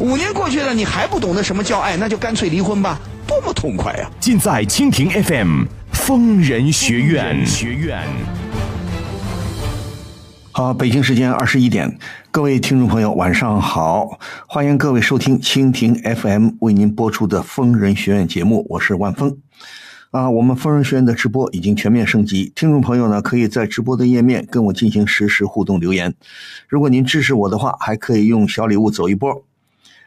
[0.00, 2.98] 五年过去了，你还不懂得什么叫爱，那就干脆离婚吧，
[3.28, 7.46] 多么痛快呀、尽在蜻蜓 FM 疯人学院。
[7.46, 8.02] 学院。
[10.50, 11.96] 好，北京时间二十一点，
[12.32, 14.18] 各位听众朋友，晚上好，
[14.48, 19.36] 欢迎各位收听蜻蜓 FM 为您播出的《疯人学院》节目，我是万峰。
[20.10, 26.12] 啊，我们疯人学院的直播已经全面升级，听众朋友呢可以在直播的页面跟我进行实时互动留言。
[26.68, 29.44] 如果您支持我的话，还可以用小礼物走一波。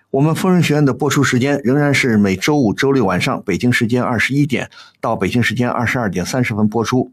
[0.10, 4.70] 我们疯人学院的播出时间仍然是每周五、周六晚上北京时间二十一点
[5.02, 7.12] 到北京时间二十二点三十分播出。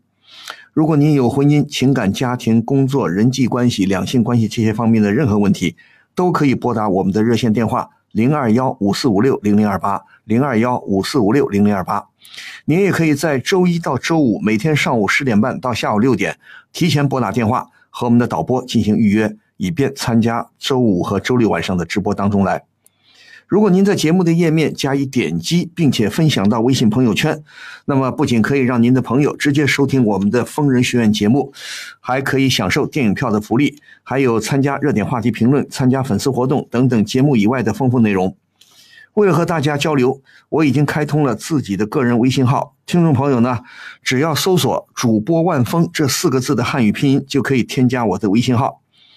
[0.73, 5.75] 如果您有婚姻、情感、家庭、工作、人际关系、两性关系这些方面的任何问题，
[6.14, 12.06] 都可以拨打我们的热线电话零二幺五四五六零零二八零二幺五四五六零零二八。
[12.67, 16.39] 您也可以在周一到周五每天上午十点半到下午六点
[16.73, 22.62] 提前拨打电话和我们的导播进行预约，以便参加周五和周六晚上的直播当中来。
[23.55, 27.41] 如果您在节目的页面加以点击，并且分享到微信朋友圈，
[27.85, 31.53] 那么不仅可以让您的朋友直接收听我们的疯人学院节目，
[32.01, 38.37] 还可以享受电影票的福利，还有参加热点话题评论、参加粉丝活动等等节目以外的丰富内容。
[39.13, 42.75] 为了和大家交流，我已经开通了自己的个人微信号。
[42.87, 43.61] 听众朋友呢，
[44.03, 48.81] 只要搜索“主播万峰”这四个字的汉语拼音，就可以添加我的微信号。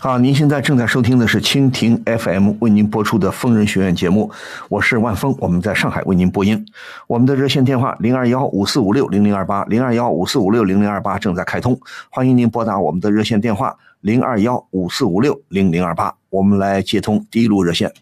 [0.00, 4.30] 好，您现在正在收听的是蜻蜓 FM 为您播出的疯人学院节目，
[4.68, 6.64] 我是万峰，我们在上海为您播音。
[7.08, 11.76] 我们的热线电话零二幺五四五六零零二八零二幺五四五六零零二八正在开通，
[12.10, 16.14] 欢迎您拨打我们的热线电话零二幺五四五六零零二八。
[16.30, 17.92] 我们来接通第一路热线。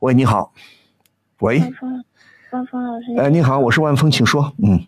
[0.00, 0.52] 喂，你好。
[1.38, 2.04] 喂，万峰，
[2.50, 4.52] 万峰老师，哎，你好，我是万峰，请说。
[4.62, 4.78] 嗯，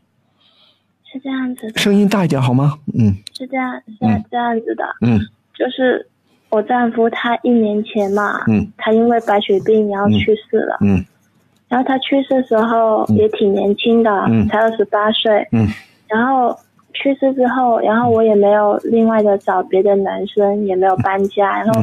[1.11, 2.79] 是这样子的，声音大一点好吗？
[2.93, 3.93] 嗯是这样，是
[4.31, 5.19] 这样子的，嗯
[5.55, 6.07] 就是
[6.51, 8.67] 我丈夫他一年前嘛，嗯。
[8.77, 11.05] 他因为白血病然后去世了，嗯。
[11.69, 14.49] 然后他去世的时候也挺年轻的，嗯。
[14.49, 15.67] 才二十八岁，嗯。
[16.09, 16.57] 然后
[16.95, 21.83] 去世之后，然后我也没有另外的找别的男生，也没有搬家，然后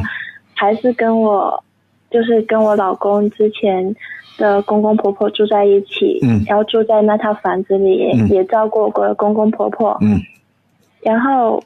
[0.56, 1.64] 还是跟我，
[2.10, 3.96] 就是跟我老公之前
[4.40, 6.44] 的公公婆婆住在一起，嗯。
[6.48, 8.28] 然后住在那套房子里，嗯。
[8.30, 10.20] 也照顾过公公婆婆，嗯。
[11.02, 11.62] 然后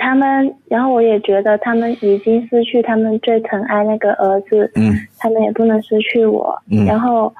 [0.00, 4.94] 他们，然后我也觉得他们已经失去他们最疼爱那个儿子，嗯。
[5.18, 6.60] 他们也不能失去我。
[6.70, 6.86] 嗯。
[6.86, 7.32] 然后，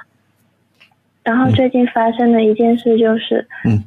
[1.24, 3.82] 然后最近发生的一件事就是，嗯。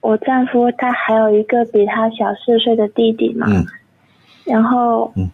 [0.00, 3.66] 我丈夫他还有一个比他小四岁的弟弟嘛，嗯。
[4.44, 5.28] 然后，嗯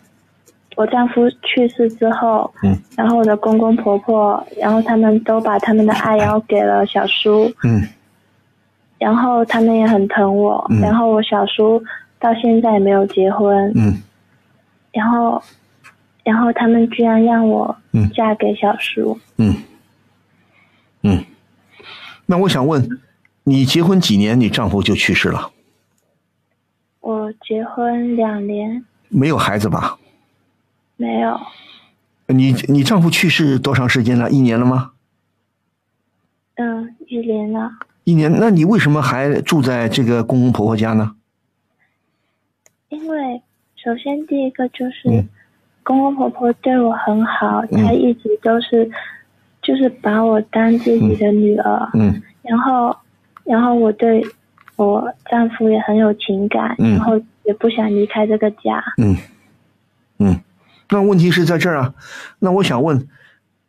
[0.76, 2.74] 我丈夫去世之后，嗯。
[2.96, 7.82] 然后我的公公婆婆，然后他们都把他们的爱然后给了小叔，嗯。
[8.98, 10.80] 然后他们也很疼我，嗯。
[10.80, 11.82] 然后我小叔
[12.20, 14.00] 到现在也没有结婚，嗯
[14.92, 15.42] 然后，
[16.22, 19.56] 然后他们居然让我嗯嫁给小叔，嗯
[21.02, 21.24] 嗯。
[22.26, 23.00] 那我想问，
[23.44, 25.50] 你结婚几年，你丈夫就去世了？
[27.00, 29.98] 我结婚两年没有孩子吧？
[30.96, 31.40] 没有，
[32.26, 34.30] 你你丈夫去世多长时间了？
[34.30, 34.90] 一年了吗？
[36.56, 37.70] 嗯，一年了，
[38.04, 41.16] 一年，那你为什么还住在这个公公婆婆家呢？
[42.90, 43.42] 因为
[43.82, 45.28] 首先第一个就是嗯
[45.82, 48.88] 公公婆婆对我很好，他一直都是
[49.62, 52.94] 就是把我当自己的女儿，嗯然后，
[53.44, 54.22] 然后我对
[54.76, 58.82] 我丈夫也很有情感，嗯然后也不想离开这个家。
[58.98, 59.16] 嗯
[60.18, 60.40] 嗯。
[60.90, 61.94] 那问题是在这儿啊。
[62.40, 63.06] 那我想问，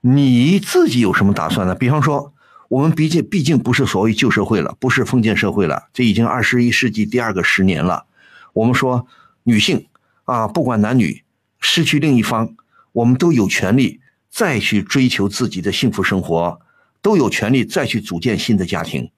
[0.01, 1.75] 你自己有什么打算呢？
[1.75, 2.33] 比方说，
[2.67, 8.05] 我们毕竟毕竟不是所谓旧社会了，不是封建社会了，这已经二十一世纪第二个十年了。
[8.53, 9.07] 我们说
[9.43, 9.87] 女性
[10.25, 11.23] 啊，不管男女，
[11.59, 12.55] 失去另一方，
[12.91, 13.99] 我们都有权利
[14.29, 16.59] 再去追求自己的幸福生活，
[17.01, 19.09] 都有权利再去组建新的家庭。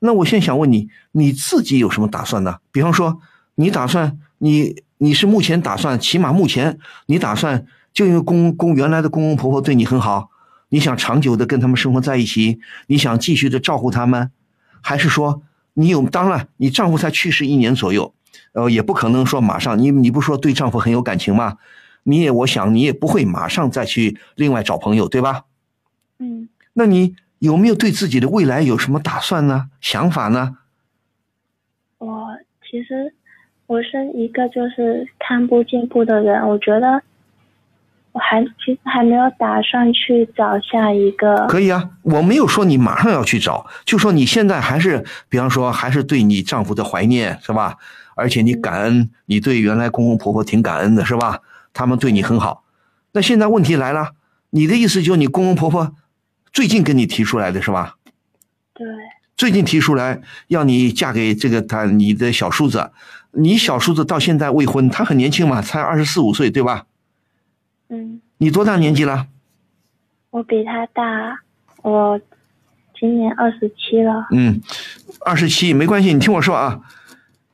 [0.00, 2.58] 那我现在想问你，你自己有什么打算呢？
[2.70, 3.20] 比方说，
[3.56, 10.30] 你打算你你是目前打算，起码目前你打算就因为公公原来的公公婆婆对你很好，
[10.68, 14.30] 你想长久的跟他们生活在一起，你想继续的照顾他们，
[14.80, 15.42] 还是说
[15.74, 16.02] 你有？
[16.08, 18.14] 当然，你丈夫才去世一年左右，
[18.52, 21.58] 呃，也不可能说马上你你不说对丈夫很有感情吗？
[22.02, 25.44] 你也我想你也不会马上再去另外找朋友，对吧？
[26.18, 27.16] 嗯，那你。
[27.40, 29.70] 有没有对自己的未来有什么打算呢？
[29.80, 30.56] 想法呢？
[31.98, 32.36] 我
[32.68, 33.14] 其实
[33.68, 37.00] 我是一个就是看不进步的人，我觉得
[38.10, 41.46] 我还其实还没有打算去找下一个。
[41.46, 47.76] 可以啊，我没有说你马上要去找，就说你现在还是，比方说还是对你丈夫的怀念是吧？
[48.18, 51.40] 而且你感恩，你对原来公公婆婆挺感恩的是吧？
[51.72, 52.64] 他们对你很好。
[53.12, 54.10] 那现在问题来了，
[54.50, 55.94] 你的意思就是你公公婆婆？
[56.52, 57.96] 最近跟你提出来的是吧？
[58.74, 58.86] 对。
[59.36, 62.90] 最近提出来要你嫁给这个他你的小叔子，
[63.30, 66.86] 你小叔子到现在未婚，他很年轻嘛，才二十四五岁，对吧？
[67.88, 68.20] 嗯。
[68.38, 69.28] 你多大年纪了？
[70.30, 71.38] 我比他大，
[71.82, 72.20] 我
[72.98, 74.26] 今年二十七了。
[74.32, 74.60] 嗯，
[75.20, 76.80] 二十七没关系，你听我说啊，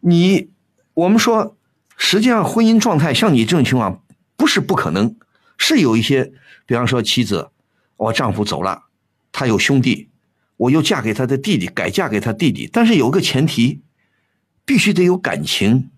[0.01, 0.49] 你
[0.95, 1.57] 我们说，
[1.97, 4.03] 实际上婚姻状态像你这种情况
[4.37, 5.15] 不是不可能，
[5.59, 6.33] 是有一些，
[6.67, 7.51] 比方说妻子。
[7.97, 8.83] 我丈夫走了，
[9.31, 10.09] 他有兄弟，
[10.57, 12.69] 我又嫁给他的弟弟，改嫁给他弟弟。
[12.71, 13.83] 但是有个前提，
[14.65, 15.91] 必须得有感情，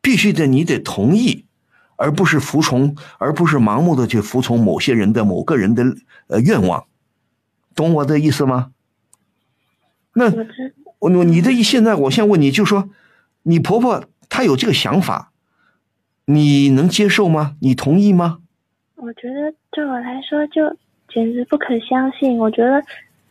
[0.00, 1.44] 必须得你得同意，
[1.96, 5.84] 而不是服从，而不是盲目的去服从某些人的某个人的
[6.28, 6.86] 呃愿望，
[7.74, 8.70] 懂我的意思吗？
[10.14, 10.32] 那
[10.98, 12.88] 我你的意现在我先问你，就说
[13.42, 14.02] 你婆婆
[14.34, 15.30] 她有这个想法，
[16.24, 17.54] 你能接受吗？
[17.60, 18.38] 你同意吗？
[18.96, 20.76] 我觉得对我来说就。
[21.12, 22.36] 简直不可相信！
[22.38, 22.82] 我觉得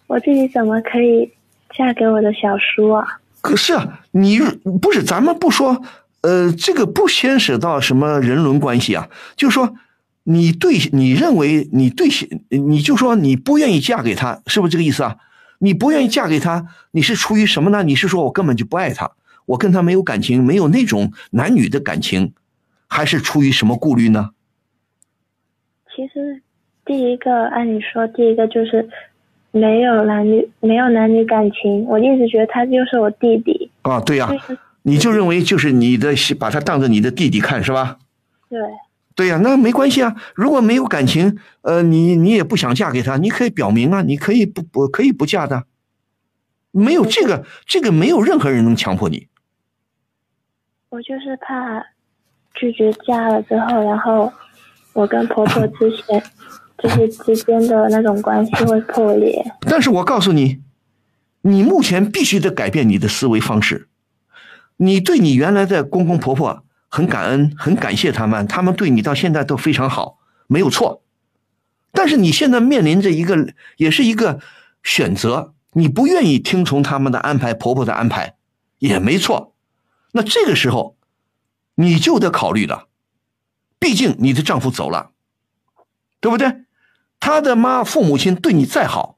[0.08, 1.30] 我自己怎么可以
[1.76, 3.06] 嫁给我的小叔啊？
[3.42, 4.40] 可是啊，你
[4.82, 5.84] 不是咱们不说，
[6.22, 9.10] 呃，这个不牵扯到什么人伦关系啊。
[9.36, 9.76] 就说
[10.24, 12.08] 你对你认为你对，
[12.52, 15.18] 你就说你不愿意嫁给他，是不是这个意思啊？
[15.58, 17.84] 你不愿意嫁给他，你是出于什么呢？
[17.84, 19.12] 你是说我根本就不爱他，
[19.46, 22.34] 我跟他没有感情，没有那种男女的感情，
[22.88, 24.32] 还是出于什么顾虑呢？
[25.96, 26.42] 其实。
[26.86, 28.90] 第一个，按你说，第一个就是
[29.52, 31.86] 没有男女，没有男女感情。
[31.86, 34.30] 我一直觉得他就是我弟弟啊，对呀，
[34.82, 38.00] 你就认为就是你的，把他当做你的弟弟看是吧？
[38.50, 38.60] 对，
[39.16, 40.14] 对呀，那没关系啊。
[40.36, 45.64] 如果没有感情，呃，你你也不想嫁给他，你可以表明啊，你可以不不可以不嫁的，
[46.72, 49.30] 没有这个这个没有任何人能强迫你。
[50.94, 51.84] 我就是怕
[52.54, 54.32] 拒绝嫁了之后，然后
[54.94, 56.24] 我跟婆婆之前。
[56.76, 59.42] 就是之间的那种关系会破裂。
[59.62, 60.62] 但是我告诉你，
[61.44, 63.88] 你目前必须得改变你的思维方式。
[64.76, 70.18] 你对你原来的公公婆婆很感恩，很感谢他们，他们对你到现在都非常好，
[70.48, 71.04] 没有错。
[71.94, 73.48] 但是你现在面临着一个，
[73.78, 74.42] 也是一个
[74.84, 78.36] 选择，你不愿意听从他们的安排，婆婆的安排
[78.80, 79.53] 也没错。
[80.14, 80.96] 那这个时候，
[81.76, 82.88] 你就得考虑了，
[83.78, 85.12] 毕竟你的丈夫走了。
[86.22, 86.64] 对不对？
[87.20, 89.18] 他的妈、父母亲对你再好，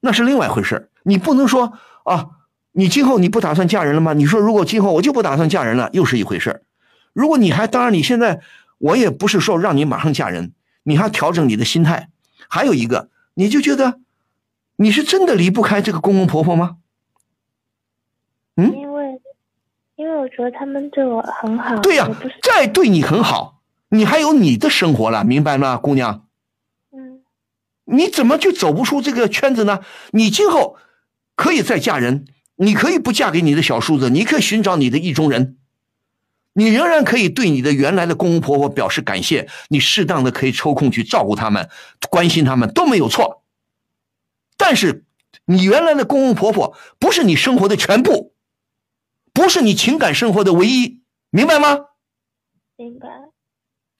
[0.00, 1.72] 那是另外一回事你不能说
[2.04, 2.28] 啊，
[2.72, 4.12] 你今后你不打算嫁人了吗？
[4.12, 6.66] 你说如果今后我就不打算嫁人了，又是一回事
[7.14, 8.42] 如果你还，当然你现在
[8.76, 10.52] 我也不是说让你马上嫁人，
[10.82, 12.10] 你还调整你的心态。
[12.50, 14.00] 还有一个，你就觉得
[14.76, 16.76] 你是真的离不开这个公公婆婆吗？
[18.56, 18.74] 嗯，
[19.96, 21.76] 因为我觉得他们对我很好。
[21.80, 22.08] 对呀，
[22.42, 26.26] 再对你很好，你还有你的生活了，明白吗，姑娘？
[26.92, 27.22] 嗯
[27.86, 29.80] 你怎么就走不出这个圈子呢？
[30.10, 30.76] 你今后
[31.34, 32.26] 可以再嫁人，
[32.56, 35.56] 你可以不嫁给你的小叔子，你可以寻找你的意中人，
[36.52, 41.70] 你仍然可以对你的原来的公公婆婆表示感谢，你适当的可以抽空去照顾他们、
[42.10, 43.44] 关心他们都没有错。
[44.58, 45.04] 但是，
[45.44, 48.34] 你原来的公公婆婆不是你生活的全部，
[49.36, 51.76] 不是你情感生活的唯一，明白吗？
[52.78, 53.06] 明白。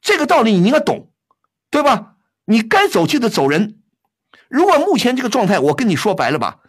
[0.01, 1.11] 这个道理你应该懂，
[1.71, 2.15] 对吧？
[2.47, 3.83] 你该走就得走人。
[4.49, 6.61] 如果目前这个状态，我跟你说白了吧，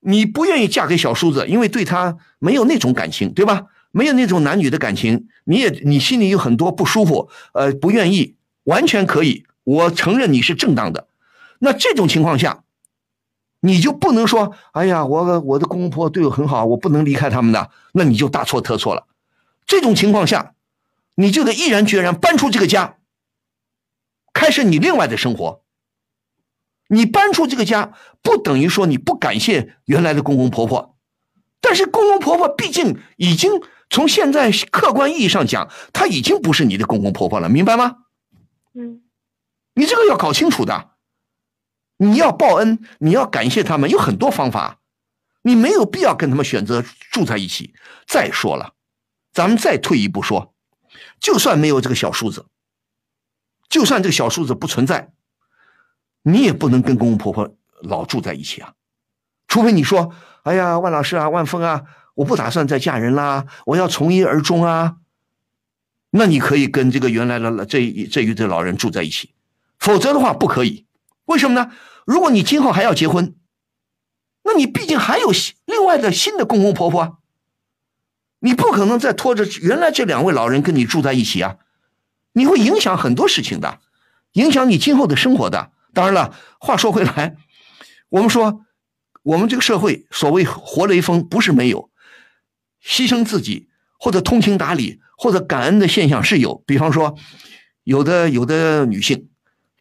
[0.00, 3.66] 你不愿意嫁给小叔子，因为对他没有那种感情，对吧？
[3.92, 9.46] 没有那种男女的感情，你也你心里有很多不舒服，呃，不愿意，完全可以。
[9.62, 11.06] 我承认你是正当的。
[11.60, 12.64] 那这种情况下，
[13.60, 19.06] 你就不能说，哎呀，我我的公公婆婆对我很好，我不能离开他们的，那你就大错特错了。
[19.66, 20.54] 这种情况下，
[21.16, 22.98] 你就得毅然决然搬出这个家，
[24.32, 25.62] 开始你另外的生活。
[26.88, 30.96] 你搬出这个家，不等于说你不感谢原来的公公婆婆，
[31.60, 33.60] 但是公公婆婆毕竟已经
[33.90, 37.96] 从现在客观意义上讲，他已经不是你的公公婆婆了，明白吗？
[38.74, 39.02] 嗯
[39.74, 40.92] 你这个要搞清楚的。
[41.98, 44.78] 你要报恩，你要感谢他们，有很多方法，
[45.42, 47.74] 你没有必要跟他们选择住在一起。
[48.06, 48.72] 再说了，
[49.32, 50.54] 咱们再退一步说，
[51.20, 52.46] 就算没有这个小叔子，
[53.68, 55.12] 就算这个小叔子不存在，
[56.22, 58.72] 你也不能跟公公婆婆老住在一起啊，
[59.46, 60.12] 除非你说，
[60.44, 61.82] 哎呀，万老师啊，万峰啊，
[62.14, 64.96] 我不打算再嫁人啦，我要从一而终啊。
[66.10, 69.34] 那你可以跟这个原来的这这一对老人住在一起，
[69.78, 70.86] 否则的话不可以。
[71.28, 71.70] 为什么呢？
[72.06, 73.34] 如果你今后还要结婚，
[74.42, 75.30] 那你毕竟还有
[75.66, 77.18] 另外的新的公公婆婆，
[78.38, 81.56] 你不可能再拖着原来这两位老人跟你住在一起啊，
[82.32, 83.78] 你会影响很多事情的，
[84.32, 85.70] 影响你今后的生活的。
[85.92, 87.36] 当然了，话说回来，
[88.08, 88.64] 我们说
[89.22, 91.90] 我们这个社会所谓活雷锋不是没有，
[92.82, 93.68] 牺牲自己
[93.98, 96.62] 或者通情达理或者感恩的现象是有。
[96.66, 97.18] 比方说，
[97.84, 99.28] 有的有的女性，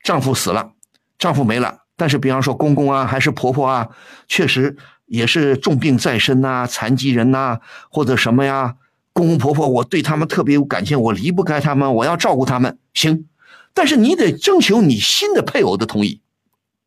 [0.04, 0.74] 丈夫死了。
[1.18, 3.90] 丈夫没了，但是比方说公公啊，还是婆婆啊，
[4.28, 7.60] 确实也是重病在身呐、残疾人呐、
[7.90, 8.76] 或者什么呀，
[9.14, 13.28] 公公婆婆我对他们特别有感情，我离不开他们，我要照顾他们，行，
[13.74, 16.22] 但是你得征求你新的配偶的同意，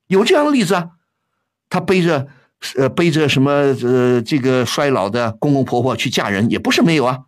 [0.06, 0.90] 有这样的例子啊，
[1.68, 2.28] 他背着
[2.76, 7.20] 呃背着什么呃这个衰老的公公婆婆去嫁人，也不是没有啊，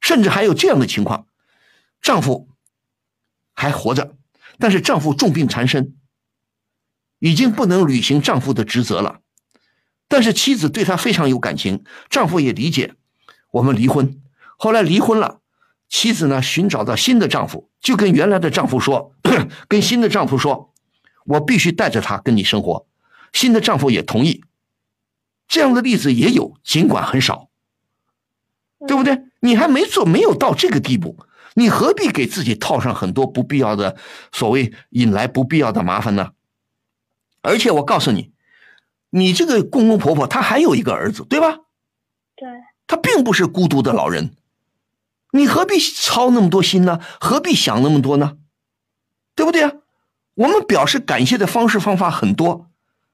[0.00, 1.26] 甚至还有这样的情况，
[2.00, 2.48] 丈夫
[3.52, 4.14] 还活着，
[4.60, 5.96] 但是丈夫重病缠身。
[7.24, 9.20] 已经不能履行丈夫的职责了，
[10.08, 12.96] 但是妻子对他非常有感情，丈夫也理解，
[13.50, 14.20] 我们离婚。
[14.58, 15.40] 后来离婚了，
[15.88, 19.14] 妻子呢寻找到新的丈夫，就跟原来的丈夫说，
[19.68, 20.74] 跟新的丈夫说，
[21.24, 22.86] 我必须带着他跟你生活。
[23.32, 24.44] 新的丈夫也同意。
[25.48, 27.48] 这样的例子也有，尽管很少，
[28.86, 29.22] 对不对？
[29.40, 31.16] 你还没做，没有到这个地步，
[31.54, 33.96] 你何必给自己套上很多不必要的，
[34.30, 36.32] 所谓引来不必要的麻烦呢？
[37.44, 38.32] 而且我告诉你，
[39.10, 41.58] 你这个公公婆婆她还有一个儿子，对吧？
[42.34, 42.48] 对，
[42.86, 44.34] 他并不是孤独的老人，
[45.32, 46.98] 你何必操那么多心呢？
[47.20, 48.38] 何必想那么多呢？
[49.34, 49.72] 对不对啊？
[50.34, 52.70] 我们表示感谢的方式方法很多，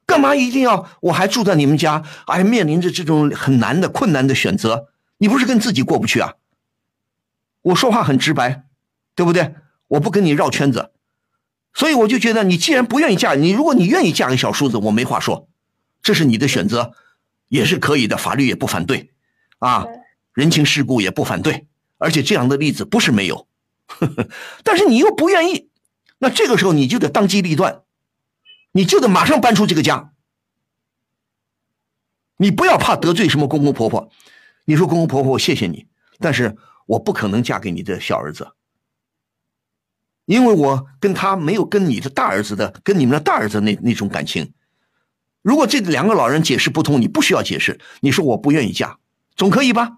[0.06, 2.04] 干嘛一定要我还住在你们家？
[2.26, 6.34] 哎，面临着这种很难的困难的选择，你不是跟自己过不去啊？
[7.62, 8.64] 我说话很直白，
[9.14, 9.54] 对不对？
[9.88, 10.92] 我不跟你绕圈子。
[11.72, 15.48] 所以我就觉得，你既然不愿意嫁你，如果你愿意嫁给小叔子，我没话说，
[16.02, 16.92] 这是你的选择，
[17.48, 19.12] 也是可以的，法律也不反对，
[19.60, 19.86] 啊，
[20.34, 21.66] 人情世故也不反对，
[21.98, 23.46] 而且这样的例子不是没有，
[23.86, 24.28] 呵 呵
[24.64, 25.70] 但是你又不愿意，
[26.18, 27.82] 那这个时候你就得当机立断，
[28.72, 30.12] 你就得马上搬出这个家，
[32.38, 34.10] 你不要怕得罪什么公公婆婆，
[34.64, 35.86] 你说公公婆婆我谢谢你，
[36.18, 38.48] 但是我不可能嫁给你的小儿子。
[40.30, 44.52] 因为我跟他没有跟你的大儿子的，跟你们的大儿子那那种感情。
[45.42, 47.80] 如果这两个老人解释不通，你不需要解释。
[47.98, 48.98] 你说我不愿意嫁，
[49.34, 49.96] 总可以吧？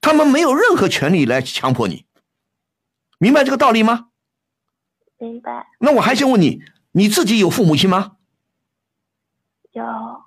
[0.00, 2.04] 他们没有任何权利来强迫你，
[3.18, 4.06] 明白这个道理吗？
[5.18, 5.68] 明白。
[5.78, 8.14] 那我还想问你，你自己有父母亲吗？
[9.70, 9.84] 有。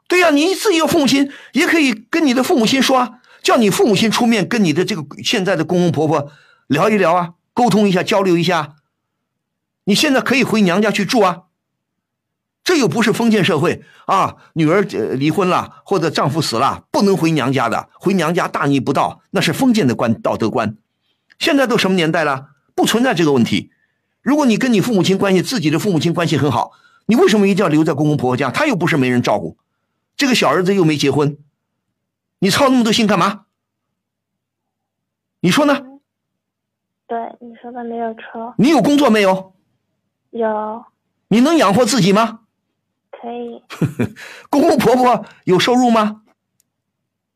[0.07, 6.31] 对呀、你自己有父母亲，也可以跟你的父母亲说啊，叫你父母亲出面跟你的这个现在的公公婆婆
[6.67, 8.77] 聊一聊啊，沟通一下，交流一下。
[9.91, 11.47] 你现在可以回娘家去住啊，
[12.63, 14.37] 这又不是封建社会啊！
[14.53, 20.77] 女儿呃离婚了或者丈夫死了，不能回娘家的，回娘家大逆不道，那是封建的观道德观。
[21.39, 23.71] 现在都什么年代了，不存在这个问题。
[24.21, 26.71] 如果你跟你父母亲关系，自己的父母亲关系很好，
[27.07, 28.49] 你为什么一定要留在公公婆婆家？
[28.49, 29.57] 他又不是没人照顾，
[30.15, 31.37] 这个小儿子又没结婚，
[32.39, 33.41] 你操那么多心干嘛？
[35.41, 35.81] 你说呢？
[37.07, 38.53] 对，你说的没有错。
[38.57, 39.50] 你有工作没有？
[40.31, 40.85] 有，
[41.27, 42.39] 你能养活自己吗？
[43.11, 43.61] 可以。
[44.49, 46.21] 公公婆婆有收入吗？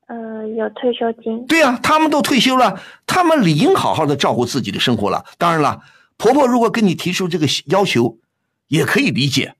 [0.07, 1.45] 呃、有退休金。
[1.47, 5.25] 对呀、他们都退休了，他们理应好好的照顾自己的生活了。
[5.37, 5.81] 当然了，
[6.17, 8.19] 婆婆如果跟你提出这个要求，
[8.67, 9.55] 也可以理解，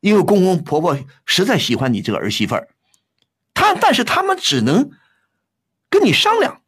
[0.00, 2.68] 因为公公婆婆实在喜欢你这个儿媳妇儿，
[3.52, 4.90] 他但是他们只能
[5.90, 6.62] 跟你商量，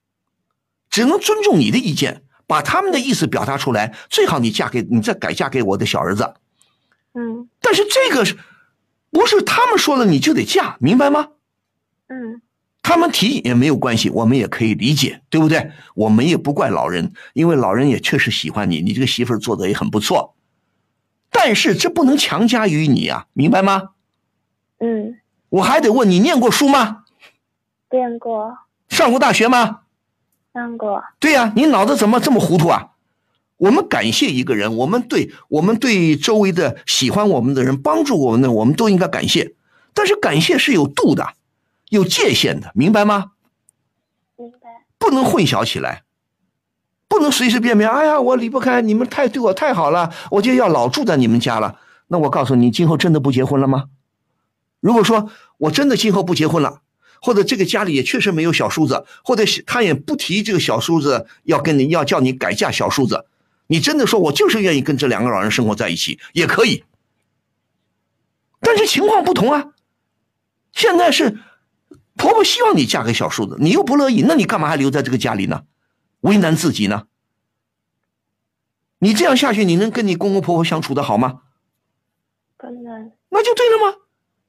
[0.90, 3.94] 只能尊重你的意见，把他们的意思表达出来。
[4.08, 6.34] 最好你嫁给你再改嫁给我的小儿子。
[7.14, 8.36] 嗯，但是这个是
[9.10, 11.28] 不是他们说了你就得嫁，明白吗？
[12.08, 12.42] 嗯
[12.82, 15.72] 他们提也没有关系，我们也可以理解，对不对？
[15.96, 20.36] 我们也不怪老人，因为老人也确实喜欢你，你这个媳妇儿做的也很不错。
[21.32, 23.88] 但是这不能强加于你啊，明白吗？
[24.78, 27.02] 嗯，我还得问你，念过书吗？
[27.90, 28.56] 念过，
[28.88, 29.80] 上过大学吗？
[30.56, 32.92] 上过，对呀、你脑子怎么这么糊涂啊？
[33.58, 39.54] 我们感谢一个人，我们对我们对周围的喜欢我们的人、帮助我们的，我们都应该感谢。
[39.92, 41.34] 但是感谢是有度的，
[41.90, 43.32] 有界限的，明白吗？
[44.36, 44.84] 明白。
[44.98, 46.04] 不能混淆起来，
[47.06, 47.90] 不能随随便便。
[47.90, 51.78] 哎呀，我离不开你们，太对我太好了，我就要老住在你们家了。
[52.08, 53.84] 那我告诉你，今后真的不结婚了吗？
[54.80, 56.80] 如果说我真的今后不结婚了，
[57.20, 63.26] 或者这个家里也确实没有小叔子，或者他也不提这个小叔子要跟你要叫你改嫁小叔子，
[63.66, 66.84] 你真的说我就是愿意跟这两个老人生活在一起，也可以。
[68.60, 69.72] 但是情况不同啊，
[70.72, 71.38] 现在是
[72.16, 75.64] 婆婆希望你嫁给小叔子，你又不乐意，那你干嘛还留在这个家里呢？
[76.20, 77.04] 为难自己呢？
[78.98, 81.42] 你这样下去，你能跟你公公婆婆相处的好吗？
[82.56, 83.98] 不能，那就对了吗？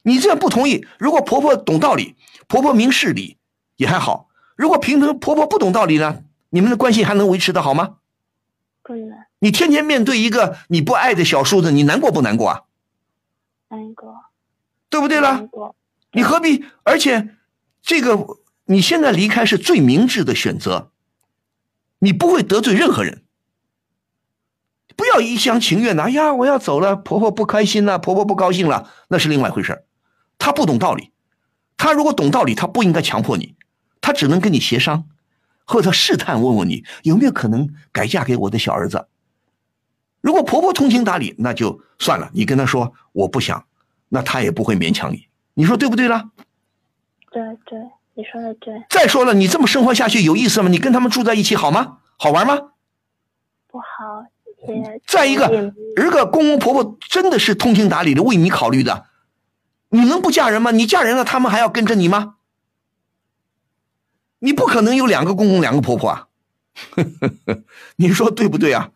[0.03, 2.15] 你这样不同意，如果婆婆懂道理，
[2.47, 3.37] 婆婆明事理
[3.75, 7.97] 也还好；如果平常婆婆不懂道理呢，你们的关系还能维持的好吗？
[8.83, 12.61] 不能，你天天面对一个你不爱的小叔子，你难过不难过啊？
[13.67, 14.15] 难过，
[14.89, 15.47] 对不对了难？
[15.47, 15.75] 过。
[16.13, 16.63] 你何必？
[16.83, 17.35] 而且，
[17.81, 18.17] 这个
[18.65, 20.91] 你现在离开是最明智的选择，
[21.99, 23.23] 你不会得罪任何人。
[24.95, 29.83] 不要一厢情愿的，哎呀，我要走了，婆婆不开心了，婆婆不高兴了，那是另外一回事儿
[30.39, 31.11] 她不懂道理，
[31.77, 33.55] 她如果懂道理，他不应该强迫你，
[34.01, 35.05] 他只能跟你协商，
[35.65, 39.07] 或者试探问问你有没有可能改嫁给我的小儿子。
[40.19, 43.65] 如果婆婆通情达理，那就算了，你跟她说我不想，
[44.09, 45.27] 那她也不会勉强你。
[45.53, 46.31] 你说对不对啦？
[47.31, 47.79] 对对，
[48.15, 50.69] 你说的对，再说了，你这么生活下去有意思吗？
[50.69, 51.99] 你跟他们住在一起好吗？
[52.17, 52.57] 好玩吗？
[53.67, 54.25] 不好
[54.67, 55.01] 也。
[55.05, 55.73] 再一个也，
[56.03, 59.06] 如果公公婆婆真的是通情达理的为你考虑的，
[59.89, 60.71] 你能不嫁人吗？
[60.71, 62.35] 你嫁人了，他们还要跟着你吗？
[64.39, 66.27] 你不可能有两个公公两个婆婆啊！
[67.97, 68.91] 你说对不对啊？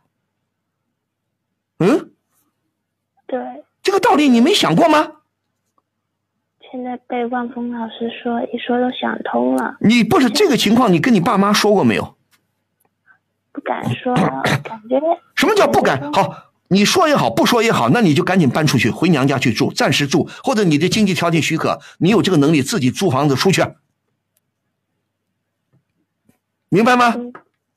[1.79, 2.11] 嗯，
[3.25, 3.39] 对，
[3.81, 5.13] 这个道理你没想过吗？
[6.71, 12.15] 现在被万峰老师说一说都想通了，你不是这个情况，你跟你爸妈说过没有？
[13.51, 14.13] 不敢说，
[14.63, 15.01] 感觉
[15.35, 16.13] 什么叫不敢？
[16.13, 23.61] 好，你说也好，不说也好，那你就赶紧搬出去，回娘家去住，暂时住，或者你的经济条件许可，你有这个能力自己租房子出去，
[26.69, 27.13] 明白吗？
[27.17, 27.33] 嗯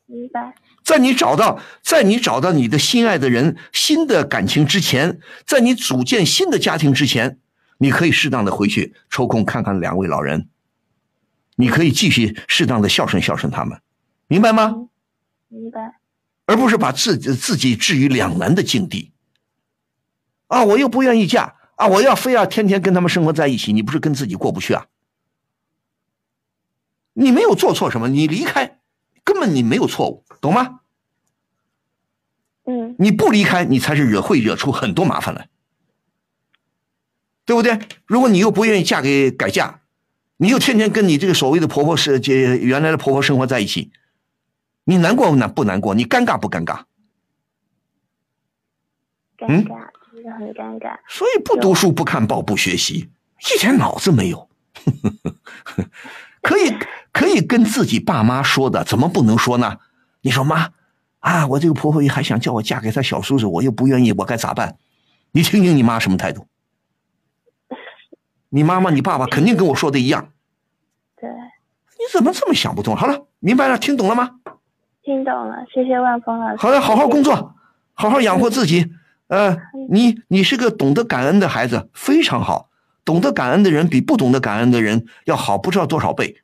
[0.07, 0.54] 明白，
[0.85, 7.40] 在你找到，在你找到你的心爱的人、新的感情之前，在你组建新的家庭之前，
[7.78, 10.48] 你可以适当的回去抽空看看两位老人，
[11.57, 13.80] 你可以继续适当的孝顺孝顺他们，
[14.28, 14.88] 明白吗？
[15.48, 15.94] 明白，
[16.46, 19.12] 而不是把自己自己置于两难的境地。
[20.48, 24.87] 啊，我又不愿意嫁啊，我要非要天天跟他们生活在一起，你不是跟自己过不去啊？
[27.14, 28.78] 你没有做错什么，你离开，
[29.22, 30.80] 根本你没有错误，懂吗？
[32.66, 35.48] 嗯，你不离开，你才是惹会惹出很多麻烦来，
[37.44, 37.78] 对不对？
[38.07, 39.83] 如果你又不愿意嫁给改嫁，
[40.37, 43.92] 你又天天跟你这个所谓的婆婆是这原来的婆婆生活在一起，
[44.85, 45.94] 你难过难不难过？
[45.94, 46.85] 你尴尬不尴尬？
[49.47, 53.11] 嗯尴尬，真的很尴尬，所以不读书、不看报、不学习，
[53.55, 54.49] 一点脑子没有。
[56.40, 56.73] 可以
[57.12, 59.79] 可以跟自己爸妈说的，怎么不能说呢？
[60.20, 60.70] 你说妈
[61.20, 64.77] 啊，我这个婆婆还想叫我嫁给他小叔叔，我又不愿意，我该咋办？
[65.33, 66.47] 你听听你妈什么态度？
[68.51, 70.31] 你妈妈、你爸爸肯定跟我说的一样。
[71.16, 72.94] 对，你怎么这么想不通？
[72.94, 74.40] 好了，明白了，听懂了吗？
[75.04, 76.56] 听懂了，谢谢万峰老师。
[76.56, 77.54] 好了，好好工作，
[77.92, 78.90] 好好养活自己。
[79.28, 79.56] 呃，
[79.90, 82.70] 你你是个懂得感恩的孩子，非常好。
[83.04, 86.38] 懂得感恩的人比不懂得感恩的人要好不知道多少倍。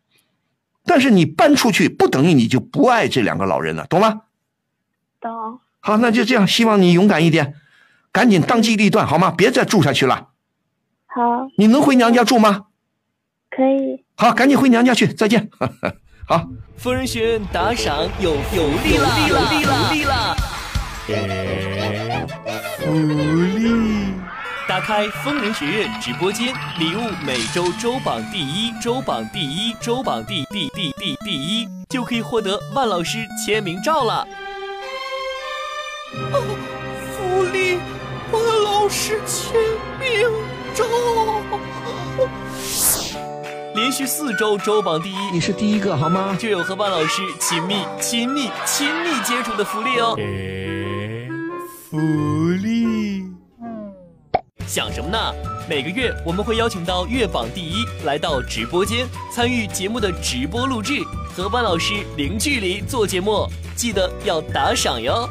[0.85, 4.23] 但是你搬出去，不等于你就不爱这两个老人了，懂吗？
[5.21, 7.55] 懂，好，那就这样，希望你勇敢一点，
[8.13, 9.31] 赶紧当机立断，好吗？
[9.31, 10.29] 别再住下去了。
[11.07, 12.67] 好，你能回娘家住吗？
[13.51, 15.51] 可以，好，赶紧回娘家去，再见。
[16.31, 16.47] 好。
[16.77, 19.09] 疯人学院打赏有福利了！
[19.29, 19.77] 有利了！
[19.89, 20.37] 有利啦！
[22.79, 22.91] 福
[23.59, 24.15] 利！
[24.67, 34.27] 打开疯人学院直播间，礼物每周周榜第一，周榜第一，周榜第第第第第一，就可以获得万老师签名照了。
[36.33, 36.41] 哦，
[37.13, 37.79] 福利，
[38.33, 39.53] 万老师签
[39.99, 40.31] 名。
[40.75, 40.87] 周。
[43.75, 46.37] 连续四周周榜第一，你是第一个好吗？
[46.37, 50.17] 就有和万老师亲密、亲密、亲密接触的福利哦。
[51.89, 51.99] 福
[52.63, 53.25] 利。
[54.67, 55.19] 想什么呢？
[55.69, 61.03] 每个月我们会邀请到月榜第一来到直播间参与节目的直播录制，
[61.37, 65.29] 和万老师零距离做节目，记得要打赏哟。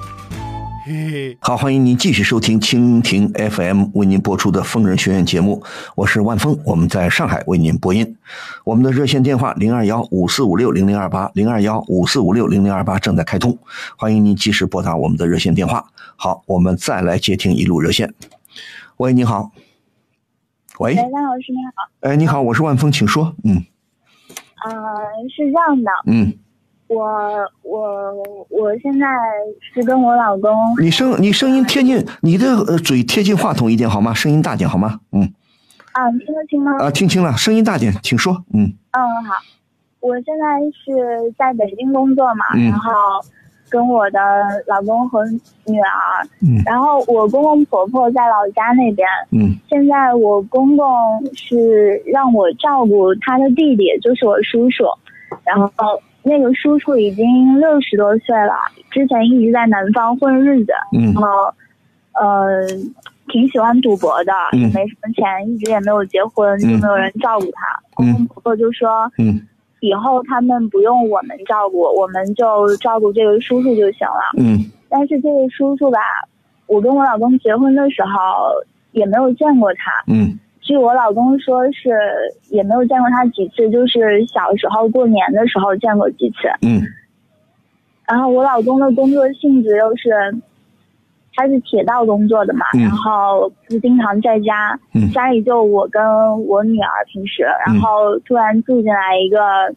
[1.39, 5.61] 好，欢迎您继续收听蜻蜓 FM 为您播出的疯人学院节目，
[5.95, 8.17] 我是万峰，我们在上海为您播音。
[8.63, 13.55] 我们的热线电话零二幺五四五六零零二八零二幺五四五六零零二八正在开通，
[13.97, 15.85] 欢迎您及时拨打我们的热线电话。
[16.15, 18.13] 好，我们再来接听一路热线。
[18.97, 19.51] 喂，你好。
[20.79, 22.09] 喂，喂，万老师你好。
[22.09, 23.35] 哎，你好，我是万峰，请说。
[23.43, 23.63] 嗯。
[24.65, 24.71] 呃，
[25.35, 25.91] 是这样的。
[26.07, 26.33] 嗯。
[26.89, 27.05] 我
[27.61, 28.15] 我
[28.49, 29.05] 我现在
[29.73, 30.51] 是跟我老公。
[30.81, 34.11] 你声你声音贴近你的呃嘴贴近话筒一点好吗？
[34.11, 34.99] 声音大点好吗？
[35.11, 35.21] 嗯。
[35.93, 36.71] 啊，听得清吗？
[36.79, 38.43] 啊，听清了，声音大点，请说。
[38.53, 38.73] 嗯。
[38.91, 39.35] 嗯，好。
[39.99, 42.91] 我现在是在北京工作嘛，然后
[43.69, 44.19] 跟我的
[44.65, 45.23] 老公和
[45.65, 49.55] 女儿，嗯，然后我公公婆婆在老家那边，嗯。
[49.69, 50.87] 现在我公公
[51.35, 54.85] 是让我照顾他的弟弟，就是我叔叔，
[55.43, 55.69] 然后。
[56.23, 58.53] 那个叔叔已经六十多岁了，
[58.91, 61.53] 之前一直在南方混日子，然后，
[62.13, 62.67] 呃，
[63.27, 67.79] 挺喜欢赌博的，也没什么钱，一直也没有结婚，就没有人照顾他。
[67.95, 69.09] 公公婆婆就说，
[69.79, 74.37] 以后他们不用我们照顾，我们就照顾这个叔叔就行了。
[74.37, 75.99] 嗯，但是这个叔叔吧，
[76.67, 78.09] 我跟我老公结婚的时候
[78.91, 79.91] 也没有见过他。
[80.07, 80.37] 嗯。
[80.69, 81.89] 据我老公说，是
[82.49, 86.47] 也没有见过他几次，就是小时候过年的时候见过几次。
[86.61, 86.79] 嗯。
[88.05, 90.11] 然后我老公的工作性质又是，
[91.33, 94.79] 他是铁道工作的嘛，然后不经常在家，
[95.11, 95.99] 家里就我跟
[96.45, 99.73] 我女儿平时，然后突然住进来一个，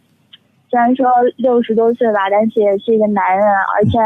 [0.68, 3.98] 虽然说六十多岁吧，但是也是一个男人，而且，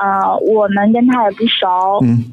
[0.00, 1.98] 呃，我们跟他也不熟。
[2.04, 2.32] 嗯。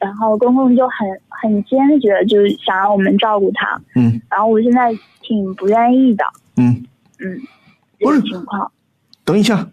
[0.00, 3.80] 然后公公就很很坚决，就是想让我们照顾他。
[3.94, 4.20] 嗯。
[4.30, 6.24] 然后我现在挺不愿意的。
[6.56, 6.84] 嗯。
[7.18, 7.40] 嗯。
[8.00, 8.72] 不是情况。
[9.26, 9.68] 等一下，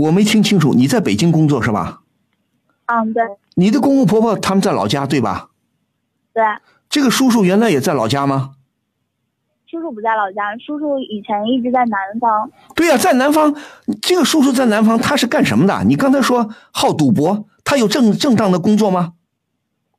[0.00, 2.00] 我没听清楚，你在北京工作是吧？
[2.86, 3.22] 嗯，对。
[3.54, 5.50] 你的公公婆婆他们在老家对吧？
[6.32, 6.42] 对。
[6.88, 8.52] 这个叔叔原来也在老家吗？
[9.70, 12.50] 叔叔不在老家，叔叔以前一直在南方。
[12.74, 13.54] 对呀，在南方。
[14.00, 15.84] 这个叔叔在南方，他是干什么的？
[15.84, 17.46] 你刚才说好赌博。
[17.64, 19.14] 他有正正当的工作吗？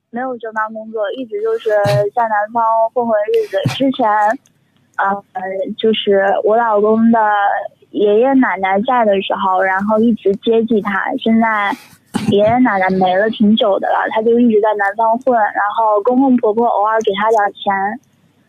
[0.09, 1.69] 没有正当工作，一直就是
[2.13, 3.57] 在南方混混日子。
[3.73, 4.07] 之前，
[4.97, 5.11] 呃，
[5.75, 7.19] 就是我老公的
[7.89, 11.03] 爷爷奶奶在的时候，然后一直接济他。
[11.17, 11.75] 现在
[12.29, 15.35] 爷爷奶奶没了挺久的了，他就一直在南方混。
[15.35, 17.73] 然后公公婆婆偶尔给他点钱，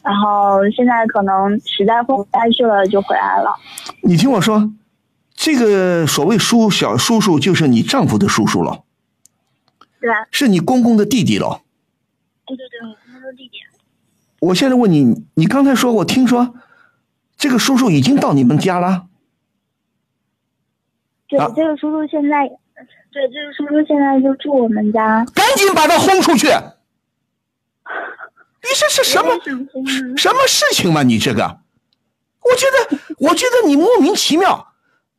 [0.02, 3.54] 然后现在可能实在混不下去了，就回来了。
[4.02, 4.70] 你听我说，
[5.34, 8.80] 这个所谓叔小叔叔，就是你丈夫的叔叔了。
[10.30, 11.60] 是你公公的弟弟喽？
[12.46, 13.58] 对对对，我公公的弟弟。
[14.40, 16.54] 我现在问你，你刚才说，我听说
[17.36, 19.06] 这个叔叔已经到你们家了。
[21.26, 22.46] 对，这个叔叔现在，
[23.10, 25.24] 对，这个叔叔现在就住我们家。
[25.34, 26.48] 赶紧把他轰出去！
[28.62, 29.38] 你这是什么
[30.16, 31.02] 什么事情嘛？
[31.02, 31.60] 你这个，
[32.42, 34.74] 我觉得，我觉得你莫名其妙。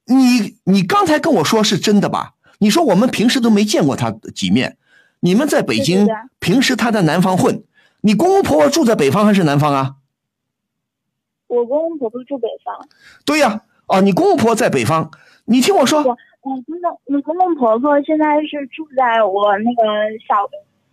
[0.07, 2.34] 你你刚才跟我说是真的吧？
[2.59, 4.77] 你说我们平时都没见过他几面，
[5.19, 6.07] 你们在北京，
[6.39, 7.63] 平时他在南方混，
[8.01, 9.95] 你公公婆婆住在北方还是南方啊？
[11.47, 12.87] 我公公婆婆住北方。
[13.25, 15.11] 对呀，哦，你公公婆婆在北方，
[15.45, 16.01] 你听我说。
[16.03, 16.09] 我
[16.41, 19.83] 我公公我公公婆婆现在是住在我那个
[20.27, 20.45] 小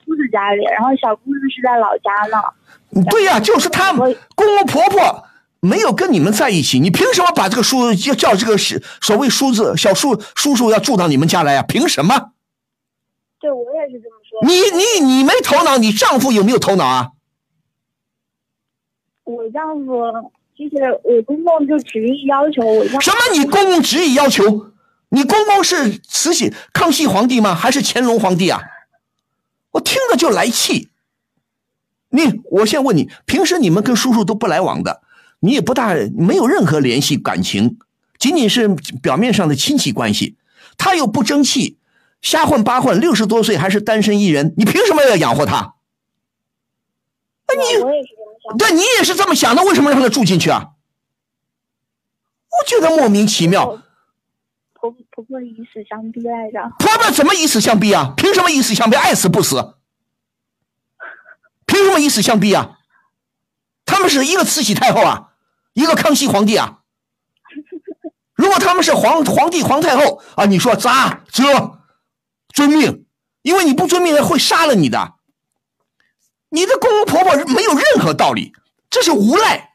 [0.04, 3.04] 姑子家里，然后小姑子是在老家呢。
[3.10, 5.24] 对呀，就是他们公公婆婆。
[5.64, 11.62] 没有跟你们在一起，你凭什么把这个叔叫叫这个是所谓叔子小叔叔叔要住到你们家来呀？
[11.62, 12.32] 凭什么？
[13.38, 14.44] 对我也是这么说。
[14.44, 17.12] 你你你没头脑，你丈夫有没有头脑啊？
[19.22, 20.02] 我丈夫
[20.56, 22.84] 就是我公公就执意要求我。
[23.00, 23.18] 什么？
[23.32, 24.72] 你公公执意要求？
[25.10, 27.54] 你公公是慈禧、康熙皇帝吗？
[27.54, 28.60] 还是乾隆皇帝啊？
[29.70, 30.88] 我听着就来气。
[32.08, 35.02] 你，我先问你，平时你们跟叔叔都不来往的？
[35.42, 37.78] 你也不大没有任何联系感情，
[38.18, 38.68] 仅仅是
[39.02, 40.36] 表面上的亲戚关系。
[40.78, 41.78] 他又不争气，
[42.20, 45.74] 瞎混八混，六十多岁还是单身一人，你凭什么要养活他？
[47.48, 48.02] 那你。
[48.58, 50.70] 对，你也是这么想的，为什么让他住进去啊？
[52.50, 53.82] 我觉得莫名其妙。
[54.74, 56.72] 婆婆婆以死相逼来着。
[56.78, 58.14] 婆婆怎么以死相逼啊？
[58.16, 58.96] 凭什么以死相逼？
[58.96, 59.74] 爱死不死？
[61.66, 62.78] 凭什么以死相逼啊？
[63.86, 65.31] 他们是一个慈禧太后啊，
[65.72, 66.78] 一个康熙皇帝啊。
[68.34, 71.44] 如果他们是皇皇帝皇太后啊，你说咋这
[72.52, 73.06] 遵命？
[73.42, 75.14] 因为你不遵命，会杀了你的。
[76.50, 78.52] 你的公公婆婆没有任何道理，
[78.90, 79.70] 这是无赖。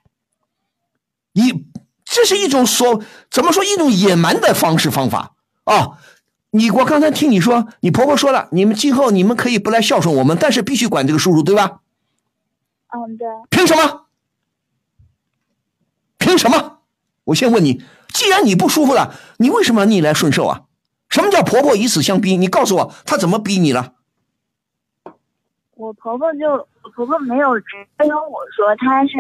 [1.33, 1.65] 你
[2.05, 5.99] 这是一种说怎么说一种野蛮的方式方法啊！
[6.51, 11.81] 你我刚才听你说，你婆婆说了，你们今后你们可以不来孝顺我们，但是必须管这个叔叔，对吧？
[12.89, 13.27] 嗯，对。
[13.49, 14.06] 凭什么？
[16.27, 16.79] 凭什么？
[17.23, 17.81] 我先问你，
[18.13, 20.63] 既然你不舒服了，你为什么逆来顺受啊？
[21.07, 22.35] 什么叫婆婆以死相逼？
[22.35, 23.93] 你告诉我，她怎么逼你了？
[25.75, 26.49] 我婆婆就
[26.83, 27.65] 我婆婆没有直
[27.97, 29.13] 接跟我说，她是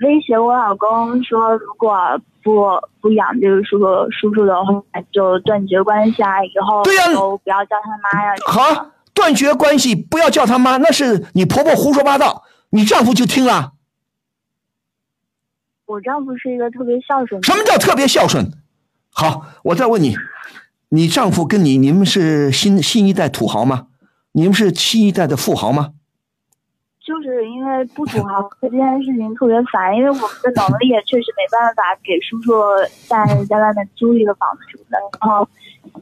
[0.00, 1.96] 威胁我老公说，如果
[2.42, 2.66] 不
[3.00, 8.34] 不养这个叔叔叔叔的话，就断绝关系啊，以后对呀都不要叫他妈呀。
[8.44, 13.74] 好，断绝关系，不要叫他妈，那是你婆婆胡说八道，你丈夫就听了。
[15.92, 18.50] 我丈夫是一个特别孝顺什么叫特别孝顺？
[19.10, 20.16] 好，我再问你，
[20.88, 23.88] 你丈夫跟你，你们是新新一代土豪吗？
[24.32, 25.90] 你们是新一代的富豪吗？
[27.04, 32.54] 就是因为不土豪 这件事情特别烦，因为我们的能力也确实没办法给叔叔
[33.06, 35.46] 在在外面租一个房子什么的，然后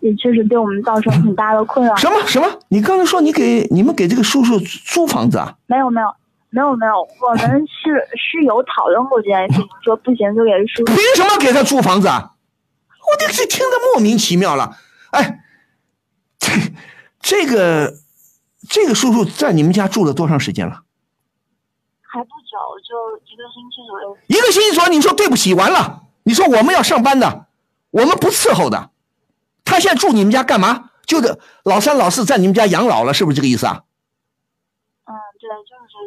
[0.03, 1.96] 也确实对我们造成很大的困扰。
[1.96, 2.46] 什么什么？
[2.68, 5.57] 你刚才说你给你们给这个叔叔租房子啊？
[5.66, 6.07] 没有没有
[6.51, 12.33] 没有没有，我们是是有讨论过这件事情，说不行就给叔叔凭什么给他租房子啊？
[13.11, 14.77] 我这这听得莫名其妙了。
[15.11, 15.41] 哎，
[16.39, 16.51] 这
[17.21, 17.95] 这个
[18.69, 20.83] 这个叔叔在你们家住了多长时间了？
[22.03, 24.19] 还不久，就一个星期左右。
[24.27, 27.47] 一个星期左右，你说对不起，完了，你说我们要上班的，
[27.91, 28.91] 我们不伺候的，
[29.65, 30.91] 他现在住你们家干嘛？
[31.07, 33.83] 就是老三老四在你们家养老了，是不是这个意思啊？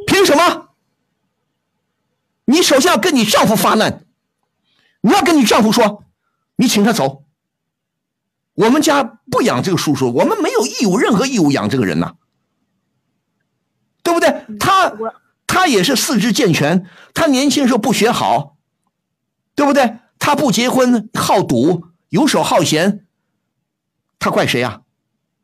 [0.08, 0.69] 凭什么？
[2.45, 4.06] 你首先要跟你丈夫发难，
[5.01, 6.03] 你要跟你丈夫说，
[6.58, 7.23] 你请他走。
[8.56, 12.15] 我们家不养这个叔叔，我们没有义务，任何义务养这个人呐，
[14.03, 14.45] 对不对？
[14.60, 14.93] 他
[15.47, 18.58] 他也是四肢健全，他年轻时候不学好，
[19.56, 19.99] 对不对？
[20.19, 23.08] 他不结婚，好赌，游手好闲，
[24.19, 24.82] 他怪谁呀、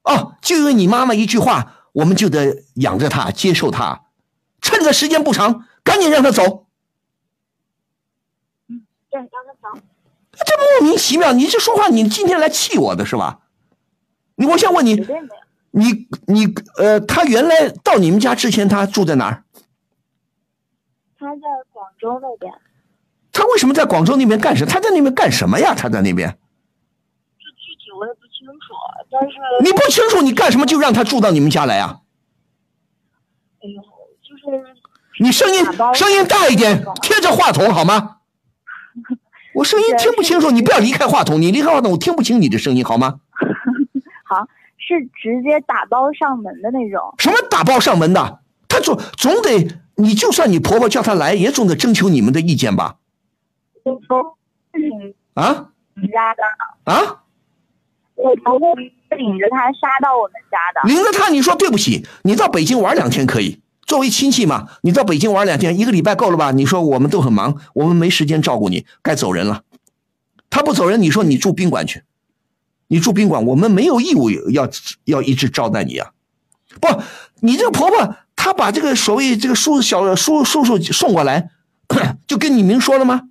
[0.04, 4.06] 哦，就因为你妈妈一句话，我们就得养着他，接受他，
[4.62, 6.68] 趁着时间不长，赶紧让他走。
[9.10, 9.82] 对，让他走。
[10.32, 13.42] 这莫名其妙，你这说话，你今天来气我的是吧？
[14.36, 15.06] 你，我想问你。
[15.72, 19.44] 你你呃，他原来到你们家之前，他住在哪儿？
[21.20, 22.52] 他在广州那边，
[23.32, 24.72] 他为什么在广州那边干什么？
[24.72, 25.76] 他在那边干什么呀？
[25.76, 26.40] 他在那边，
[28.54, 28.74] 楚，
[29.12, 32.00] 但是你不清楚，你干什么就让他住到你们家来啊？
[33.62, 33.82] 哎呦，
[34.22, 34.44] 就是
[35.22, 38.18] 你声音声音大一点，贴着话筒好吗？
[39.56, 43.20] 我声音听不清楚，你不要离开话筒，你离开话筒我听不清你的声音好吗？
[44.24, 47.14] 好，是直接打包上门的那种。
[47.18, 48.40] 什么打包上门的？
[48.68, 52.98] 他总总得，你就算你婆婆叫他来，也总得征求你们的意见吧？
[55.34, 55.72] 啊
[56.14, 56.44] 家的，
[56.84, 57.24] 啊！
[58.22, 60.88] 我婆婆领着他杀到我们家的。
[60.88, 66.52] 领着他，你说对不起，你到北京玩两天可以，作为亲戚嘛，你到北京玩两天，一个礼拜够了吧？
[66.52, 69.64] 你说我们都很忙，我们没时间照顾你，该走人了。
[70.50, 72.04] 他不走人，你说你住宾馆去，
[72.88, 74.70] 你住宾馆，我们没有义务要
[75.06, 76.10] 要一直招待你啊。
[76.82, 76.88] 不，
[77.40, 81.50] 你这个婆婆，她把这个所谓这个叔小叔叔叔送过来，
[82.28, 83.30] 就跟你明说了吗？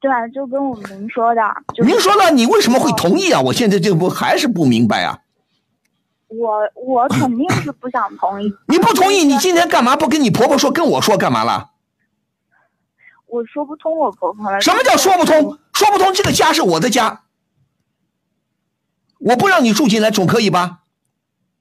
[0.00, 1.42] 对啊，就跟我明说的，
[1.74, 3.40] 就是明说了，你为什么会同意啊？
[3.40, 5.18] 我现在这不还是不明白啊？
[6.28, 8.52] 我我肯定是不想同意。
[8.66, 11.70] 你不同意，你今天干嘛不跟你婆婆说，跟我说干嘛了？
[13.26, 14.60] 我说不通我婆婆了。
[14.60, 15.58] 什么叫说不通？
[15.72, 17.22] 说不通，这个家是我的家，
[19.18, 20.80] 我不让你住进来总可以吧？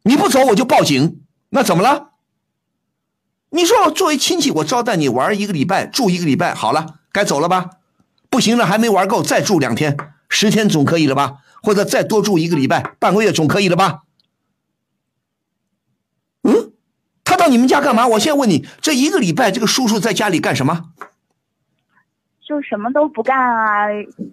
[0.04, 2.12] 你不走我就报警，那怎么了？
[3.50, 7.69] 你说我作为亲戚，我招待你玩一个礼拜，住一个礼拜，好了，该走了吧？
[8.30, 9.98] 不行了，还没玩够，再住两天，
[10.30, 11.38] 十天总可以了吧？
[11.63, 14.04] 或者再多住一个礼拜，半个月总可以了吧？
[16.44, 16.72] 嗯，
[17.24, 18.08] 他到你们家干嘛？
[18.08, 20.92] 我现在问你，这一个礼拜，这个叔叔在家里干什么？
[22.48, 23.88] 就什么都不干啊，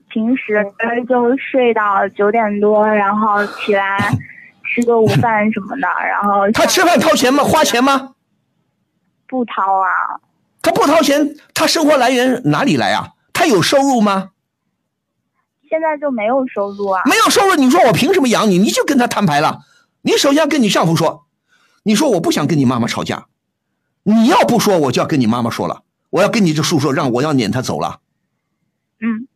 [0.09, 0.65] 平时
[1.09, 3.99] 就睡到九点多，然后起来
[4.73, 7.43] 吃个午饭什么的， 然后他吃饭掏钱吗？
[7.43, 8.15] 花钱吗？
[9.27, 10.21] 不掏啊？
[10.63, 13.14] 他不掏钱，他生活来源哪里来啊？
[13.45, 14.31] 他有收入吗？
[15.69, 17.03] 现在就没有收入啊？
[17.05, 18.57] 没有收入，你说我凭什么养你？
[18.57, 19.61] 你就跟他摊牌了。
[20.01, 21.27] 你首先要跟你丈夫说，
[21.83, 23.27] 你说我不想跟你妈妈吵架，
[24.03, 28.01] 你要不说，我就要跟你妈妈说了，我要跟你这叔说，让我要撵他走了，
[29.01, 29.29] 嗯，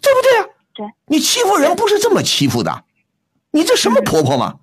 [0.00, 0.46] 对不对啊？
[0.74, 2.84] 对，你欺负人不是这么欺负的，
[3.50, 4.60] 你这什么婆婆嘛？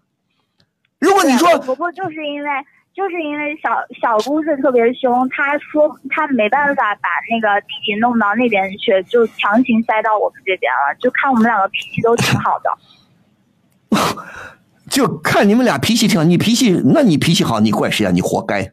[0.98, 2.50] 如果你说婆婆就是因为
[2.96, 10.96] 就是因为小小姑子特别凶，她说她没办法把那个弟弟弄到那边去，就强行塞到我们这边了。
[11.00, 13.98] 就看我们两个脾气都挺好的，
[14.90, 18.12] 就看你们俩脾气挺好，你脾气，那你脾气好，你怪谁啊？
[18.12, 18.72] 你活该，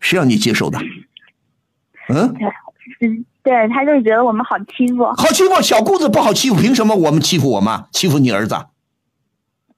[0.00, 0.78] 谁让你接受的？
[2.08, 5.06] 嗯， 对，嗯，对，她就觉得我们好欺负。
[5.16, 8.54] 好欺负，小姑子不好欺负，凭什么我们欺负我妈，欺负你儿子？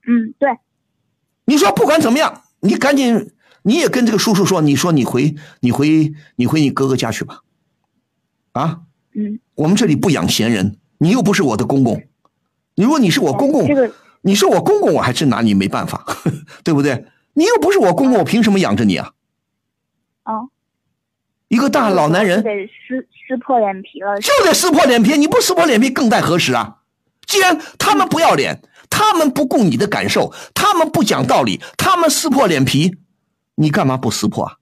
[0.07, 0.59] 嗯，对，
[1.45, 3.31] 你说不管怎么样，你赶紧，
[3.67, 7.41] 你也跟这个叔叔说，你说你回，你回，你回你哥哥家去吧。
[8.53, 8.81] 啊，
[9.15, 12.03] 嗯，我们这里不养闲人，你又不是我的公公，
[12.77, 16.05] 你如果你是我公公，这个你是我公公，我还真拿你没办法，
[16.63, 17.07] 对不对？
[17.33, 19.13] 你又不是我公公，我凭什么养着你啊？
[20.25, 20.51] 哦，
[21.49, 24.21] 一个大老男人得撕撕破脸皮了。
[24.21, 26.83] 就得撕破脸皮，你不撕破脸皮更待何时啊？
[27.27, 32.97] 既然他们不要脸，他们不顾你的感受，他们不讲道理，他们撕破脸皮，
[33.57, 34.59] 你干嘛不撕破啊？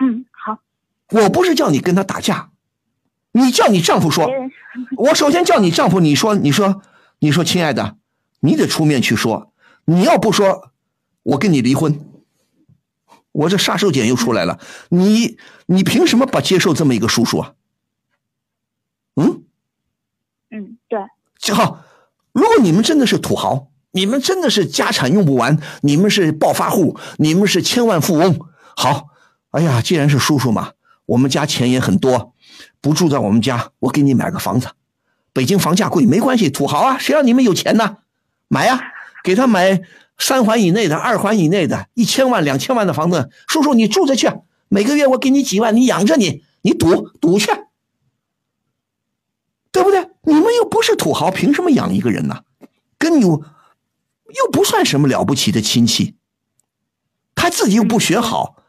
[0.00, 0.60] 嗯，好，
[1.10, 2.50] 我不是叫你跟他打架，
[3.32, 4.28] 你叫你丈夫说
[4.96, 6.82] 我首先叫你丈夫，你说，你说，
[7.18, 7.96] 你说，亲爱的，
[8.40, 9.52] 你得出面去说，
[9.86, 10.72] 你要不说，
[11.22, 12.04] 我跟你离婚。
[13.32, 17.54] 我这杀手锏又出来了，你你凭什么把接受这么一个叔叔啊？
[19.14, 19.44] 嗯，
[20.50, 20.98] 嗯，对，
[21.38, 21.84] 这好，
[22.32, 28.38] 如果你们真的是土豪，你们真的是家产用不完，你们是暴发户，你们是千万富翁，
[28.76, 29.08] 好，
[29.50, 30.70] 哎呀，既然是叔叔嘛，
[31.04, 32.32] 我们家钱也很多，
[32.80, 34.68] 不住在我们家，我给你买个房子。
[35.32, 37.96] 北京房价贵没关系，土豪啊，谁让你们有钱呢？
[38.46, 38.80] 买呀、
[39.24, 39.82] 给他买
[40.16, 44.30] 三环以内的、二环以内的，一千万、两千万的房子，叔叔你住着去，
[44.68, 47.50] 每个月我给你几万，你养着你，你赌赌去。
[49.72, 50.08] 对不对？
[50.22, 52.42] 你们又不是土豪，凭什么养一个人呢？
[52.96, 53.24] 跟你
[54.28, 56.16] 又不算什么了不起的亲戚，
[57.34, 58.62] 他自己又不学好。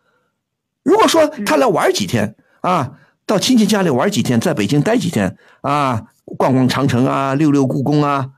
[0.83, 8.31] 如果说他来玩几天啊，到亲戚家里玩几天，在北京待几天啊，逛逛长城啊，溜溜故宫啊，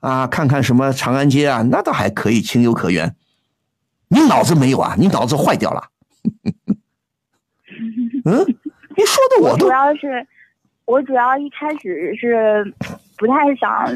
[0.00, 3.14] 啊，看看什么长安街啊，那倒还可以，情有可原。
[4.08, 4.94] 你脑子没有啊？
[4.96, 5.90] 你脑子坏掉了？
[8.24, 8.44] 嗯，
[8.96, 10.26] 你说的我都主要是
[10.84, 12.74] 我主要一开始是
[13.18, 13.86] 不太想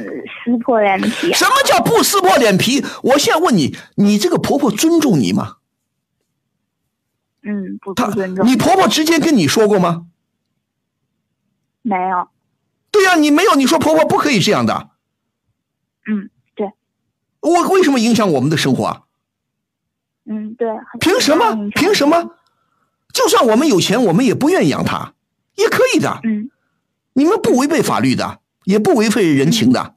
[0.44, 2.84] 撕破脸皮，什么叫不撕破脸皮？
[3.02, 5.58] 我现在问你，你这个婆婆尊重你吗？
[7.44, 10.06] 嗯，不尊重，你婆婆直接跟你说过吗？
[11.82, 12.28] 没有，
[12.90, 14.90] 对呀、你没有，你说婆婆不可以这样的，
[16.06, 16.72] 嗯，对，
[17.40, 19.02] 我为什么影响我们的生活啊？
[20.24, 20.68] 嗯，对，
[21.00, 21.70] 凭什么？
[21.74, 22.36] 凭什么？
[23.12, 25.14] 就算我们有钱，我们也不愿意养她，
[25.54, 26.20] 也可以的。
[26.24, 26.50] 嗯
[27.14, 29.94] 你们不违背法律的，也不违背人情的，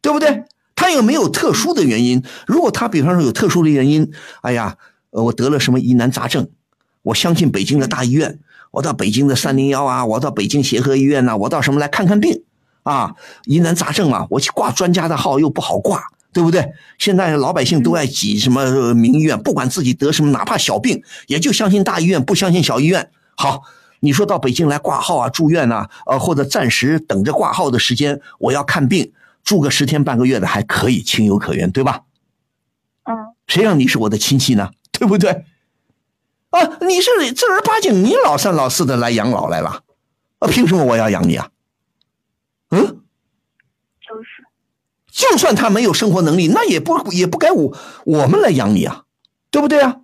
[0.00, 0.44] 对不对？
[0.74, 2.22] 他有没有特殊的原因？
[2.46, 4.76] 如果他比方说有特殊的原因，哎呀，
[5.10, 6.48] 呃，我得了什么疑难杂症，
[7.02, 8.38] 我相信北京的大医院，
[8.72, 12.42] 我到北京的三零幺啊，我到北京协和医院呐、我到什么来看看病
[12.82, 13.14] 啊？
[13.46, 16.72] 疑难杂症啊，我去挂专家的号又不好挂，对不对？
[16.98, 23.10] 现在老百姓都爱挤什么呃名医院，不管自己得什么，哪怕小病，也就相信大医院，不相信小医院。
[23.34, 23.62] 好，
[24.00, 32.02] 你说到北京来挂号啊、住院呐、呃，或者暂时等着挂号的时间，我要看病，住个十天半个月的还可以，情有可原，对吧？
[33.04, 34.70] 嗯谁让你是我的亲戚呢？
[34.90, 35.44] 对不对？
[36.50, 39.82] 啊，你是正儿八经，你老三老四的来养老来了，
[40.40, 41.48] 啊，凭什么我要养你啊？
[42.70, 42.80] 嗯，
[44.00, 49.04] 就是就算他没有生活能力，那也不也不该我我们来养你啊，
[49.50, 50.00] 对不对啊？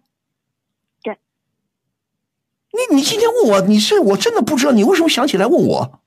[2.72, 2.87] 对。
[2.90, 6.00] 你你今天问我，你是我真的不知道你为什么想起来问我？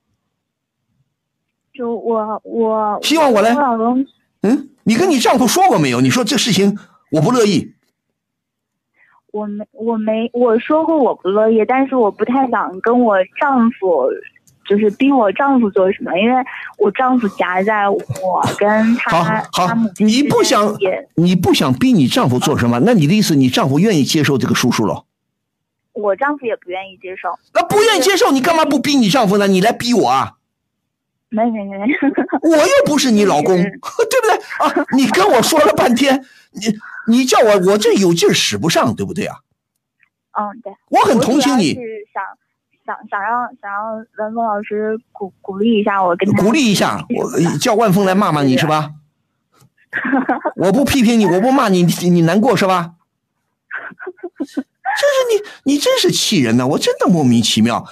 [1.74, 4.06] 就我我希望我来我老公
[4.42, 6.02] 嗯，你跟你丈夫说过没有？
[6.02, 6.78] 你说这事情
[7.12, 7.74] 我不乐意，
[9.32, 14.10] 我没我没我说过我不乐意，但是我不太想跟我丈夫。
[14.68, 16.44] 就是逼我丈夫做什么，因为
[16.80, 18.02] 我丈夫夹在我
[18.58, 20.76] 跟他好好他母，亲你不想
[21.14, 22.80] 你不想逼你丈夫做什么？
[22.84, 25.06] 那你的意思，你丈夫愿意接受这个叔叔了？
[25.96, 27.30] 我丈夫也不愿意接受。
[27.54, 29.48] 那不愿意接受，你干嘛不逼你丈夫呢？
[29.48, 30.34] 你来逼我啊？
[31.30, 31.78] 没没没，
[32.44, 33.72] 我又不是你老公， 对
[34.22, 34.38] 不对
[34.84, 34.86] 啊？
[34.96, 36.62] 你跟我说了半天，你
[37.08, 39.38] 你叫我我这有劲使不上，对不对啊？
[40.38, 40.72] 嗯，对。
[40.90, 41.82] 我很同情你是
[42.14, 42.24] 想
[42.86, 48.92] 想想让想让文峰老师鼓鼓励一下我，跟他鼓励一下，我叫万峰来骂骂你是吧？
[50.56, 52.92] 我不批评你，我不骂你，你你难过是吧？
[55.00, 56.66] 真是你，你真是气人呐！
[56.68, 57.86] 我真的莫名其妙。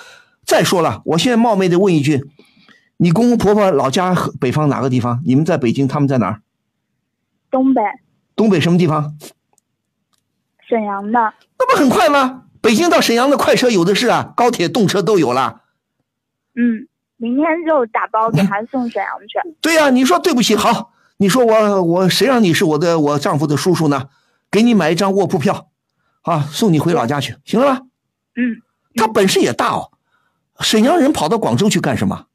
[0.46, 2.26] 再说了，我现在冒昧的问一句，
[2.98, 5.22] 你公公婆婆老家和北方哪个地方？
[5.26, 6.42] 你们在北京，他们在哪儿？
[7.50, 7.82] 东北
[8.36, 9.16] 东北什么地方？
[10.68, 12.44] 沈阳的，那不很快吗？
[12.62, 15.62] 北京到沈阳的快车有的是啊，高铁、动车都有了。
[16.56, 16.88] 嗯，
[17.18, 19.56] 明天就打包给 他送沈阳去。
[19.62, 24.08] 对呀、你说对不起，好，你说我我谁让你是我的我丈夫的叔叔呢？
[24.50, 25.68] 给你买一张卧铺票，
[26.24, 27.82] 啊，送你回老家去，行了吧？
[28.36, 28.62] 嗯，
[28.96, 29.92] 他本事也大哦，
[30.60, 32.26] 沈阳人跑到广州去干什么？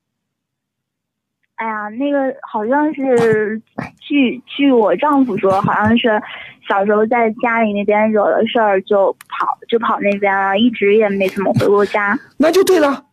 [1.56, 2.18] 哎呀，那个
[2.48, 3.60] 好像是
[3.98, 6.22] 据据我丈夫说，好像是
[6.68, 12.16] 小时候在家里那边惹了事儿，就跑就跑那边了，一直也没怎么回过家。
[12.38, 13.06] 那就对了，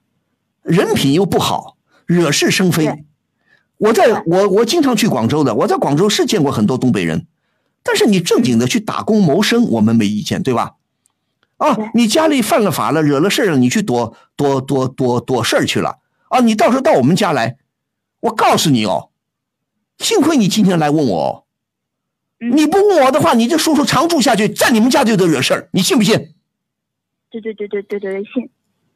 [0.62, 3.06] 人品又不好，惹是生非。
[3.78, 7.26] 我在我我经常去广州的，我在广州是见过很多东北人，
[7.86, 10.76] 但是你正经的去打工谋生，我们没意见，对吧？
[11.58, 16.40] 啊，你家里犯了法了，惹了事儿了，你去躲躲躲躲躲事儿去了啊！
[16.42, 17.58] 你到时候到我们家来，
[18.22, 19.12] 我告诉你哦，
[20.00, 21.48] 幸亏你今天来问我
[22.40, 26.34] 你不问我的话，你这叔叔常住下去，在你们家就得惹事儿，你信不信？
[27.30, 28.50] 对对对对对对，信。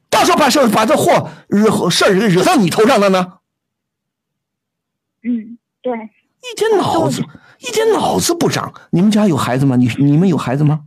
[0.10, 3.34] 到时候把事儿把这祸惹事儿惹到你头上了呢？
[5.24, 7.22] 嗯，对，一天脑子，
[7.60, 8.74] 一点脑子不长。
[8.92, 9.76] 你们家有孩子吗？
[9.76, 10.82] 你你们有孩子吗？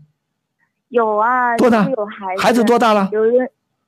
[0.89, 3.09] 有啊，多大是有孩子，孩子多大了？
[3.13, 3.39] 有一个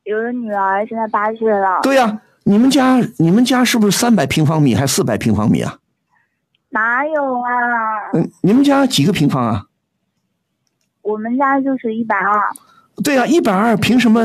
[0.05, 1.81] 有一个女儿，现在八岁了。
[1.83, 5.79] 对呀、你们家你们家是不是三百平方米还是四百平方米啊？
[6.71, 7.49] 哪有啊？
[8.15, 9.67] 嗯，你们家几个平方啊？
[11.03, 12.41] 我们家就是一百二，
[13.05, 14.23] 对呀、1一百二，凭什么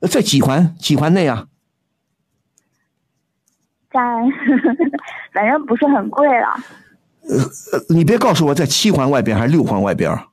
[0.00, 1.46] 呃在几环几环内啊？
[3.90, 4.00] 在
[5.34, 6.54] 反正不是很贵了。
[7.28, 10.26] 呃，你别告诉我在七环外边还是六环外边儿？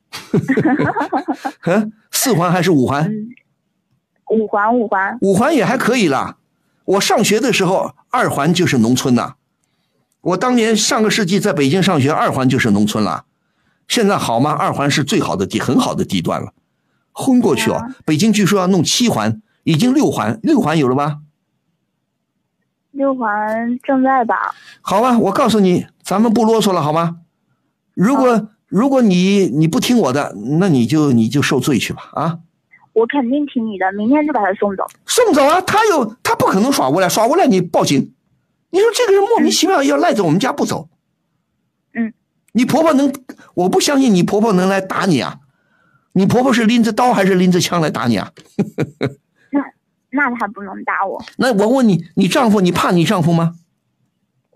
[1.66, 3.12] 嗯，四环还是五环？
[4.32, 6.38] 五环五环，五环也还可以啦。
[6.86, 9.36] 我上学的时候，二环就是农村呐。
[10.22, 13.26] 我当年上个世纪在北京上学，二环就是农村了。
[13.88, 14.52] 现在好吗？
[14.52, 16.54] 二环是最好的地，很好的地段了。
[17.12, 21.20] 昏过去哦，北京据说要弄七环，已经六环，六环有了吧？
[22.92, 24.54] 六环正在吧？
[24.82, 27.18] 好吧，我告诉你，咱们不啰嗦了，好吗？
[27.94, 32.40] 如果如果你你不听我的，那你就你就受罪去吧啊！
[32.94, 34.84] 我肯定听你的，明天就把他送走。
[35.06, 35.62] 送走啊！
[35.62, 38.12] 他有他不可能耍无赖，耍无赖你报警。
[38.72, 40.90] 你说这个人莫名其妙要赖在我们家不走，
[41.94, 42.12] 嗯，
[42.54, 43.14] 你婆婆能？
[43.54, 45.38] 我不相信你婆婆能来打你啊！
[46.14, 48.32] 你婆婆是拎着刀还是拎着枪来打你啊？
[49.52, 49.62] 那
[50.10, 53.54] 那她不能打我，那我问你，你丈夫你怕你丈夫吗？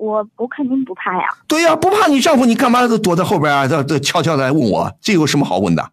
[0.03, 1.23] 我我肯定不怕呀。
[1.47, 3.65] 对呀、不怕你丈夫，你干嘛都躲在后边啊？
[3.65, 5.91] 这这悄悄的来问我，这有什么好问的？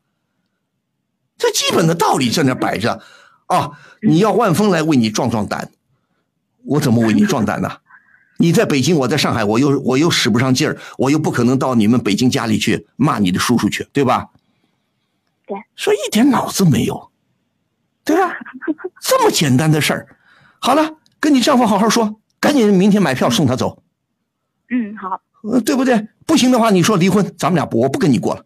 [1.38, 3.00] 这基本的道理在那摆着
[3.46, 3.70] 啊！
[4.02, 5.70] 你要万峰来为你壮壮胆，
[6.64, 7.78] 我怎么为你壮胆呢？
[8.38, 14.28] 你在北京，我在上海，我又我又使不上劲儿，我又不可能到你们北京家里去骂你的叔叔去，对吧？
[15.46, 17.10] 对，说一点脑子没有，
[18.04, 18.34] 对吧？
[19.00, 20.16] 这么简单的事儿，
[20.58, 23.79] 好了，跟你丈夫好好说，赶紧明天买票送他走。
[24.70, 26.08] 嗯，好，呃，对不对？
[26.26, 28.44] 不行的话，你说离婚，咱们俩不，我不跟你过了，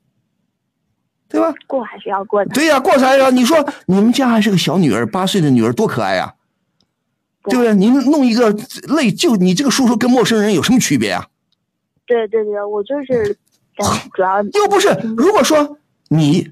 [1.29, 1.53] 对吧？
[1.67, 2.51] 过还是要过的。
[2.55, 3.29] 对呀、过啥呀？
[3.31, 6.35] 你说你们家还是个小女儿，八岁的女儿多可爱呀、
[7.45, 7.75] 对不对？
[7.75, 8.51] 你弄一个
[8.97, 11.27] 类，就你这个叔叔跟陌生人有什么区别啊？
[12.07, 13.37] 对对对，我就是，
[14.15, 16.51] 主要又不是，如果说你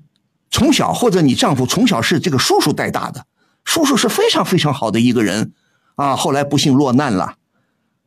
[0.50, 3.24] 从小或者你丈夫从小是这个叔叔带大的，
[3.64, 5.52] 叔叔是非常非常好的一个人
[5.94, 7.36] 啊，后来不幸落难了，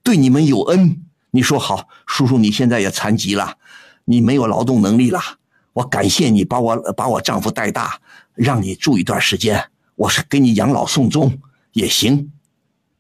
[0.04, 1.02] 对你们有恩。
[1.36, 3.58] 你说好，叔叔你现在也残疾了，
[4.06, 5.20] 你没有劳动能力了，
[5.74, 8.00] 我感谢你把我把我丈夫带大，
[8.36, 11.38] 让你住一段时间，我是给你养老送终
[11.74, 12.32] 也行。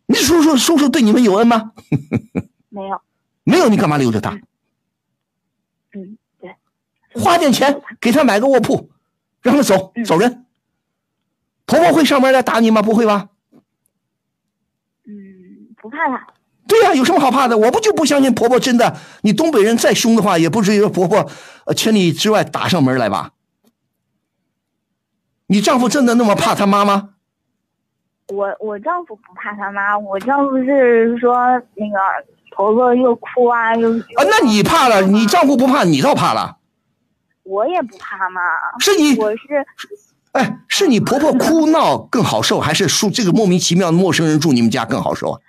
[0.08, 1.72] 你叔叔叔叔对你们有恩吗？
[2.68, 3.02] 没有。
[3.48, 4.32] 没有，你干嘛留着他？
[5.94, 6.54] 嗯，对，
[7.14, 8.92] 花点钱给他买个卧铺，
[9.42, 10.46] 让他走嗯走人。
[11.66, 12.82] 婆婆会上门来打你吗？
[12.82, 13.30] 不会吧？
[15.06, 16.28] 嗯，不怕他。
[16.68, 17.57] 对呀、有什么好怕的？
[17.57, 21.30] 我不就不相信婆婆真的，你东北人再凶的话，也不至于说婆婆
[21.66, 23.32] 呃千里之外打上门来吧？
[25.47, 27.09] 你丈夫真的那么怕他妈吗？
[28.34, 31.36] 我我丈夫不怕他妈，我丈夫是说
[31.76, 31.99] 那个
[32.55, 36.57] 婆婆又哭啊又啊，那你怕了，你丈夫不怕，你倒怕了。
[37.43, 38.41] 我也不怕嘛，
[38.80, 39.39] 是你我是
[40.32, 45.39] 哎，是你婆婆哭闹更好受，还是说这个莫名其妙的陌生人住你们家更好受啊？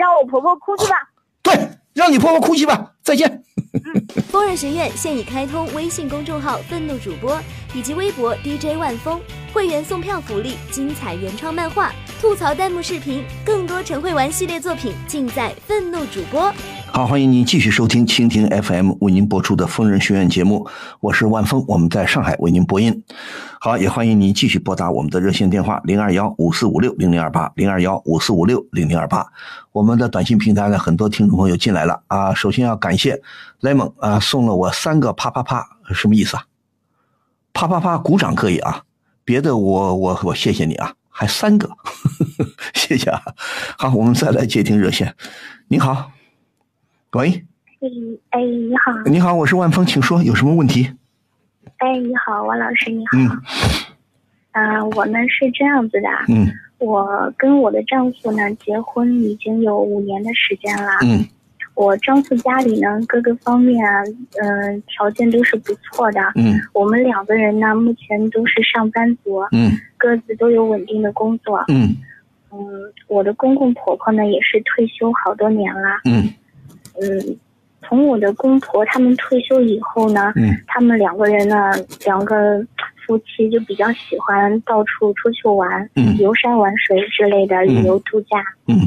[0.00, 0.96] 让我婆婆哭去吧。
[1.42, 3.44] 对，让你婆婆哭去吧，再见。
[3.74, 7.38] 嗯，疯人学院现已开通微信公众号“愤怒主播”
[7.74, 9.20] 以及微博 DJ 万峰，
[9.52, 16.50] 会员送票福利、精彩原创漫画、吐槽弹幕视频，更多陈慧玩系列作品尽在愤怒主播。
[16.92, 20.68] 好，欢迎您继续收听蜻蜓 FM 为您播出的疯人学院节目，
[20.98, 23.04] 我是万峰，我们在上海为您播音。
[23.60, 29.24] 好，也欢迎您继续拨打我们的热线电话零二幺五四五六零零二八零二幺五四五六零零二八。
[29.70, 32.34] 我们的短信平台呢，很多听众朋友进来了啊。
[32.34, 33.22] 首先要感谢
[33.60, 35.64] lemon 啊，送了我三个啪啪啪，
[35.94, 36.44] 什么意思啊？
[37.52, 38.82] 啪啪啪，鼓掌可以啊，
[39.24, 41.70] 别的我我我谢谢你啊，还三个，
[42.74, 43.22] 谢谢啊。
[43.78, 45.14] 好，我们再来接听热线，
[45.68, 46.10] 你好。
[47.12, 47.44] 喂，
[48.30, 50.88] 哎，你好，你好，我是万峰，请说，有什么问题？
[51.78, 53.18] 哎，你好，王老师，你好。
[53.18, 53.28] 嗯，
[54.52, 56.46] 啊，我呢是这样子的，嗯
[56.78, 60.92] 我跟我的丈夫呢结婚已经有五年的时间了。
[61.02, 61.26] 嗯
[61.74, 64.02] 我丈夫家里呢各个方面啊，
[64.42, 66.20] 嗯、条件都是不错的。
[66.36, 71.64] 嗯我们两个人呢目前都是上班族，嗯各自都有稳定的工作。
[71.66, 71.96] 嗯
[72.52, 72.60] 嗯，
[73.08, 76.00] 我的公公婆婆呢也是退休好多年了。
[76.04, 76.32] 嗯
[77.00, 77.36] 嗯，
[77.82, 81.72] 从我的公婆他们退休以后呢，嗯他们两个人呢，
[82.04, 82.64] 两个
[83.06, 88.42] 夫妻就比较喜欢到处出去玩，嗯游山玩水之类的旅游度假。
[88.66, 88.78] 嗯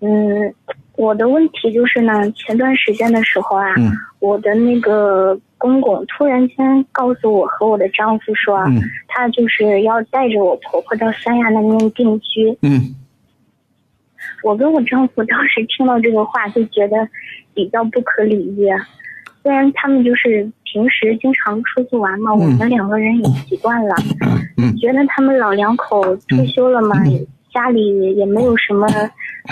[0.00, 0.54] 嗯，
[0.96, 12.56] 我的问题就是呢，前段时间的时候啊，嗯我的那个公公突然间告诉我和我的丈夫说，嗯他就是要带着我婆婆到三亚那边定居。
[12.62, 12.94] 嗯
[14.42, 16.96] 我跟我丈夫当时听到这个话就觉得
[17.54, 18.68] 比较不可理喻，
[19.42, 23.94] 虽然他们就是平时经常出去玩嘛，我们两个人也习惯了，
[24.56, 26.96] 嗯觉得他们老两口退休了嘛，
[27.52, 28.88] 家里也没有什么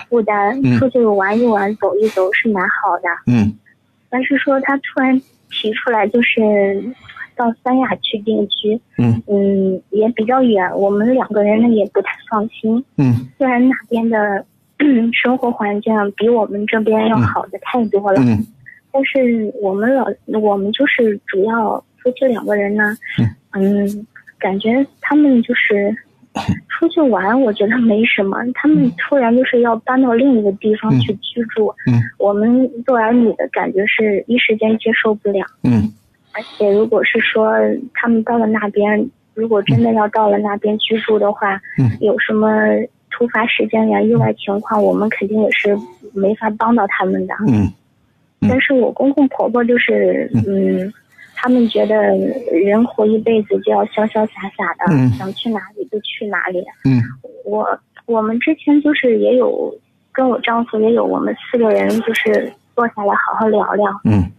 [0.09, 3.09] 负担，嗯出去玩一玩、走一走是蛮好的。
[3.27, 3.57] 嗯
[4.09, 6.83] 但是说他突然提出来就是
[7.37, 12.85] 到三亚去定居，嗯嗯，也比较远，我们两个人呢也不太放心。
[12.97, 14.45] 嗯虽然那边的
[15.13, 18.47] 生活环境比我们这边要好的太多了，嗯。
[18.93, 20.05] 但是我们老
[20.41, 22.97] 我们就是主要夫妻两个人呢，
[23.53, 24.07] 嗯，
[24.39, 25.95] 感觉他们就是
[26.69, 32.01] 出去玩，我觉得没什么，他们突然就是要搬到另一个地方去居住，嗯。
[32.19, 35.93] 我们做儿女的感觉是一时间接受不了，嗯。
[36.33, 37.53] 而且如果是说
[37.95, 41.97] 他们到了那边，如果真的要到了那边居住的话，嗯。
[42.01, 42.49] 有什么
[43.11, 45.77] 突发事件呀、意外情况，我们肯定也是
[46.13, 47.35] 没法帮到他们的。
[47.49, 47.71] 嗯。
[48.49, 50.93] 但是我公公婆婆就是，嗯，
[51.35, 51.97] 他们觉得
[52.51, 55.11] 人活一辈子就要潇潇洒洒的，嗯。
[55.11, 56.65] 想去哪里就去哪里。
[56.85, 57.03] 嗯。
[57.45, 57.67] 我
[58.07, 59.75] 我们之前就是也有
[60.13, 64.31] 跟我丈夫也有我们四个人就是坐下来好好聊聊，嗯。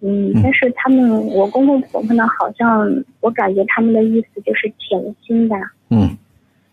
[0.00, 2.88] 嗯，但是他们我公公婆婆呢，好像
[3.20, 5.56] 我感觉他们的意思就是铁了心的，
[5.90, 6.16] 嗯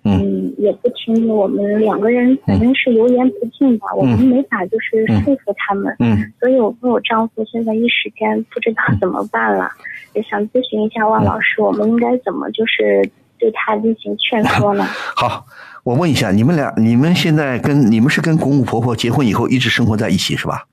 [0.06, 9.70] 嗯嗯，也不听我们两个人，反正是油盐不进吧，我们没法就是说服他们，嗯所以我跟我丈夫现在一时间不知道怎么办了，
[10.14, 14.86] 也想咨询一下万老师，我们应该怎么就是对他进行劝说呢？
[15.18, 15.46] 好，
[15.84, 20.68] 我问一下，你们俩，你们现在跟你们是跟公公婆婆结婚以后一直生活在一起是吧？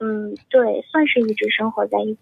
[0.00, 2.20] 嗯，对，算是一直生活在一起。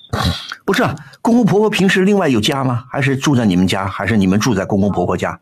[0.64, 2.85] 不是啊，公公婆婆平时另外有家吗？
[2.91, 3.87] 还是住在你们家？
[3.87, 5.39] 还是你们住在公公婆婆家？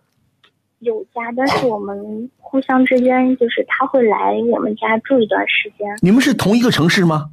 [0.84, 5.88] 有家，但是我们互相之间就是他会来我们家住一段时间。
[6.00, 7.30] 你们是同一个城市吗？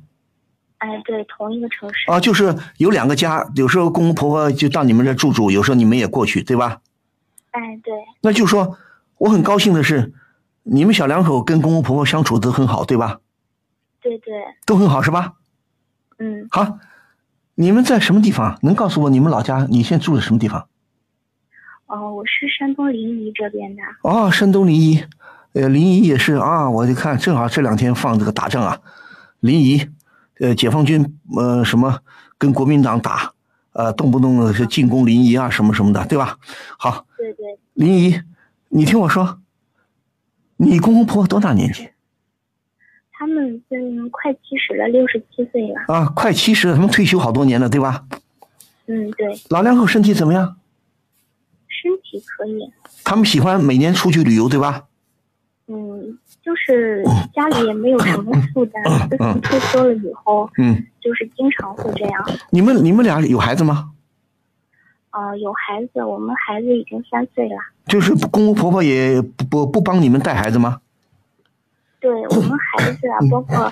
[0.79, 2.09] 哎，对，同一个城市。
[2.09, 6.81] 啊，就是有两个家，有时候公公婆婆就到你们这住住，有时候你们也过去，对吧？
[7.51, 8.77] 哎，对，那就说
[9.19, 10.13] 我很高兴的是，
[10.63, 13.19] 你们小两口跟公公婆婆相处都很好，对吧？
[14.01, 14.33] 对对，
[14.65, 15.33] 都很好是吧？
[16.17, 16.79] 嗯，好，
[17.53, 18.57] 你们在什么地方？
[18.63, 19.67] 能告诉我你们老家？
[19.69, 20.67] 你现在住的什么地方？
[21.91, 23.81] 哦，我是山东临沂这边的。
[24.03, 25.03] 哦，山东临沂，
[25.51, 28.79] 呃，临沂也是啊，我就看正好这两天放这个打仗啊，
[29.41, 29.89] 临沂，
[30.39, 31.99] 呃，解放军呃什么
[32.37, 33.33] 跟国民党打，
[33.73, 36.37] 呃，动不动的是进攻临沂啊什么什么的，对吧？
[36.79, 38.23] 好，对对，临沂，
[38.69, 39.41] 你听我说，
[40.55, 41.89] 你公公婆婆多大年纪
[43.11, 45.93] 他们嗯快七十了，六十七岁了。
[45.93, 46.05] 啊？
[46.15, 48.05] 快七十了，他们退休好多年了，对吧？
[48.87, 50.55] 嗯，对，老两口身体怎么样？
[51.81, 52.71] 身体可以。
[53.03, 54.85] 他们喜欢每年出去旅游，对吧？
[55.67, 57.03] 嗯，就是
[57.33, 62.25] 家里也没有什么负担，自从退休了以后，嗯，就是经常会这样。
[62.49, 63.91] 你们你们俩有孩子吗？
[65.11, 67.55] 啊、有孩子，我们孩子已经三岁了。
[67.87, 70.79] 就是公公婆婆也不不不帮你们带孩子吗？
[71.99, 73.71] 对我们孩子啊，包括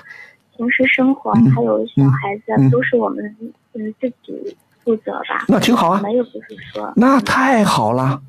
[0.56, 3.36] 平时生活嗯还有小孩子嗯都是我们
[3.74, 8.22] 嗯自己负责吧，那挺好啊，没有不是说那太好了。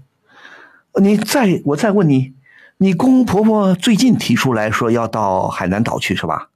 [1.02, 2.34] 你再我再问你，
[2.78, 6.50] 你公公婆婆最近提出来说要到海南岛去是吧？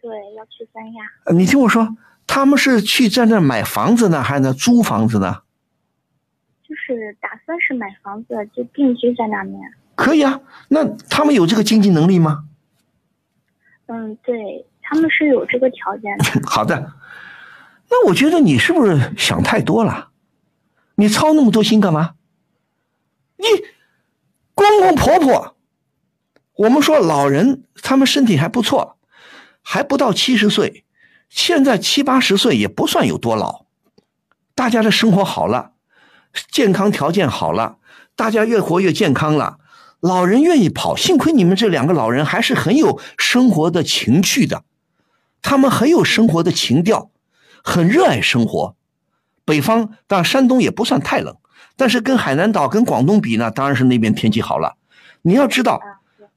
[0.00, 1.96] 对要去三亚，呃你听我说，
[2.26, 5.42] 他们是去在那买房子呢，还是呢租房子呢？
[6.62, 9.58] 就是打算是买房子就定居在那面。
[9.94, 12.44] 可以啊，那他们有这个经济能力吗？
[13.86, 16.24] 嗯，对他们是有这个条件的。
[16.46, 16.92] 好的，
[17.90, 20.10] 那我觉得你是不是想太多了？
[20.96, 22.14] 你操那么多心干嘛？
[23.36, 23.46] 你
[24.54, 25.56] 公公婆婆，
[26.54, 28.98] 我们说老人他们身体还不错，
[29.62, 30.84] 还不到七十岁，
[31.28, 33.66] 现在七八十岁也不算有多老，
[34.54, 35.72] 大家的生活好了，
[36.50, 37.78] 健康条件好了，
[38.16, 39.58] 大家越活越健康了。
[40.00, 44.64] 老人愿意跑，幸亏你们这两个老人还是很有生活的情趣的，
[45.42, 47.10] 他们很有生活的情调，
[47.68, 48.74] 很热爱生活。
[49.44, 51.36] 北方当然山东也不算太冷，
[51.76, 54.78] 但是跟海南岛、跟广东比呢，当然是那边天气好了。
[55.20, 55.78] 你要知道，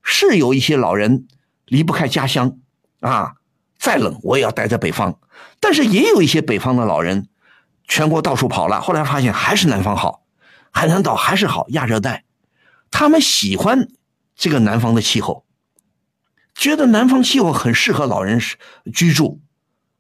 [0.04, 1.28] 是有一些老人
[1.66, 2.58] 离不开家乡
[3.00, 3.36] 啊，
[3.80, 5.20] 再冷我也要待在北方，
[5.62, 7.30] 但是也有一些北方的老人，
[7.88, 10.26] 全国到处跑了，后来发现还是南方好，
[10.72, 12.26] 海南岛还是好，亚热带。
[12.90, 13.88] 他们喜欢
[14.36, 15.46] 这个南方的气候，
[16.54, 18.42] 觉得南方气候很适合老人
[18.94, 19.40] 居住，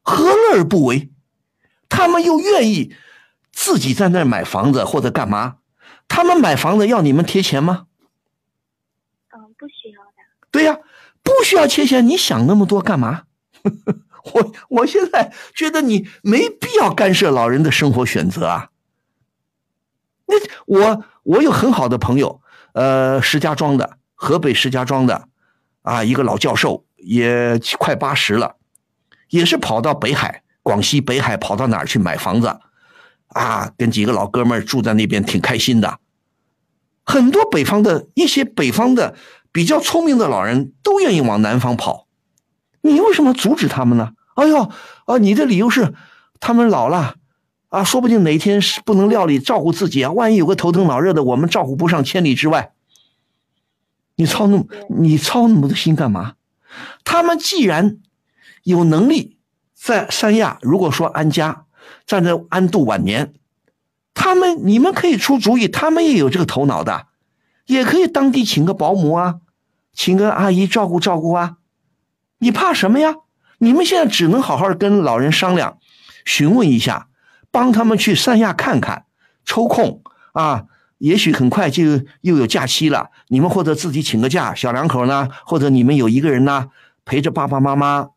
[0.01, 1.09] 何乐而不为？
[1.91, 2.95] 他们又愿意
[3.51, 5.57] 自己在那儿买房子或者干嘛？
[6.07, 7.85] 他们买房子要你们贴钱吗？
[9.31, 10.11] 嗯，不需要的。
[10.49, 10.79] 对呀、
[11.21, 13.23] 不需要贴钱，你想那么多干嘛？
[14.33, 18.69] 我我现在觉得你没必要干涉老人的生活选择啊。
[20.27, 20.35] 那
[20.65, 22.41] 我我有很好的朋友，
[22.73, 25.27] 呃，石家庄的，河北石家庄的，
[25.81, 28.55] 啊，一个老教授，也快八十了，
[29.29, 32.59] 也是跑到北海，广西北海跑到哪儿去买房子，
[33.27, 35.99] 啊，跟几个老哥们儿住在那边，挺开心的。
[37.03, 39.15] 很多北方的一些北方的
[39.51, 42.07] 比较聪明的老人都愿意往南方跑，
[42.81, 44.13] 你为什么阻止他们呢？
[44.35, 44.71] 哎呦，
[45.05, 45.93] 啊，你的理由是
[46.39, 47.15] 他们老了，
[47.69, 52.73] 啊，说不定哪天是不能料理照顾自己啊，万一有个头疼脑热的，我们照顾不上，千里之外。
[54.15, 54.65] 你操那么
[54.99, 56.35] 你操那么多心干嘛？
[57.03, 57.97] 他们既然
[58.63, 59.37] 有能力
[59.83, 61.65] 在三亚，如果说安家，
[62.05, 63.33] 站在安度晚年，
[64.13, 67.07] 他们你们可以出主意，他们也有这个头脑的，
[67.65, 69.37] 也可以当地请个保姆啊，
[69.91, 71.57] 请个阿姨照顾照顾啊，
[72.37, 73.15] 你怕什么呀？
[73.57, 75.79] 你们现在只能好好跟老人商量，
[76.25, 77.07] 询问一下，
[77.49, 79.05] 帮他们去三亚看看，
[79.43, 80.03] 抽空
[80.33, 80.65] 啊，
[80.99, 81.83] 也许很快就
[82.21, 86.69] 又有假期了，你们或者自己请个假，小两口呢，或者你们有一个人呢，
[87.03, 88.09] 陪着爸爸妈妈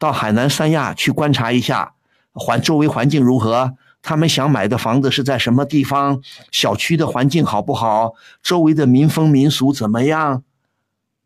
[0.00, 1.92] 到海南三亚去观察一下，
[2.32, 3.76] 环周围环境如何。
[4.00, 6.22] 他们想买的房子是在什么地方？
[6.50, 8.14] 小区的环境好不好？
[8.42, 10.42] 周围的民风民俗怎么样？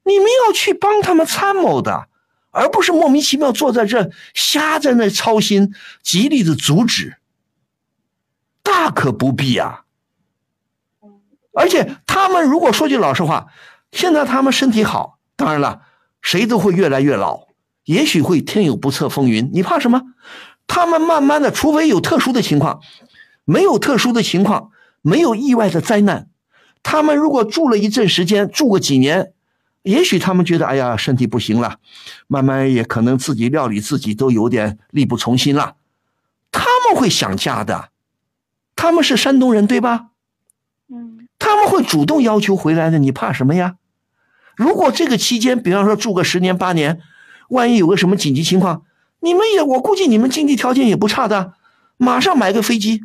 [0.03, 2.09] 你们要去帮他们参谋的，
[2.51, 5.73] 而不是莫名其妙坐在这瞎在那操心，
[6.03, 7.19] 极力的阻止，
[8.65, 9.85] 大可不必啊。
[11.53, 13.47] 而且他们如果说句老实话，
[13.93, 15.83] 现在他们身体好，当然了，
[16.21, 17.47] 谁都会越来越老，
[17.85, 20.03] 也许会天有不测风云，你怕什么？
[20.67, 22.81] 他们慢慢的，除非有特殊的情况，
[23.45, 24.71] 没有特殊的情况，
[25.03, 26.29] 没有意外的灾难，
[26.83, 29.33] 他们如果住了一阵时间，住个几年，
[29.83, 31.77] 也许他们觉得，哎呀，身体不行了，
[32.27, 35.77] 慢慢也可能自己料理自己都有点力不从心了，
[36.51, 37.91] 他们会想家的，
[38.75, 40.07] 他们是山东人对吧？
[40.89, 43.77] 嗯，他们会主动要求回来的，你怕什么呀？
[44.57, 47.01] 如果这个期间，比方说住个十年八年，
[47.49, 48.85] 万一有个什么紧急情况，
[49.21, 51.55] 你们也，我估计你们经济条件也不差的，
[51.97, 53.05] 马上买个飞机，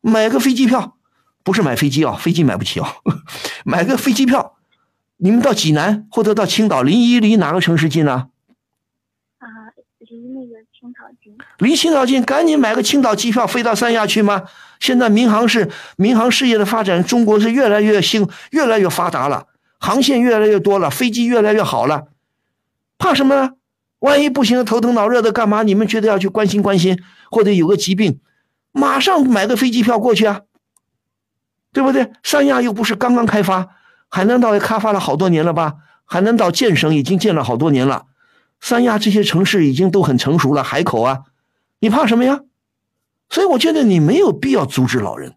[0.00, 0.96] 买个飞机票，
[1.42, 2.86] 不是买飞机啊，飞机买不起哦，
[3.64, 4.56] 买个飞机票，
[5.18, 8.28] 你们到济南或者到青岛，临沂离哪个城市近呢？
[9.38, 9.46] 啊，
[9.98, 11.36] 离那个青岛近。
[11.58, 14.44] 离青岛近，赶紧买个青岛机票飞到三亚去吗？
[14.80, 19.46] 现在民航是民航事业的发展，中国是越来越兴，越来越发达了，
[19.78, 22.08] 航线越来越多了，飞机越来越好了，
[22.96, 23.54] 怕什么呢？
[24.00, 25.62] 万一不行，头疼脑热的干嘛？
[25.62, 28.20] 你们觉得要去关心关心，或者有个疾病，
[28.72, 30.42] 马上买个飞机票过去啊，
[31.72, 32.12] 对不对？
[32.22, 33.70] 三亚又不是刚刚开发，
[34.08, 35.76] 海南岛也开发了好多年了吧？
[36.04, 38.06] 海南岛建省已经建了好多年了，
[38.60, 41.24] 三亚这些城市已经都很成熟了，海口啊，
[41.80, 42.40] 你怕什么呀？
[43.28, 45.34] 所以我觉得你没有必要阻止老人，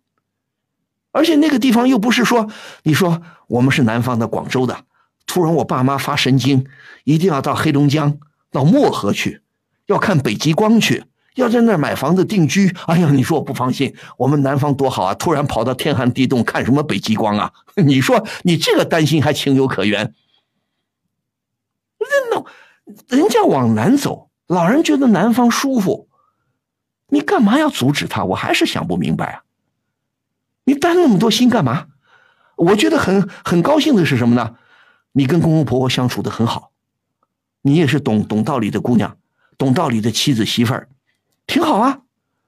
[1.12, 2.47] 而且那个地方又不是说
[2.84, 4.86] 你说我们是南方的广州的，
[5.26, 6.66] 突然我爸妈发神经，
[7.03, 8.18] 一定要到黑龙江
[8.52, 9.41] 到漠河去，
[9.86, 12.70] 要看北极光去，要在那儿买房子定居。
[12.88, 15.14] 哎呀，你说我不放心，我们南方多好啊！
[15.14, 17.52] 突然跑到天寒地冻，看什么北极光啊？
[17.76, 20.14] 你说你这个担心还情有可原。
[22.30, 22.43] 那
[23.18, 26.10] 人家往南走，老人觉得南方舒服，
[27.08, 28.26] 你干嘛要阻止他？
[28.26, 29.43] 我还是想不明白啊！
[30.66, 31.88] 你担那么多心干嘛？
[32.58, 34.56] 我觉得很很高兴的是什么呢？
[35.14, 36.70] 你跟公公婆婆相处的很好，
[37.62, 39.18] 你也是懂懂道理的姑娘，
[39.57, 40.88] 懂道理的妻子媳妇儿，
[41.47, 41.99] 挺好啊。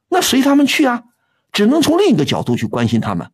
[0.09, 1.03] 那随他们去啊，
[1.51, 3.29] 只能从另一个角度去关心他们，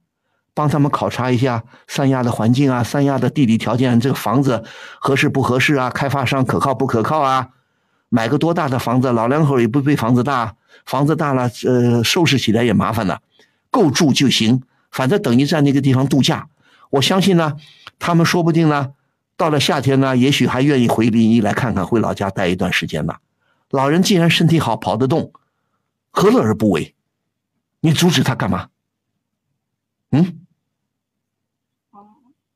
[0.53, 4.63] 帮他们考察一下三亚的环境啊，三亚的地理条件，这个房子
[4.99, 5.89] 合适不合适啊？
[5.89, 7.49] 开发商可靠不可靠啊？
[8.09, 9.11] 买个多大的房子？
[9.11, 10.55] 老两口也不比房子大，
[10.85, 13.21] 房子大了，呃，收拾起来也麻烦了，
[13.69, 14.63] 够住就行。
[14.91, 16.47] 反正等于在那个地方度假，
[16.89, 17.55] 我相信呢，
[17.99, 18.93] 他们说不定呢，
[19.39, 23.15] 到了夏天呢，也许还愿意回临沂来看看，回老家待一段时间呢。
[23.69, 25.31] 老人既然身体好，跑得动，
[26.11, 26.93] 何乐而不为？
[27.79, 28.67] 你阻止他干嘛？
[30.11, 30.41] 嗯？
[31.91, 32.05] 哦，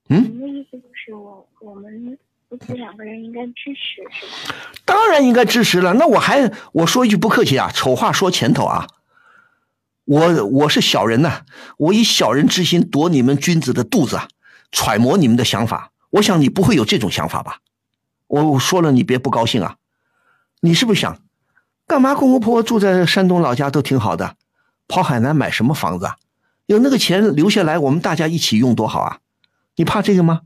[0.09, 0.23] 嗯？
[0.23, 2.19] 您的意思就是我我们
[2.49, 4.59] 夫妻两个人应该支持是吧？
[4.83, 5.93] 当然应该支持了。
[5.93, 8.85] 那我还我说一句不客气啊，丑话说前头啊。
[10.03, 11.45] 我我是小人呐，
[11.77, 14.19] 我以小人之心夺你们君子的肚子，
[14.69, 15.92] 揣摩你们的想法。
[16.13, 17.59] 我想你不会有这种想法吧？
[18.27, 19.77] 我说了，你别不高兴啊。
[20.61, 21.19] 你是不是想，
[21.87, 22.15] 干嘛？
[22.15, 24.35] 公公婆婆住在山东老家都挺好的，
[24.87, 26.15] 跑海南买什么房子啊？
[26.67, 29.19] 有那个钱留下来，我们大家一起用多好啊！
[29.75, 30.41] 你怕这个吗？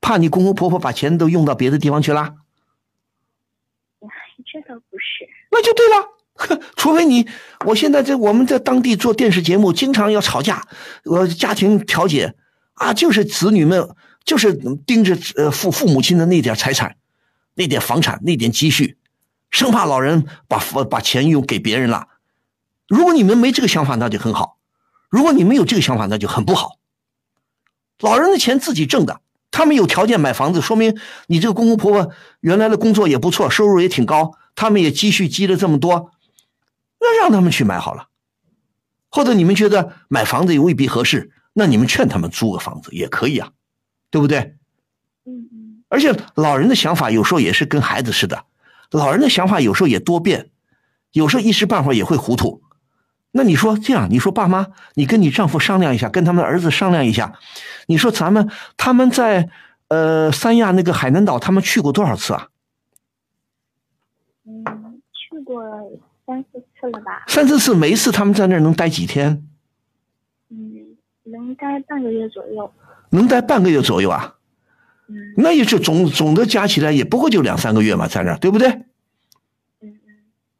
[0.00, 2.36] 怕你公公婆婆把钱都用到别的地方去了？
[4.00, 5.28] 这倒不是。
[5.50, 6.06] 那就对了。
[6.34, 7.28] 呵， 除非你，
[7.66, 10.66] 我现在在我们在当地做电视节目，经常要吵架，
[11.04, 12.36] 呃，家庭调解，
[12.74, 13.90] 啊，就是子女们
[14.24, 16.96] 就是盯着呃父父母亲的那点财产，
[17.54, 18.96] 那点房产，那点积蓄，
[19.50, 22.08] 生怕老人把把钱用给别人了。
[22.86, 24.58] 如果你们没这个想法，那就很好；
[25.08, 26.78] 如果你们有这个想法，那就很不好。
[28.00, 36.12] 老人的钱自己挣的，他们有条件买房子，说明你这个公公婆婆原来的工作也不错，收入也挺高，他们也积蓄积了这么多。
[37.00, 38.08] 那让他们去买好了，
[39.10, 43.50] 或者你们觉得买房子也未必合适，那你们劝他们租个房子也可以啊，
[44.10, 44.56] 对不对？
[45.24, 45.84] 嗯嗯。
[45.88, 48.44] 而且老人的想法有时候也是跟孩子似的，
[48.90, 50.50] 老人的想法有时候也多变，
[51.12, 52.62] 有时候一时半会儿也会糊涂。
[53.30, 57.38] 那你说这样，你说爸妈，你跟你丈夫商量一下，跟他们儿子商量一下，
[57.86, 59.50] 你说咱们他们在
[59.88, 62.48] 呃三亚那个海南岛，他们去过多少次啊？
[64.46, 65.62] 嗯，去过。
[66.28, 67.24] 三四次了吧？
[67.26, 69.48] 三四次，每一次他们在那儿能待几天？
[70.50, 70.94] 嗯，
[71.24, 72.70] 能待半个月左右。
[73.10, 74.34] 能待半个月左右啊？
[75.08, 78.84] 嗯，那也就总总的加起来也不过就两三个月嘛，在那儿对不对？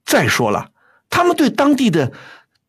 [0.04, 0.72] 再说了，
[1.10, 2.12] 他们对当地的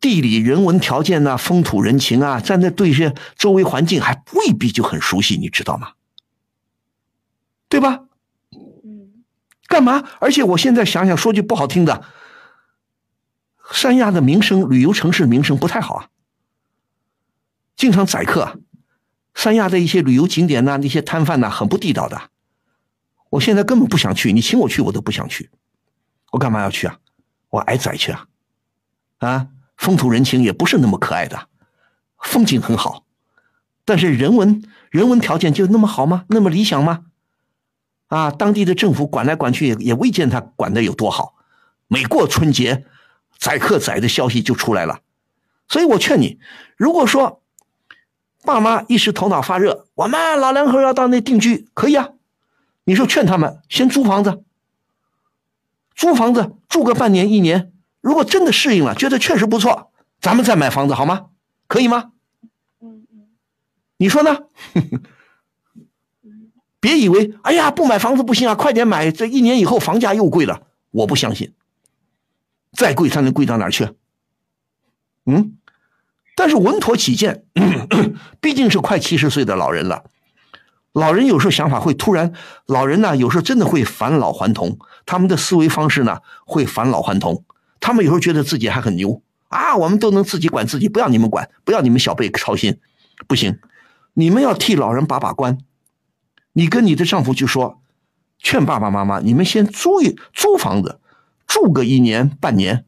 [0.02, 5.94] 地理人文条件呐、风土人情啊，在那对些周围环境还未必就很熟悉，你知道吗？
[7.70, 8.02] 对吧？
[8.84, 9.24] 嗯。
[9.68, 10.04] 干嘛？
[10.20, 12.04] 而且我现在想想，说句不好听的。
[13.72, 16.10] 三亚的名声，旅游城市名声不太好啊，
[17.78, 18.60] 经常宰客。
[19.42, 22.30] 三亚的一些旅游景点呐，那些摊贩呐，很不地道的。
[23.30, 25.50] 我现在根本不想去，你请我去，我都不想去。
[26.32, 27.00] 我干嘛要去啊？
[27.50, 28.28] 我挨宰去啊！
[29.20, 31.48] 啊，风土人情也不是那么可爱的，
[32.20, 33.06] 风景很好，
[33.86, 36.26] 但是人文人文条件就那么好吗？
[36.28, 37.06] 那么理想吗？
[38.08, 41.36] 啊，当地的政府管来管去也也未见他管的有多好。
[41.88, 42.86] 每过春节。
[43.38, 45.00] 宰客宰的消息就出来了，
[45.70, 46.40] 所以我劝你，
[46.76, 47.42] 如果说
[48.50, 52.10] 爸妈一时头脑发热，我们老两口要到那定居，可以啊。
[52.86, 54.44] 你说劝他们先租房子，
[55.94, 57.72] 租房子住个半年一年，
[58.02, 61.28] 如果真的适应了，觉得确实不错，咱们再买房子好吗？
[61.68, 62.12] 可以吗？
[62.82, 63.28] 嗯嗯，
[63.98, 64.40] 你说呢？
[66.80, 71.54] 别以为哎呀不买房子不行啊，快点买，这一年以后房价又贵了，我不相信。
[72.72, 73.88] 再贵，它能贵到哪儿去？
[75.26, 75.59] 嗯，
[76.40, 77.44] 但是稳妥起见，
[78.40, 80.06] 毕竟是快七十岁的老人了。
[80.94, 82.32] 老人有时候想法会突然，
[82.66, 87.44] 老人呢有时候真的会返老还童，他们的思维方式呢会返老还童。
[87.82, 92.80] 他们有时候觉得自己还很牛啊，我们都能自己管自己，不要你们管，不要你们小辈操心，
[93.28, 93.60] 不行，
[94.14, 95.58] 你们要替老人把把关。
[96.54, 97.82] 你跟你的丈夫就说，
[98.38, 101.02] 劝爸爸妈妈，你们先租一租房子。
[101.46, 102.86] 住个一年半年，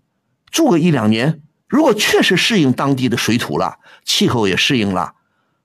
[0.50, 1.42] 住个一两年，
[1.72, 5.14] 如果确实适应当地的水土了，气候也适应了，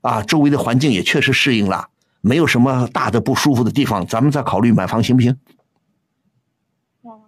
[0.02, 1.88] 啊，周围的环境也确实适应了，
[2.20, 5.36] 没有什么大的不舒服的地方，咱们再考虑买房行不行？
[7.02, 7.22] 哦，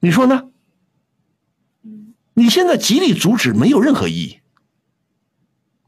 [0.00, 0.48] 你说呢？
[1.84, 4.40] 嗯你现在极力阻止没有任何意义，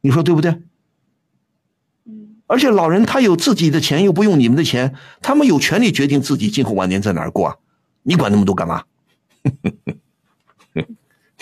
[0.00, 0.52] 你说对不对？
[2.04, 7.56] 嗯而且老人他有自己的钱，又不用你们的钱，他们有权利决定自己今后晚年在哪儿过啊！
[8.04, 8.84] 你管那么多干嘛？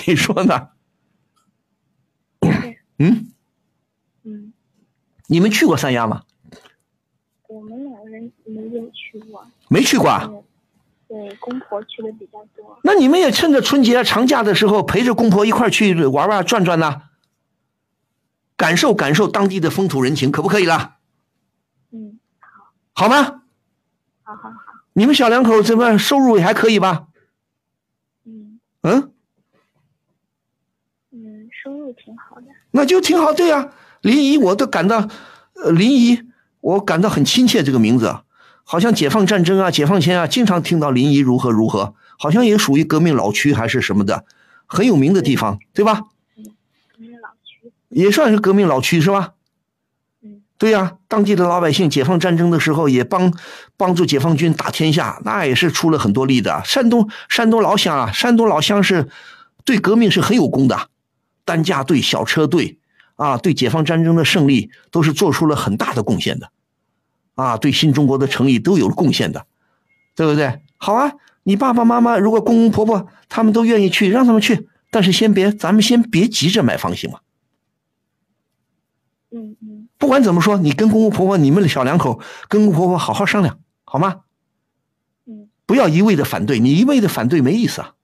[0.06, 0.68] 你说呢？
[2.98, 3.32] 嗯，
[4.24, 4.52] 嗯，
[5.26, 6.22] 你们去过三亚吗？
[7.48, 10.28] 我们两个人没有去过，没去过啊。
[11.08, 12.78] 对对，公婆去的比较多。
[12.82, 17.02] 那你们也趁着春节长假的时候，陪着公婆一块儿去玩玩、转转呐，
[18.56, 20.98] 感受感受当地的风土人情，可不可以啦？
[21.90, 22.18] 嗯，
[22.94, 23.42] 好好吗？
[24.22, 24.56] 好好好，
[24.94, 27.08] 你们小两口怎么收入也还可以吧？
[28.24, 29.12] 嗯嗯，嗯，
[31.62, 32.46] 收入挺好的。
[32.72, 33.32] 那就挺好。
[33.32, 35.08] 对呀、临沂，我都感到，
[35.62, 36.24] 呃，临沂，
[36.60, 37.62] 我感到很亲切。
[37.62, 38.16] 这个名字，
[38.64, 44.24] 好像解放战争啊、解放前啊，经常听到临沂如何如何，好像也属于革命老区还是什么的，
[44.66, 46.02] 很有名的地方，对吧？
[46.34, 47.72] 革命老区。
[47.88, 49.34] 也算是革命老区是吧？
[50.22, 53.32] 嗯对呀、当地的老百姓解放战争的时候也帮
[53.76, 56.62] 帮助解放军打天下，那也是出了很多力的。
[56.64, 59.08] 山东山东老乡啊，山东老乡是
[59.64, 60.88] 对革命是很有功的，
[61.44, 62.78] 担架队、小车队
[63.16, 66.50] 啊，对解放战争的胜利都是做出了很大的贡献的，
[67.34, 69.46] 啊，对新中国的成立都有了贡献的，
[70.14, 70.60] 对不对？
[70.76, 71.12] 好啊，
[71.42, 77.20] 你爸爸妈妈如果公公婆婆他们都愿意去，让他们去，但是先别，咱们先别急着买房行吗？
[79.30, 84.22] 嗯嗯不管怎么说，你跟公公婆婆，你们小两口跟公公婆婆好好商量，好吗？
[85.26, 87.94] 嗯不要一味的反对，你一味的反对没意思啊。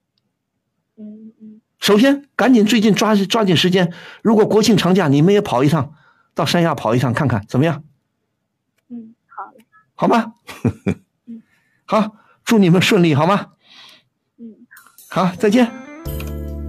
[1.79, 5.93] 首先，赶紧最近抓抓紧时间，如果国庆长假你们也跑一趟，
[6.35, 7.83] 到三亚跑一趟看看怎么样？
[8.89, 9.65] 嗯，好嘞。
[9.95, 10.33] 好吗？
[11.25, 11.41] 嗯
[11.85, 13.47] 好，祝你们顺利，好吗？
[14.37, 14.67] 嗯，
[15.09, 15.71] 好，再见。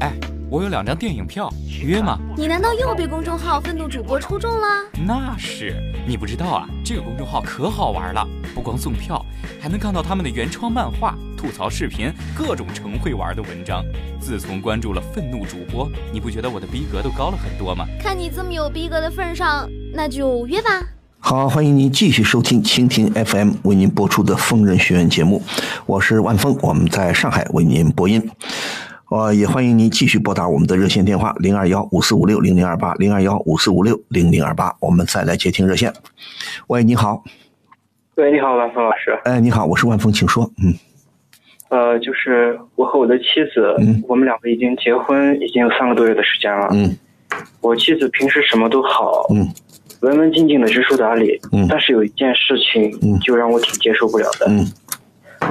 [0.00, 0.18] 哎，
[0.50, 1.48] 我有两张电影票，
[1.80, 2.18] 约吗？
[2.36, 4.66] 你难道又被公众号愤怒主播抽中了？
[5.06, 9.24] 那是你不知道啊，这个公众号可好玩了，不光送票，
[9.60, 13.84] 还能看到他们的原创漫画、吐槽视频，各种成会玩的文章。
[14.18, 17.86] 自从关注了愤怒主播，你不觉得我的逼格都高了很多吗？
[18.02, 20.84] 看你这么有逼格的份上，那就约吧。
[21.20, 25.40] 好，欢迎您继续收听蜻蜓 FM 为您播出的《疯人学院》节目，
[25.86, 28.28] 我是万峰，我们在上海为您播音。
[29.10, 35.92] 呃，也欢迎您继续拨打我们的热线电话零二幺五四五六零零二八零二幺五四五六零零二八，我们再来接听热线。
[36.68, 37.24] 喂，你好，
[38.14, 39.18] 喂，你好，万峰老师。
[39.24, 40.48] 哎，你好，我是万峰，请说。
[40.62, 40.72] 嗯
[41.70, 46.68] 呃，就是我和我的妻子，嗯我们两个已经结婚已经有三个多月的时间了。
[46.70, 46.96] 嗯
[47.60, 49.44] 我妻子平时什么都好，嗯
[50.02, 54.46] 文文静静的知书达理，嗯但是有一件事情嗯就让我挺接受不了的。
[54.48, 54.64] 嗯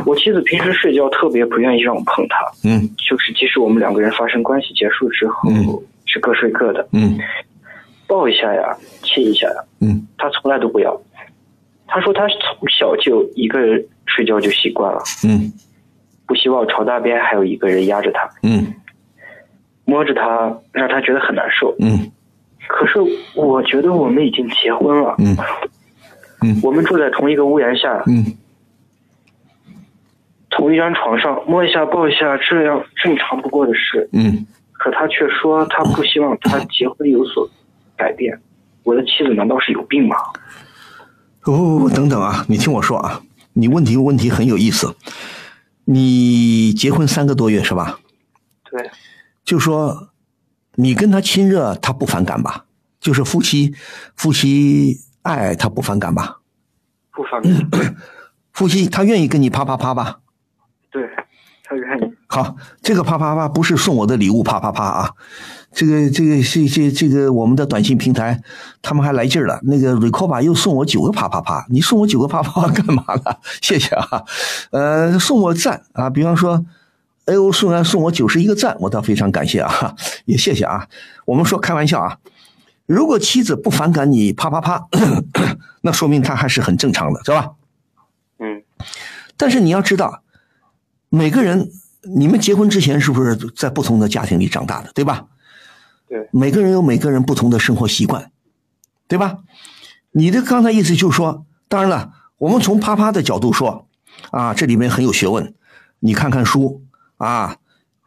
[0.06, 2.90] 我妻子平时睡觉特别不愿意让我碰她，嗯。
[2.98, 5.66] 就是即使我们两个人发生关系结束之后，嗯。
[6.06, 7.18] 是各睡各的，嗯。
[8.08, 10.08] 抱一下呀，亲一下呀，嗯。
[10.18, 11.00] 她从来都不要。
[11.88, 15.52] 她说她从小就一个人睡觉就习惯了，嗯。
[16.28, 18.30] 不希望床那边还有一个人压着她。
[18.44, 18.74] 嗯。
[19.86, 21.76] 摸着她，让她觉得很难受。
[21.80, 22.10] 嗯。
[22.68, 23.00] 可是
[23.36, 25.36] 我觉得我们已经结婚了，嗯。
[26.42, 26.60] 嗯。
[26.64, 28.24] 我们住在同一个屋檐下，嗯
[30.60, 34.10] 同一张床上，摸一下抱一下，这样正常不过的事。
[34.12, 37.49] 嗯可他却说他不希望他结婚有所
[37.97, 38.39] 改变。
[38.84, 40.16] 我的妻子难道是有病吗？
[41.41, 43.22] 不不不，等等啊，你听我说啊，
[43.53, 44.95] 你问题问题很有意思。
[45.86, 47.99] 你结婚三个多月是吧？
[48.70, 48.89] 对，
[49.43, 50.10] 就说
[50.76, 52.66] 你跟他亲热，他不反感吧？
[53.01, 53.74] 就是夫妻
[54.16, 56.38] 夫妻爱，他不反感吧？
[57.12, 57.95] 不反感。
[58.53, 60.20] 夫妻他愿意跟你啪啪啪吧？
[62.28, 65.11] 好，这个啪啪啪不是送我的礼物啪啪啪啊，
[65.72, 68.41] 这个这个这这这个我们的短信平台，
[68.82, 69.59] 他们还来劲儿了。
[69.63, 73.39] 那个 Recoba 又送我九个啪啪啪，你送我九个啪啪啪干嘛了？
[73.61, 74.24] 谢谢啊，
[74.72, 76.65] 呃，送我赞啊，比方说。
[77.26, 79.93] 哎呦，虽然送我九十一个赞，我倒非常感谢啊，
[80.26, 80.88] 也谢谢啊。
[81.26, 82.17] 我们说开玩笑啊，
[82.88, 84.88] 如果妻子不反感你啪啪啪，
[85.82, 87.51] 那说明他还是很正常的，是吧？
[88.39, 88.63] 嗯
[89.38, 90.24] 但是你要知道，
[91.10, 91.70] 每个人，
[92.16, 95.26] 你们结婚之前是不是在不同的家庭里长大的，对吧？
[96.07, 98.32] 对，每个人有每个人不同的生活习惯，
[99.07, 99.39] 对吧？
[100.12, 103.88] 你的刚才意思就是说，当然了，我们从啪啪的角度说，
[104.32, 105.53] 啊，这里面很有学问，
[105.99, 106.84] 你看看书
[107.18, 107.57] 啊，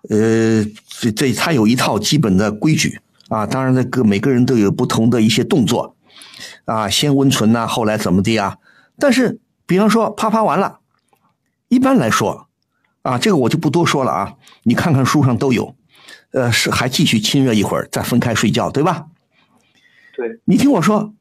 [0.08, 5.96] 呃，这这它有一套基本的规矩啊，当然那个每个人都有不同的一些动作，
[6.64, 8.58] 啊，先温存呐、后来怎么的啊？
[8.98, 10.80] 但是，比方说啪啪完了，
[11.68, 12.48] 一般来说，
[13.02, 15.74] 啊，这个我就不多说了啊，你看看书上都有，
[16.30, 19.06] 呃，是还继续亲热一会儿，再分开睡觉，对吧？
[20.16, 21.12] 对，你听我说，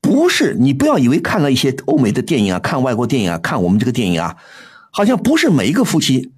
[0.00, 4.36] 不是你不要以为看了一些欧美的电影啊，看外国电影啊，看我们这个电影啊，
[4.92, 6.32] 好像不是每一个夫妻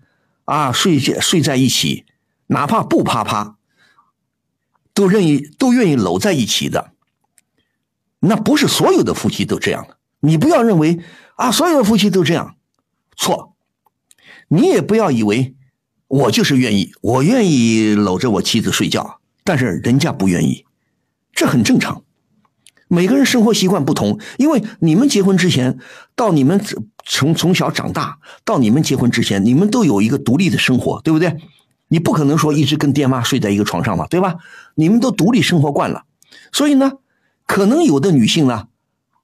[0.44, 2.06] 啊睡睡在一起，
[2.46, 3.56] 哪怕不啪啪，
[4.94, 6.92] 都愿意都愿意搂在一起的。
[8.20, 11.00] 那不是所有的夫妻都这样的，你不要认为
[11.34, 12.56] 啊，所有的夫妻都这样，
[13.16, 13.55] 错。
[14.48, 15.54] 你也不要以为
[16.08, 20.64] 我就是愿意，我愿意搂着我妻子睡觉，但是人家不愿意，
[21.32, 22.02] 这很正常。
[22.88, 25.78] 每个人生活习惯不同，因为你们结婚之前，
[26.14, 26.60] 到你们
[27.04, 31.36] 从从小长大到你们结婚之前，你们都有一个独立的生活，对不对？
[31.88, 34.36] 你不可能说一直跟爹妈睡在一个床上嘛，对吧？
[34.76, 36.04] 你们都独立生活惯了，
[36.52, 36.92] 所以呢，
[37.46, 38.68] 可能有的女性呢，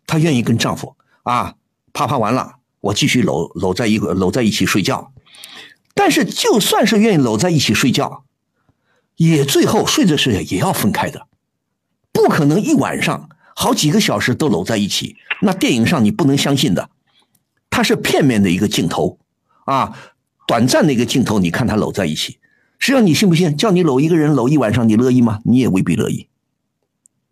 [0.06, 1.54] 她愿意跟丈夫啊
[1.92, 5.12] 啪啪完了，我继续搂搂在一个搂在一起睡觉。
[5.94, 8.24] 但是就算是愿意搂在一起睡觉，
[9.16, 11.26] 也最后睡着睡着也要分开的，
[12.12, 15.16] 不可能一晚上好几个小时都搂在一起。
[15.42, 16.88] 那电影上你不能相信的，
[17.68, 19.18] 它是片面的一个镜头
[19.64, 19.98] 啊，
[20.46, 21.38] 短暂的一个镜头。
[21.38, 22.38] 你看他搂在一起，
[22.78, 23.56] 实际上你信不信？
[23.56, 25.40] 叫你搂一个人搂一晚上，你乐意吗？
[25.44, 26.28] 你也未必乐意。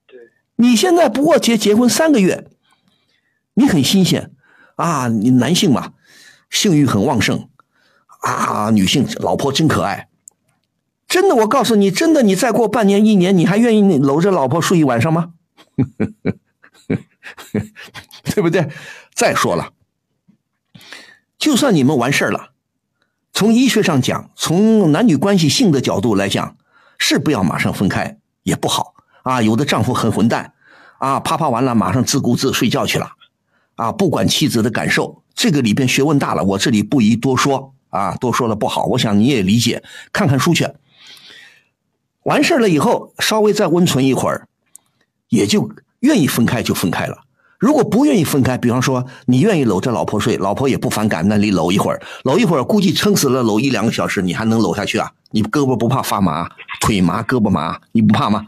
[0.07, 0.19] 对，
[0.57, 2.47] 你现在不过结结婚三个月，
[3.55, 4.31] 你很新鲜
[4.81, 5.93] 啊，你男性嘛，
[6.49, 7.49] 性欲很旺盛。
[8.21, 10.11] 啊，女性老婆真可爱，
[11.09, 15.33] 真的，我告诉你，真的，你再过半年一年，你还愿意搂着老婆睡一晚上吗？
[18.25, 18.69] 对不对？
[19.15, 19.71] 再说了，
[21.39, 22.51] 就算你们完事儿了，
[23.33, 26.59] 从医学上讲，从男女关系性的角度来讲，
[26.99, 29.41] 是不要马上分开也不好啊。
[29.41, 30.53] 有的丈夫很混蛋
[30.99, 33.13] 啊，啪啪完了马上自顾自睡觉去了
[33.81, 37.73] 啊，不管妻子的感受，这个里边学问大了，我这里不宜多说。
[37.89, 40.65] 啊，多说了不好，我想你也理解，看看书去。
[42.23, 44.47] 完事了以后，稍微再温存一会儿，
[45.29, 45.69] 也就
[45.99, 47.25] 愿意分开就分开了。
[47.59, 55.11] 如果不愿意分开，比方说你愿意搂着老婆睡，老婆也不反感，那你搂一会儿，搂一会儿，估计撑死了搂一两个小时，你还能搂下去啊？
[55.33, 56.49] 你胳膊不怕发麻，
[56.81, 58.47] 腿麻，胳膊麻，你不怕吗？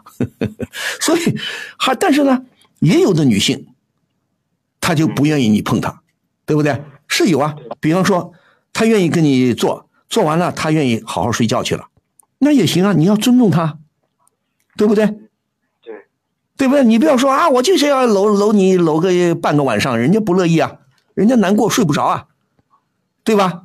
[1.00, 1.36] 所以
[1.76, 2.40] 还但是呢，
[2.78, 3.66] 也有的女性，
[4.82, 6.02] 她就不愿意你碰他，
[6.44, 6.82] 对不对？
[7.08, 8.34] 是有啊，比方说。
[8.74, 11.88] 他愿意跟你做，做完了他愿意好好睡觉去了，
[12.38, 12.94] 那也行啊。
[12.94, 13.78] 你要尊重他，
[14.78, 15.04] 对不对？
[15.82, 15.94] 对，
[16.56, 16.82] 对不对？
[16.82, 20.78] 你不要说啊，我就是要搂搂你搂个半个晚上，人家不乐意啊，
[21.12, 22.28] 人家难过睡不着啊，
[23.22, 23.64] 对吧？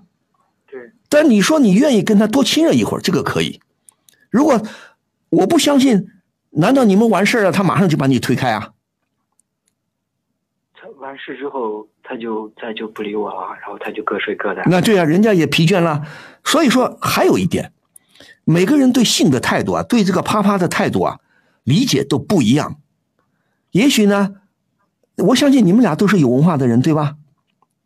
[0.69, 0.91] 对。
[1.07, 3.61] 但你说你愿意跟他多亲热一会儿，这个可以。
[4.29, 4.61] 如果
[5.29, 6.09] 我不相信，
[6.49, 8.73] 难道你们完事儿了，他马上就把你推开啊？
[11.17, 11.87] 事之后。
[12.09, 14.63] 他就再就不理我了，然后他就各睡各的。
[14.67, 16.07] 那对啊，人家也疲倦了。
[16.45, 17.73] 所以说，还有一点，
[18.45, 21.19] 每个人对性的态度啊，对这个啪啪的态度啊，
[21.65, 22.79] 理解都不一样。
[23.71, 24.35] 也许呢，
[25.17, 27.17] 我相信你们俩都是有文化的人，对吧？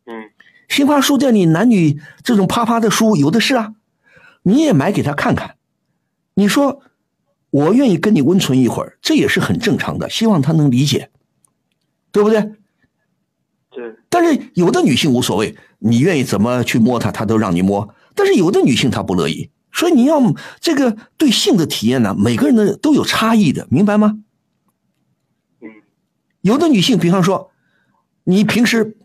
[0.05, 0.29] 嗯。
[0.69, 3.73] 新华书店里男女这种啪啪的书有的是啊，
[4.43, 5.55] 你也买给他看看。
[6.35, 6.83] 你说
[7.49, 11.09] 我愿意跟你温存一会儿，这也是很正常的，希望他能理解，
[12.11, 12.51] 对不对？
[14.11, 17.95] 但是有的女性无所谓，你愿意怎么去摸她，她都让你摸。
[18.13, 20.21] 但是有的女性她不乐意，所以你要
[20.59, 24.17] 这个对性的体验呢，每个人的都有差异的，明白吗？
[25.61, 25.69] 嗯。
[26.41, 27.51] 有的女性，比方说，
[28.25, 28.97] 你平时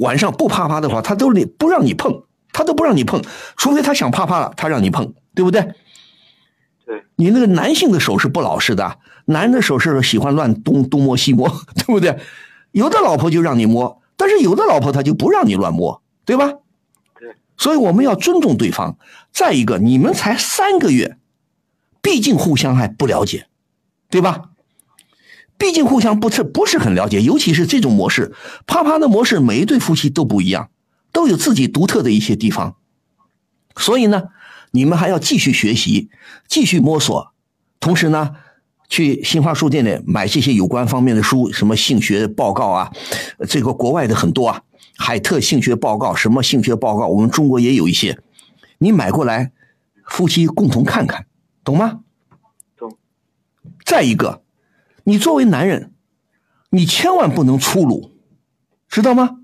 [0.00, 3.22] 晚上不啪啪的话，她都不让你碰，她都不让你碰，
[3.56, 5.62] 除非她想啪啪了，她让你碰，对不对？
[6.84, 7.02] 对。
[7.16, 12.18] 你那个男性的手是不老实的，男人的手是喜欢乱东东摸西摸，对不对？
[12.72, 14.02] 有的老婆就让你摸。
[14.16, 16.54] 但是有的老婆她就不让你乱摸，对吧？
[17.18, 18.98] 对，所以我们要尊重对方。
[19.32, 21.18] 再一个，你们才三个月，
[22.00, 23.48] 毕竟互相还不了解，
[24.08, 24.50] 对吧？
[25.58, 28.34] 毕竟互相不是不是很了解，尤其是这种模式，
[28.66, 30.70] 啪啪的模式，每一对夫妻都不一样，
[31.12, 32.76] 都有自己独特的一些地方。
[33.76, 34.28] 所以呢，
[34.70, 36.10] 你们还要继续学习，
[36.48, 37.32] 继续摸索，
[37.80, 38.36] 同时呢。
[38.88, 42.92] 去新华书店里买这些有关方面的书，什么性学报告啊，
[43.48, 44.62] 这个国外的很多啊，
[44.96, 48.18] 海特性学报告，什么性学报告，我们中国也有一些，
[48.78, 49.50] 你买过来，
[50.06, 51.26] 夫妻共同看看，
[51.64, 52.00] 懂吗？
[52.76, 52.96] 懂。
[53.84, 54.42] 再一个，
[55.02, 55.92] 你作为男人，
[56.70, 58.12] 你千万不能粗鲁，
[58.88, 59.40] 知道吗？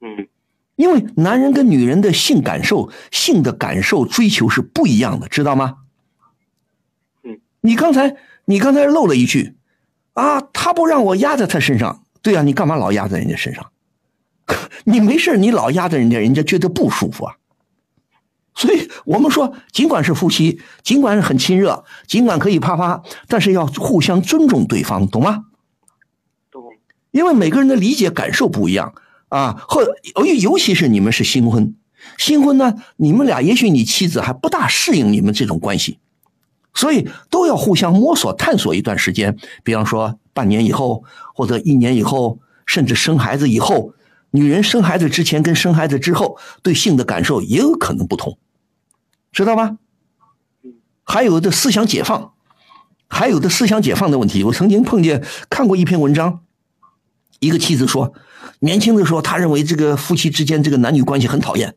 [0.00, 0.26] 嗯。
[0.74, 5.76] 因为男人跟女人的性感受、性的感受追求是不一样的，知道吗？
[7.22, 7.40] 嗯。
[7.60, 8.16] 你刚才。
[8.44, 9.56] 你刚才漏了一句，
[10.14, 13.70] 啊，他不让我压在他身上，对啊，你干嘛老压在人家身上？
[14.84, 17.36] 你没事你老压在人家，人家觉得不舒服啊。
[18.54, 25.44] 所以我们说，尽管是夫妻，尽管是很亲热，尽管可以啪啪，但是要互相尊重对方，懂吗？
[26.50, 26.62] 懂。
[27.12, 28.92] 因为每个人的理解感受不一样
[29.28, 29.82] 啊，或
[30.16, 31.74] 尤尤其是你们是新婚，
[32.18, 35.98] 新婚呢，你们俩也许你妻子还不大适应你们这种关系，
[36.74, 39.36] 所以都要互相摸索探索一段时间。
[39.62, 41.04] 比方说半年以后，
[41.34, 43.94] 或者一年以后，甚至生孩子以后。
[44.34, 48.38] 女人生孩子之前跟生孩子之后对性的感受也有可能不同，
[49.30, 49.76] 知道吗？
[51.04, 52.32] 还有的思想解放，
[53.08, 54.42] 还有的思想解放的问题。
[54.44, 56.40] 我曾经碰见看过一篇文章，
[57.40, 58.14] 一个妻子说，
[58.60, 61.74] 年轻的时候她认为这个夫妻之间这个男女关系很讨厌，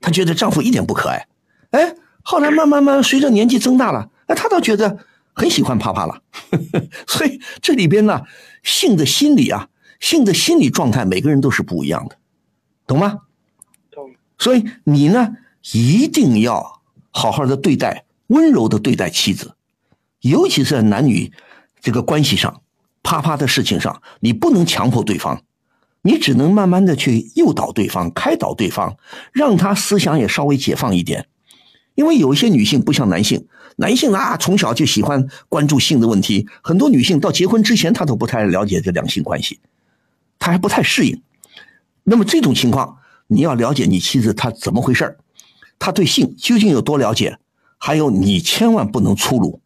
[0.00, 1.26] 她觉得丈夫一点不可爱。
[1.70, 1.96] 哎，
[2.30, 4.98] 后来慢慢慢随着年纪增大了，那他倒觉得
[5.32, 6.20] 很喜欢啪啪了。
[7.08, 8.22] 所以这里边呢，
[8.62, 9.68] 性的心理啊。
[9.98, 12.16] 性的心理状态，每个人都是不一样的，
[12.86, 13.18] 懂吗？
[13.90, 14.12] 懂。
[14.38, 15.36] 所以你呢，
[15.72, 19.54] 一定要好好的对待，温柔的对待妻子，
[20.20, 21.32] 尤其是在男女
[21.80, 22.60] 这个关系上，
[23.02, 25.42] 啪啪的事情上，你不能强迫对方，
[26.02, 28.96] 你只能慢慢的去诱导对方，开导对方，
[29.32, 31.26] 让他思想也稍微解放一点。
[31.98, 39.58] 因为有一些女性不像男性，男性啊从小就喜欢关注性的问题，很多女性到结婚之前，她都不太了解这两性关系。
[40.38, 41.20] 她还不太适应，
[42.04, 45.18] 那么这种情况，你要了解你妻子她怎么回事
[45.76, 47.40] 她对性究竟有多了解？
[47.78, 49.60] 还有你千万不能粗鲁，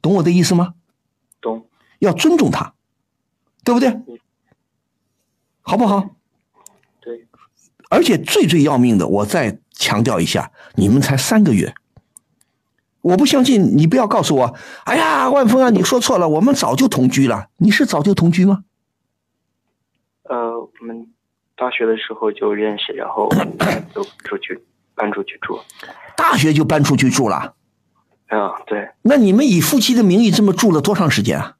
[0.00, 0.74] 懂我的意思吗？
[1.40, 1.66] 懂。
[1.98, 2.74] 要尊重她，
[3.64, 3.92] 对不对？
[5.62, 6.10] 好不好？
[7.00, 7.26] 对。
[7.90, 11.74] 而且最最要命的，我再强调一下，你们才三个月，
[13.02, 14.56] 我不相信，你不要告诉我，
[14.86, 18.64] 哎呀，万峰啊，你说错了，我们早就同居了，你是早就同居吗？
[20.22, 21.12] 呃，我们
[21.54, 23.28] 大学的时候就认识，然后
[23.94, 24.58] 就出去
[24.94, 25.60] 搬出去住。
[26.16, 27.54] 大学就搬出去住了？
[28.28, 28.88] 啊，对。
[29.02, 31.56] 那你们以夫妻的名义这么住了多长时间啊？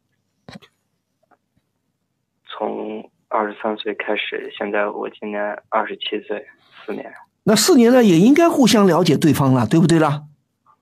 [2.49, 6.47] 从二十三岁开始，现在我今年二十七岁，
[6.87, 7.12] 四年。
[7.45, 10.23] 那四年了，也应该互相了解对方了，对不对啦？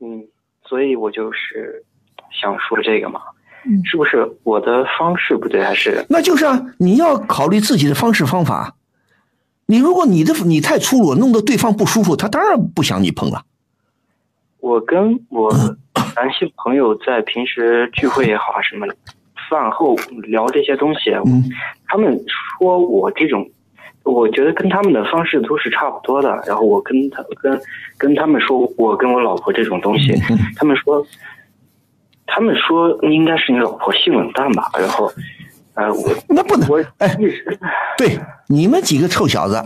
[0.00, 0.24] 嗯，
[0.64, 1.84] 所以我就是
[2.40, 3.20] 想说这个嘛。
[3.84, 6.04] 是不是我的方式不对，还是？
[6.08, 8.74] 那就是啊，你要考虑自己的方式方法。
[9.66, 13.44] 你如果你的你太粗鲁，弄得对方不舒服，他当然不想你碰了。
[14.58, 15.52] 我跟我
[16.16, 18.84] 男性朋友在平时聚会也好啊，什么
[19.48, 19.94] 饭后
[20.24, 21.12] 聊这些东西，
[21.86, 22.20] 他们
[22.58, 23.48] 说我这种，
[24.04, 26.28] 我觉得跟他们的方式都是差不多的。
[26.46, 27.60] 然后我跟他跟
[27.96, 30.14] 跟他们说，我跟我老婆这种东西，
[30.56, 31.06] 他们说。
[32.34, 35.12] 他们说应该是你老婆性冷淡吧，然后，
[35.74, 37.14] 呃，我那不能，我哎，
[37.98, 39.62] 对，你们几个臭小子，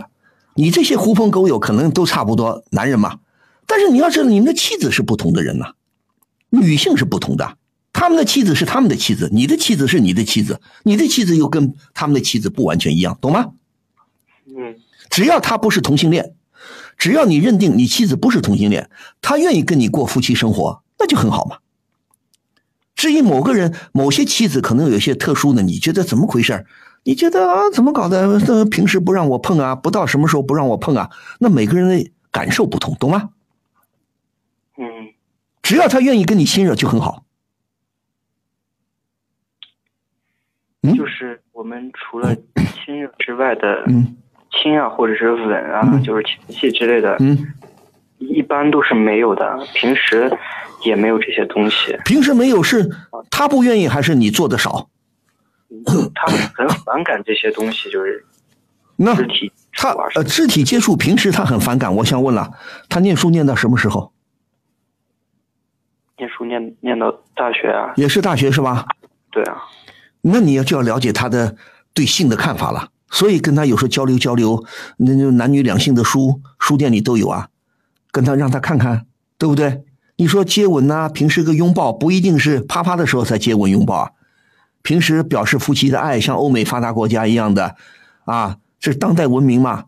[0.55, 3.19] 你这些狐朋狗友可能都差不多男人嘛，
[3.65, 5.75] 但是你要知道，你们的妻子是不同的人呐，
[6.49, 7.55] 女性是不同的，
[7.93, 13.45] 他们的妻子是他们的妻子，你的妻子是你的妻子，你的妻子又跟他们的妻子不完全一样，懂吗？
[14.57, 14.75] 嗯，
[15.11, 16.33] 只要他不是同性恋，
[16.97, 18.89] 只要你认定你妻子不是同性恋，
[19.21, 21.59] 他愿意跟你过夫妻生活，那就很好嘛。
[22.95, 26.65] 至于某个人、某些妻子可能有些特殊的，你觉得怎么回事
[27.03, 28.39] 你觉得啊，怎么搞的？
[28.47, 31.11] 那平时不让我碰啊，不到什么时候不让我碰啊？
[31.39, 33.29] 那每个人的感受不同，懂吗？
[34.77, 35.13] 嗯。
[35.61, 37.23] 只要他愿意跟你亲热就很好。
[40.81, 42.33] 就是我们除了
[42.83, 43.85] 亲热之外的
[44.61, 47.37] 亲啊，或者是吻啊，就是前戏之类的，嗯，
[48.17, 49.57] 一般都是没有的。
[49.73, 50.31] 平时。
[50.85, 51.97] 也没有这些东西。
[52.05, 52.87] 平时没有是，
[53.31, 54.87] 他不愿意还是你做的少？
[56.13, 58.23] 他很反感这些东西，就是
[58.95, 61.95] 那肢体他呃肢体接触，平时他很反感。
[61.95, 62.51] 我想问了，
[62.89, 64.13] 他念书念到什么时候？
[66.17, 67.93] 念书念念到大学啊？
[67.95, 68.85] 也是大学是吧？
[69.31, 69.63] 对啊。
[70.21, 71.55] 那你要就要了解他的
[71.91, 74.63] 对性的看法了，所以跟他有时候交流交流，
[74.97, 77.49] 那就男女两性的书书店里都有啊，
[78.11, 79.05] 跟他让他看看，
[79.37, 79.83] 对不对？
[80.17, 84.11] 你说接吻呐，平时个拥抱不一定是啪啪的时候才接吻拥抱啊，
[84.81, 87.75] 平时表示夫妻的爱，像欧美发达国家一样的，
[88.25, 89.85] 啊，这是当代文明嘛，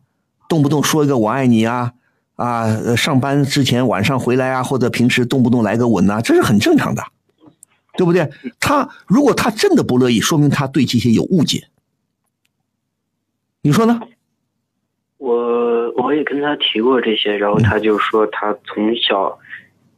[0.48, 1.94] 动不动说一个我爱你啊，
[2.36, 7.04] 啊，上班之前晚上回来啊，或者平时动不动来个吻呐，这是很正常的，
[7.98, 8.30] 对不对？
[8.60, 11.68] 他如果他真的不乐意，说明他对这些有误解，
[13.62, 14.00] 你说呢？
[15.18, 19.40] 我我也跟他提过这些，然后他就说他从小。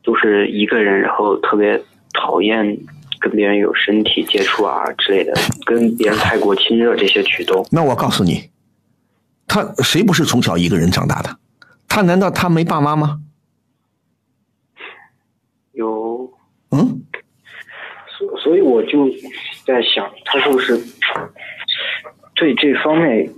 [0.04, 1.80] 都是一个人，然后特别
[2.16, 2.76] 讨厌
[3.20, 5.32] 跟别人有身体接触啊之类的，
[5.64, 7.64] 跟别人太过亲热这些举动。
[7.70, 8.50] 那我告诉你，
[9.46, 11.38] 他谁不是从小一个人长大的？
[11.88, 13.22] 他难道他没爸妈吗？
[15.74, 16.34] 有，
[16.72, 17.04] 嗯，
[18.18, 19.08] 所所以我就
[19.68, 20.76] 在想，他是不是
[22.34, 23.32] 对这方面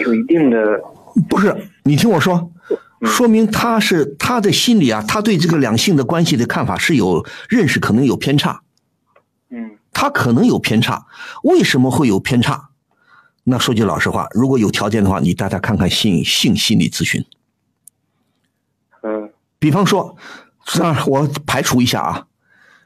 [0.00, 0.80] 有一定的
[1.28, 2.50] 不是，你听我说，
[3.02, 8.62] 说明他是他的心里啊，他对这个两性的关系的看法是有认识，可能有偏差。
[9.50, 11.06] 嗯他可能有偏差，
[11.42, 12.68] 为什么会有偏差？
[13.44, 17.24] 那说句老实话，如果有条件的话，你带他看看性性心理咨询。
[19.02, 20.16] 嗯比方说，
[20.82, 22.26] 啊，我排除一下啊，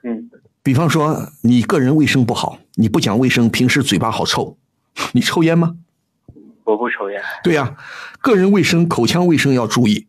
[0.04, 0.30] 嗯
[0.62, 4.56] 比方说你个人卫生不好，你不讲卫生，平时嘴巴好臭，
[5.12, 5.76] 你抽烟吗？
[6.64, 7.20] 我不抽烟。
[7.42, 7.76] 对呀、
[8.20, 10.06] 个人卫生、口腔卫生要注意，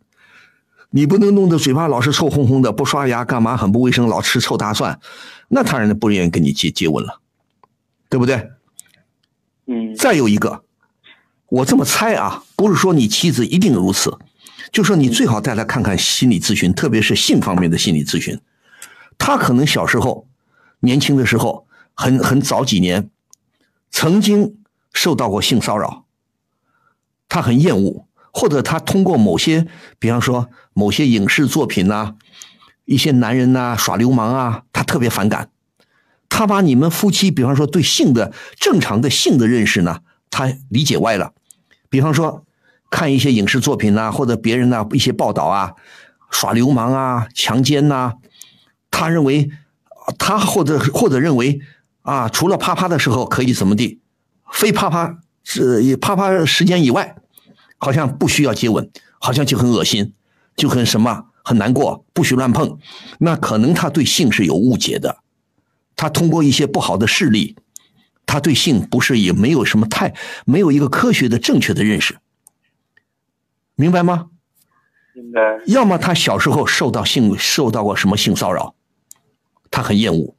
[0.92, 5.00] 你不能弄得嘴巴老是臭烘烘的，不刷牙干嘛很不卫生，老吃臭大蒜，
[5.48, 7.20] 那他人不愿意跟你接接吻了，
[8.10, 8.52] 对不对？
[9.66, 10.64] 嗯再有一个，
[11.48, 14.18] 我这么猜啊，不是说你妻子一定如此，
[14.72, 18.40] 就说你最好带她看看心理咨询，特别是性方面的心理咨询。
[19.18, 20.28] 她可能小时候、
[20.82, 23.10] 年轻的时候，很很早几年，
[23.90, 24.58] 曾经
[24.92, 26.03] 受到过性骚扰，
[27.34, 29.66] 他很厌恶，或者他通过某些，
[29.98, 32.14] 比方说某些影视作品呐、
[32.86, 35.50] 一些男人呐、耍流氓啊，他特别反感。
[36.30, 41.34] 他把你们夫妻，比方说对性的正常的性的认识呢，他理解歪了。
[41.90, 42.46] 比方说，
[42.92, 45.74] 看一些影视作品呐、或者别人呐、一些报道啊，
[46.30, 48.14] 耍流氓啊、强奸呐、
[48.92, 49.50] 他认为，
[50.20, 51.60] 他或者或者认为
[52.04, 54.02] 啊，除了啪啪的时候可以怎么地，
[54.52, 57.16] 非啪啪是啪啪时间以外，
[57.84, 58.90] 好像不需要接吻，
[59.20, 60.14] 好像就很恶心，
[60.56, 62.80] 就很什么很难过，不许乱碰。
[63.20, 65.18] 那可能他对性是有误解的。
[65.98, 67.58] 他通过一些不好的事例，
[68.26, 70.16] 他对性不是也没有什么太
[70.46, 72.18] 没有一个科学的正确的认识，
[73.76, 74.28] 明白吗？
[75.14, 75.42] 明白。
[75.68, 78.76] 要么他小时候受到性受到过什么性骚扰，
[79.70, 80.38] 他很厌恶，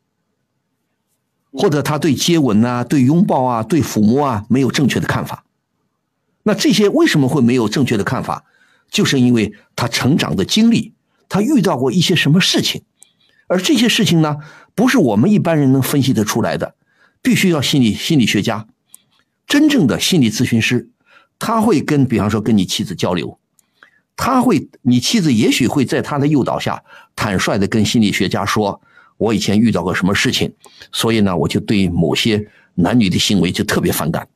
[1.52, 5.43] 或者他对接吻呐、对拥抱啊、对抚摸啊没有正确的看法。
[6.44, 8.44] 那这些为什么会没有正确的看法？
[8.90, 10.92] 就是因为他成长的经历，
[11.28, 12.82] 他遇到过一些什么事情，
[13.48, 14.36] 而这些事情呢，
[14.74, 16.76] 不是我们一般人能分析得出来的，
[17.20, 18.68] 必须要心理心理学家，
[19.48, 20.90] 真正的心理咨询师，
[21.38, 23.38] 他会跟比方说跟你妻子交流，
[24.14, 26.84] 他会，你妻子也许会在他的诱导下，
[27.16, 28.80] 坦率的跟心理学家说，
[29.16, 30.54] 我以前遇到过什么事情，
[30.92, 34.28] 所以呢，我就对某些男女的行为就特别反感，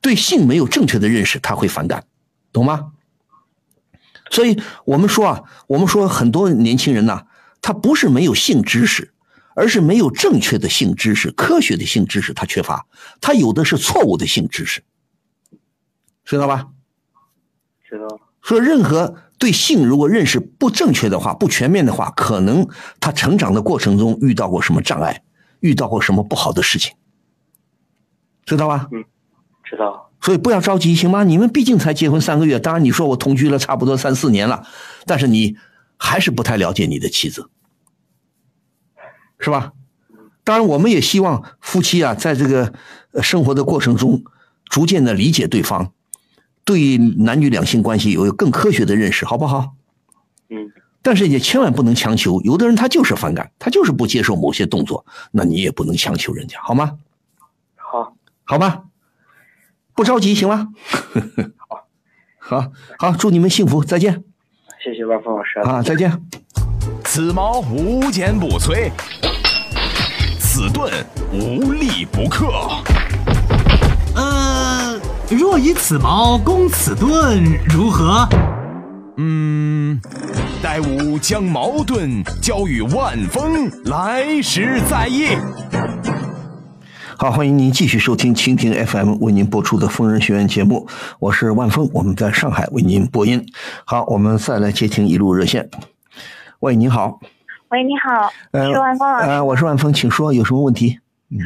[0.00, 2.04] 对性没有正确的认识，他会反感，
[2.52, 2.92] 懂吗？
[4.30, 7.26] 所以我们说啊，我们说很多年轻人呐、
[7.60, 9.12] 他不是没有性知识，
[9.54, 12.86] 而是没有正确的性知识、科学的性知识，他缺乏，
[13.20, 14.82] 他有的是错误的性知识，
[16.24, 16.68] 知道吧？
[17.88, 18.20] 知道。
[18.40, 22.66] 说任何对性如果认识不正确的话、不全面的话，可能
[23.00, 25.22] 他成长的过程中遇到过什么障碍，
[25.58, 26.94] 遇到过什么不好的事情，
[28.46, 28.88] 知道吧？
[29.70, 30.10] 知道。
[30.20, 31.22] 所以不要着急，行吗？
[31.22, 34.66] 你们毕竟才结婚三个月，当然你说我同居了差不多三四年了，
[35.06, 35.56] 但是你
[35.96, 37.48] 还是不太了解你的妻子，
[39.38, 39.72] 是吧？
[40.44, 42.72] 当然，我们也希望夫妻啊，在这个
[43.12, 44.24] 呃生活的过程中，
[44.64, 45.92] 逐渐的理解对方，
[46.64, 49.74] 对男女两性关系有更科学的认识，好不好？
[50.48, 50.72] 嗯。
[51.02, 56.98] 但是也千万不能强求，有的人他就是反感，他就是不接受某些动作，那你也不能强求人家，好吗？
[57.76, 58.14] 好，
[58.44, 58.84] 好吧，
[60.00, 60.68] 不着急，行吗？
[62.40, 64.24] 好，好，祝你们幸福，再见
[64.82, 65.58] 谢谢万峰老师。
[65.58, 66.10] 啊，再见。
[67.04, 68.90] 此矛无坚不摧，
[70.38, 70.90] 此盾
[71.30, 72.46] 无力不克。
[74.16, 74.98] 呃，
[75.28, 78.26] 若以此矛攻此盾，如何？
[79.18, 80.00] 嗯，
[80.62, 85.36] 待吾将矛盾交与万峰，来时再议。
[87.22, 90.88] 好，欢迎您继续收听蜻蜓 FM 为您播出的疯人学院节目，
[91.18, 93.44] 我是万峰，我们在上海为您播音。
[93.84, 95.68] 好，我们再来接听一路热线。
[96.60, 97.20] 喂，你好，
[97.68, 99.28] 喂，你好，呃，是万峰老师。
[99.28, 100.98] 呃，我是万峰，请说，有什么问题？
[101.28, 101.36] 嗯、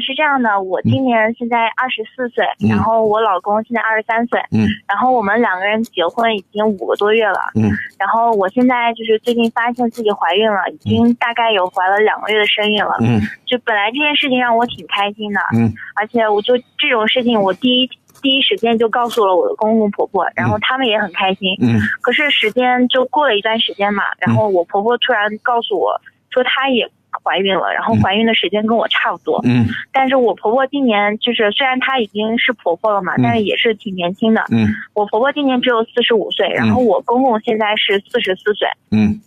[0.00, 2.68] 是这样的，我今年现在二十四岁，嗯。
[2.68, 4.66] 然后我老公现在二十三岁，嗯。
[4.88, 7.70] 然后我们两个人结婚已经五个多月了，嗯。
[7.98, 13.20] 然后我现在就是最近发现自己怀孕了，已经大概有怀了两个月的身孕了，嗯。
[13.46, 15.72] 就本来这件事情让我挺开心的，嗯。
[15.94, 17.88] 而且我就这种事情，我第一
[18.22, 21.54] 第一时间就告诉了我的公公婆婆，然后他们也很开心。
[21.60, 21.78] 嗯。
[22.02, 26.00] 可是时间就过了一段时间嘛，然后我婆婆突然告诉我
[26.30, 26.90] 说，她也
[27.22, 29.40] 怀孕了，然后怀孕的时间跟我差不多。
[29.44, 34.44] 嗯但是我婆婆今年就是虽然她已经是婆婆了嘛，嗯但是也是挺年轻的。
[34.50, 38.68] 嗯我婆婆今年只有四十五岁，然后我公公现在是四十四岁。
[38.90, 39.20] 嗯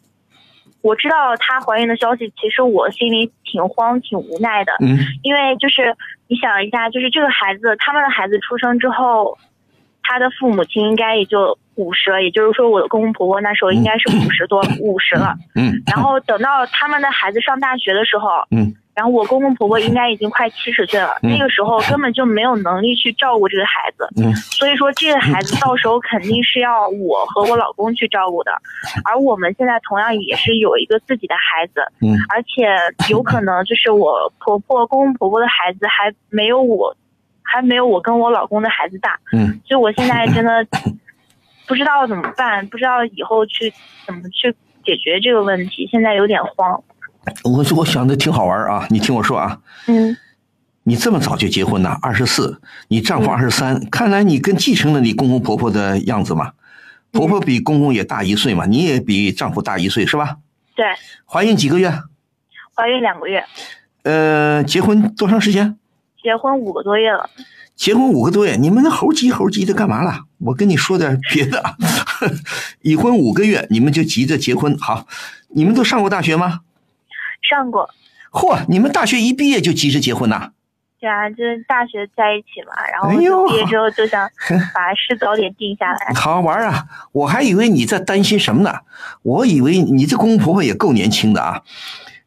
[0.82, 4.72] 我知道她怀孕的消息，其实我心里挺慌、挺无奈的。
[4.80, 5.96] 嗯因为就是
[6.28, 9.38] 你想一下，就是这个孩子，他们的孩子出生之后，
[10.04, 15.34] 他的父母亲应该也就五十了，也就是说我的公公婆婆那时候应该是五十多、五十了。
[15.56, 15.82] 嗯。
[15.88, 18.76] 然后等到他们的孩子上大学的时候，嗯。
[18.94, 21.32] 然后我公公婆婆应该已经快七十岁了，嗯。
[21.32, 24.06] 那个时候根本就没有能力去照顾这个孩子。
[24.22, 24.36] 嗯。
[24.36, 28.52] 所以说，这个孩子到时候肯定是要我和我老公去照顾的，
[29.06, 32.12] 而我们现在同样也是有一个自己的孩子，嗯。
[32.28, 32.68] 而且
[33.10, 36.94] 有可能就是我婆婆、公公婆婆的孩子还没有我，
[37.42, 39.62] 还没有我跟我老公的孩子大，嗯。
[39.66, 40.66] 所以我现在真的
[41.70, 43.72] 不知道怎么办，不知道以后去
[44.06, 44.52] 怎么去
[44.84, 46.84] 解决这个问题，现在有点慌。
[47.44, 50.18] 我我想的挺好玩啊，你听我说啊，嗯
[50.84, 56.54] 你这么早就结婚呐，二十四，你丈夫二十三，看来你跟继承了你公公婆婆的样子嘛。
[57.12, 60.38] 婆婆比公公也大一岁嘛，你也比丈夫大一岁是吧？
[60.76, 60.86] 对，
[61.26, 61.92] 怀孕几个月？
[62.76, 63.44] 怀孕两个月，
[64.04, 65.79] 呃，结婚多长时间？
[66.22, 67.30] 结婚五个多月了。
[67.76, 70.26] 结婚五个多月，你们那猴急猴急的干嘛了？
[70.40, 71.76] 我跟你说点别的啊。
[72.84, 74.78] 已婚五个月，你们就急着结婚？
[74.78, 75.08] 好，
[75.50, 76.60] 你们都上过大学吗？
[77.50, 77.90] 上过，
[78.32, 80.52] 嚯，你们大学一毕业就急着结婚呐？
[81.00, 84.30] 对啊，就是大学在一起嘛，然后毕业之后就想
[84.74, 86.12] 把事早点定下来。
[86.20, 86.86] 好玩啊！
[87.14, 88.80] 我还以为你在担心什么呢？
[89.22, 91.62] 我以为你这公公婆婆也够年轻的啊。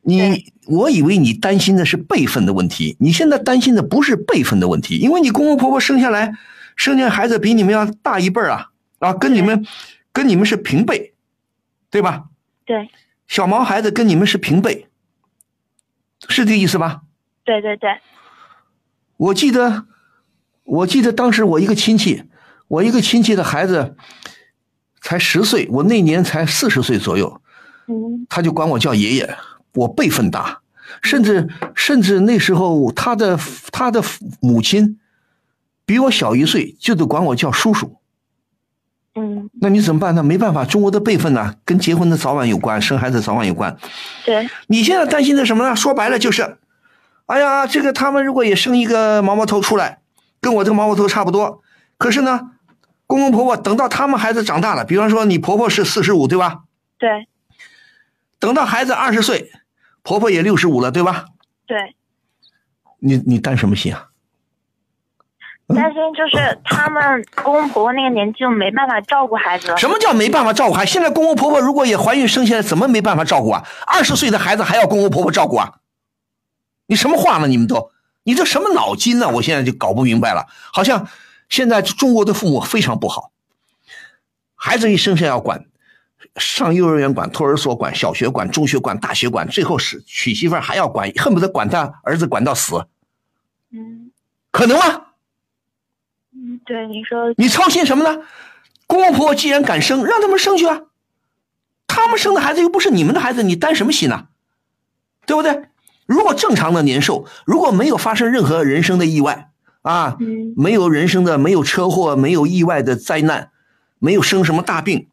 [0.04, 6.32] 你，我以为你担心的是辈分的问题，你现在担心的不是辈分的问题，因为你公公婆婆生下来，
[6.76, 9.66] 生下孩子比你们要大一辈儿啊啊，跟你们，
[10.12, 11.14] 跟你们是平辈，
[11.90, 12.24] 对吧？
[12.64, 12.88] 对。
[13.26, 14.86] 小毛孩子跟你们是平辈，
[16.28, 17.02] 是这意思吧？
[17.44, 17.90] 对对对，
[19.16, 19.86] 我记得，
[20.64, 22.24] 我记得当时我一个亲戚，
[22.68, 23.96] 我一个亲戚的孩子
[25.00, 27.40] 才十岁，我那年才四十岁左右，
[27.88, 28.26] 嗯。
[28.28, 29.36] 他就管我叫爷爷，
[29.74, 30.60] 我辈分大，
[31.02, 33.38] 甚至甚至那时候他的
[33.70, 34.02] 他的
[34.40, 34.98] 母亲
[35.84, 37.96] 比我小一岁，就得管我叫叔叔。
[39.14, 40.22] 嗯，那你怎么办呢？
[40.22, 43.76] 没办法，中国的辈分呢，跟结婚的早晚有关，生孩子早晚有关。
[44.24, 45.76] 对，你现在担心的什么呢？
[45.76, 46.56] 说白了就是，
[47.26, 49.98] 哎呀，这个他们如果也生一个毛毛头出来，
[50.40, 51.60] 跟我这个毛毛头差不多，
[51.98, 52.52] 可是呢，
[53.06, 56.62] 公公婆婆等到他们孩子长大了，比方说你婆婆是四十五，对吧？
[56.98, 57.28] 对
[58.38, 59.52] 等到孩子二十岁，
[60.02, 61.26] 婆婆也六十五了，对吧？
[61.66, 61.94] 对，
[62.98, 64.08] 你你担什么心啊？
[65.68, 69.76] 担心就是他们公公婆婆那个年纪就没办法照顾孩子了。
[69.78, 70.90] 什么叫没办法照顾孩子？
[70.90, 73.64] 现在公公婆婆如果也怀孕生下来，怎么没办法照顾啊？
[73.86, 75.78] 二十岁的孩子还要公公婆婆照顾啊？
[76.86, 77.46] 你什么话呢？
[77.46, 77.90] 你们都，
[78.24, 79.28] 你这什么脑筋呢？
[79.30, 80.46] 我现在就搞不明白了。
[80.74, 81.08] 好像
[81.48, 83.30] 现在中国的父母非常不好，
[84.54, 85.64] 孩子一生下要管，
[86.36, 92.86] 上幼儿园管，托儿所管，小学管，中学管，大学管，最后是娶媳妇儿还要管，恨不得管他儿子管到死，
[93.70, 94.10] 嗯
[94.50, 95.06] 可能吗？
[96.34, 98.22] 嗯，对，你说你操心什么呢？
[98.86, 100.82] 公公婆婆既然敢生，让他们生去啊！
[101.86, 104.28] 他们生的孩子又不是你们的孩子，你担什么心呢？
[105.26, 105.68] 对不对？
[106.06, 109.50] 如果正常的年寿，如果没有发生任何人生的意外
[109.82, 113.50] 啊，嗯没有人生的没有车祸、没有意外的灾难，
[113.98, 115.08] 没有生什么大病，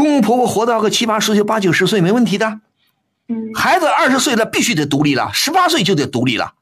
[0.00, 2.60] 公公婆婆活到个七八十岁、八九十岁没问题的。
[3.28, 6.54] 嗯孩子二十岁了，必须得独立了，十八岁就得独立了。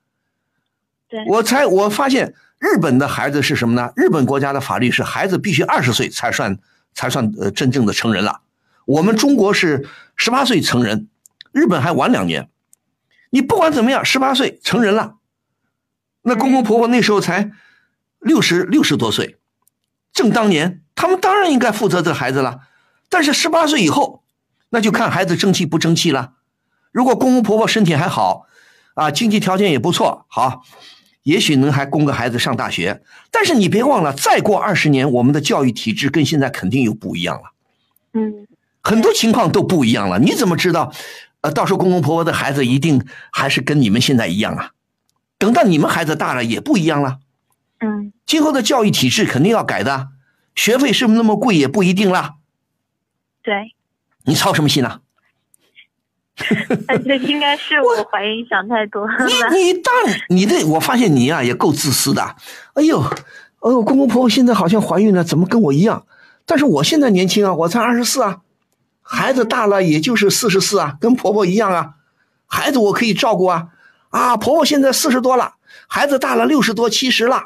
[1.09, 3.93] 对我才我发现日本的孩子是什么呢？
[3.95, 6.59] 日本国家的法律是孩子必须二十岁才算
[6.93, 8.41] 才算呃真正的成人了。
[8.87, 11.09] 我们中国是十八岁成人，
[11.53, 12.51] 日本还晚两年。
[13.31, 15.15] 你不管怎么样，十八岁成人了，
[16.23, 17.53] 那公公婆婆那时候才
[18.19, 19.39] 六十六十多岁，
[20.13, 22.63] 正当年，他们当然应该负责这个孩子了。
[23.09, 24.23] 但是十八岁以后，
[24.71, 26.35] 那就看孩子争气不争气了。
[26.93, 28.47] 如果公公婆婆身体还好，
[28.95, 30.63] 啊，经济条件也不错，好，
[31.23, 33.03] 也许能还供个孩子上大学。
[33.31, 37.53] 但是你别忘了，再过二十年，我们的教育体制跟现在肯定又不一样了，
[38.15, 38.47] 嗯
[38.83, 40.19] 很多情况都不一样了。
[40.19, 40.93] 你怎么知道？
[41.43, 44.71] 呃，到时候公公婆婆的孩子一定还是跟你们现在一样啊？
[45.37, 47.19] 等到你们孩子大了，也不一样了。
[47.81, 50.09] 嗯今后的教育体制肯定要改的，
[50.55, 52.35] 学费是不是那么贵也不一定啦。
[53.49, 53.75] 对，
[54.27, 55.01] 你操什么心啊？
[56.37, 59.15] 这应该是 我怀孕想太多了。
[59.25, 59.95] 你你当
[60.29, 62.37] 你这，我发现你啊也够自私的。
[62.75, 66.05] 哎呦，哎呦，公公婆婆现在好像怀孕了，怎么跟我一样？
[66.45, 68.43] 但是我现在年轻啊，我才二十四啊，
[69.01, 71.95] 孩子大了也就是四十四啊，跟婆婆一样啊。
[72.45, 73.69] 孩子我可以照顾啊，
[74.11, 75.55] 啊，婆婆现在四十多了，
[75.87, 77.45] 孩子大了六十多七十了，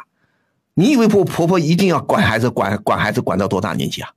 [0.75, 4.11] 你以为婆婆婆一定要管孩子管管孩子管到多大年纪啊？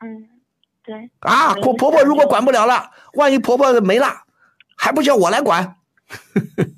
[0.00, 0.28] 嗯，
[0.86, 1.10] 对。
[1.20, 4.22] 啊，婆婆婆如果管不了了，万一婆婆没了，
[4.76, 5.76] 还不叫我来管？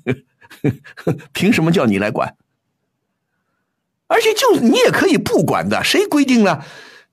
[1.31, 2.35] 凭什么叫你来管？
[4.07, 6.65] 而且就你也可以不管的，谁规定了？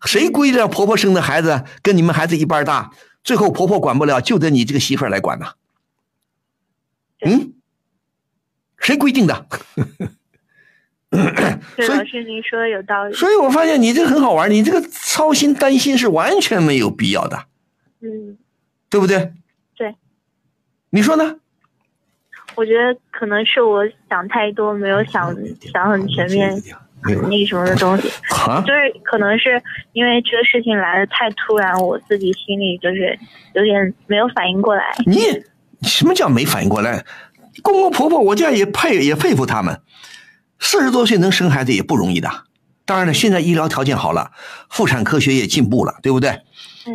[0.05, 2.90] 谁规定婆婆生的孩子跟你们孩子一般大？
[3.23, 5.47] 最后婆婆管不了，就得你这个媳妇儿来管呢？
[7.24, 7.55] 嗯，
[8.78, 9.47] 谁规定的？
[11.76, 13.14] 对，老师您说的有道理。
[13.14, 17.38] 所以我发现你这很好玩，你这个操心担心是完全没有必要的。
[18.01, 18.36] 嗯，
[18.90, 19.32] 对不对？
[19.76, 19.94] 对。
[20.90, 21.36] 你说呢？
[22.55, 25.34] 我觉得可能是我想太多，没有想
[25.72, 26.62] 想很全面。
[27.02, 29.62] 那什么的东西，就是可能是
[29.93, 33.16] 因为这个事情来的太突然，我自己心里就是
[33.55, 34.82] 有点没有反应过来。
[35.05, 35.20] 你
[35.82, 37.05] 什么叫没反应过来？
[37.62, 39.78] 公公婆婆，我这样也佩也佩服他们，
[40.59, 42.31] 四十多岁能生孩子也不容易的。
[42.85, 44.31] 当然了，现在医疗条件好了，
[44.70, 46.41] 妇产科学也进步了，对不对？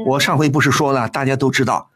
[0.07, 1.89] 我上回不是说了，大家都知道，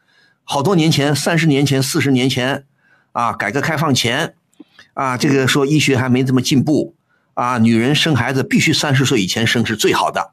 [0.44, 2.64] 好多年前，三十年前、四十年前，
[3.12, 4.34] 啊，改革开放前，
[4.94, 6.94] 啊，这个说医学还没这么进步。
[7.34, 10.32] 啊，女人生孩子必须三十岁以前生是最好的。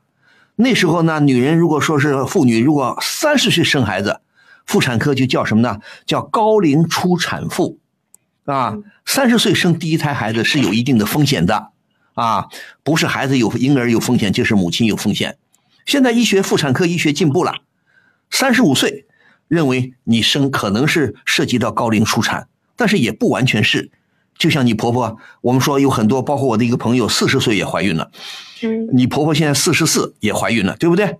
[0.55, 4.21] 那时候呢，女人如果说是妇女，如果三十岁生孩子，
[4.65, 5.79] 妇产科就叫什么呢？
[6.05, 7.79] 叫高龄初产妇。
[8.45, 11.71] 啊，三十岁生第一胎孩子是有一定的风险的。
[12.15, 12.47] 啊，
[12.83, 15.37] 不是孩子有婴儿有风险，就是母亲有风险。
[15.85, 17.55] 现在医学妇产科医学进步了，
[18.29, 19.07] 三十五岁
[19.47, 23.89] 认为你生可能是涉及到高龄初产，但是也不完全是。
[24.37, 28.11] 就像你婆婆，我们说有很多，包括我的一个朋友，四十岁也怀孕了。
[28.61, 31.17] 嗯，你婆婆现在四十四也怀孕了，对不对？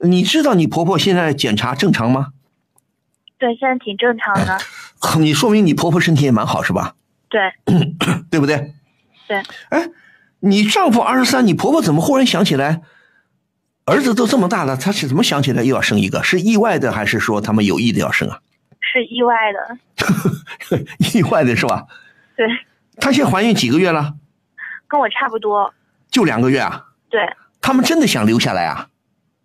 [0.00, 2.28] 你知道你婆婆现在检查正常吗？
[3.38, 4.56] 对，现在挺正常的。
[5.18, 6.94] 你说明你婆婆身体也蛮好，是吧？
[7.28, 7.40] 对，
[8.30, 8.74] 对不对？
[9.26, 9.42] 对。
[9.70, 9.88] 哎，
[10.40, 12.80] 你丈夫二十三，你婆婆怎么忽然想起来，
[13.84, 16.22] 儿子都这么大了，她是怎么想起来又要生一个？
[16.22, 18.40] 是意外的，还是说他们有意的要生啊？
[18.80, 19.78] 是意外的。
[21.12, 21.86] 意外的是吧？
[22.36, 22.46] 对，
[22.98, 24.14] 她现在怀孕几个月了？
[24.86, 25.72] 跟我差不多，
[26.10, 26.86] 就两个月啊。
[27.10, 27.20] 对。
[27.60, 28.88] 他们真的想留下来啊？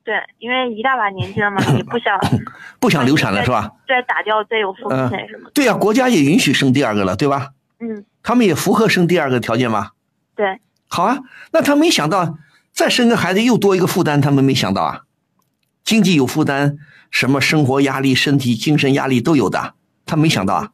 [0.03, 2.19] 对，因为一大把年纪了嘛，也不想
[2.79, 3.71] 不想流产了是吧？
[3.87, 5.49] 再打掉再有风险什么？
[5.53, 7.49] 对呀，国家也允许生第二个了，对吧？
[7.79, 8.03] 嗯。
[8.21, 9.91] 他们也符合生第二个条件吗？
[10.35, 10.59] 对。
[10.89, 11.19] 好啊，
[11.51, 12.37] 那他没想到
[12.71, 15.01] 再生个孩子又多一个负担，他们没想到啊，
[15.83, 16.77] 经济有负担，
[17.09, 19.73] 什么生活压力、身体、精神压力都有的，
[20.05, 20.69] 他没想到啊。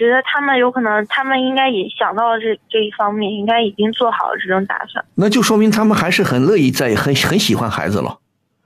[0.00, 5.04] 觉得他们有可能，他们应该也想到了这这一方面，应该已经做好了这种打算。
[5.14, 8.18] 那就说明他们还是很乐意在，很很喜欢孩子了。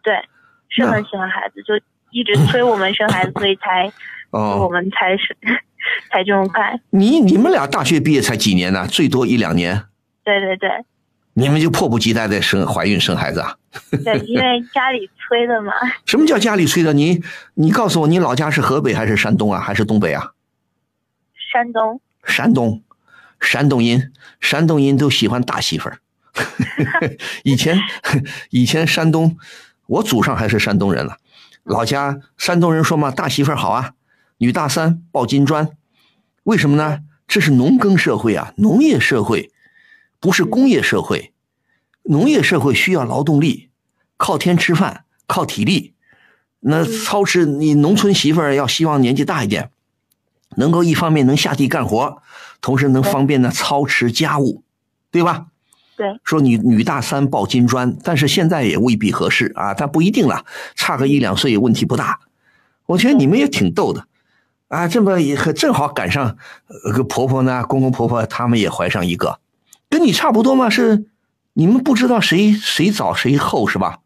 [0.05, 0.15] 对，
[0.69, 1.75] 是很喜欢孩子，就
[2.13, 3.93] 一直催我们生孩子， 所以才，
[4.31, 5.37] 我们才是
[6.13, 6.79] 才这么快。
[6.91, 8.87] 你你们俩大学毕业才几年呢？
[8.87, 9.83] 最多一两年。
[10.23, 10.71] 对对对。
[11.37, 13.57] 你们就迫不及待在生怀孕生孩子啊？
[14.05, 15.73] 对， 因为家里催的嘛。
[16.07, 16.93] 什么叫家里催的？
[16.93, 17.21] 你
[17.55, 19.59] 你告诉我，你老家是河北还是山东啊？
[19.59, 20.31] 还是东北啊？
[21.55, 22.83] 山东，山东，
[23.39, 26.01] 山东人，山东人都喜欢大媳妇儿。
[27.45, 27.79] 以前，
[28.51, 29.37] 以前山东，
[29.87, 31.19] 我祖上还是山东人了。
[31.63, 33.93] 老家山东人说嘛，大媳妇儿好啊，
[34.39, 35.71] 女大三抱金砖。
[36.43, 37.03] 为什么呢？
[37.29, 39.53] 这是农耕社会啊，农业社会，
[40.19, 41.33] 不是工业社会。
[42.03, 43.71] 农业社会需要劳动力，
[44.17, 45.95] 靠天吃饭，靠体力。
[46.59, 49.71] 那操持你农村媳妇儿要希望年纪大一点。
[50.57, 52.23] 能够一方面能下地干活，
[52.61, 54.63] 同时能方便呢操持家务，
[55.11, 55.47] 对吧？
[55.97, 56.07] 对。
[56.25, 60.45] 说女女大三抱金砖，但是现在也未必合适啊，但不一定了，
[60.75, 62.19] 差个一两岁问题不大。
[62.87, 64.07] 我觉得你们也挺逗的，
[64.69, 66.37] 啊，这么也正好赶上
[66.93, 69.39] 个婆婆呢，公公婆婆他们也怀上一个，
[69.89, 70.69] 跟你差不多嘛？
[70.69, 71.07] 是
[71.53, 73.99] 你们不知道谁谁早谁后是吧？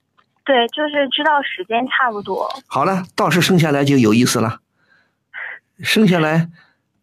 [0.45, 2.49] 对，就是知道时间差不多。
[2.67, 4.61] 好了，到时生下来就有意思了。
[5.81, 6.51] 生下来，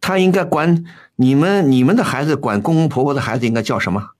[0.00, 0.84] 他应该管
[1.16, 4.10] 你们你们的孩子，管公公婆婆的孩子应该叫什么？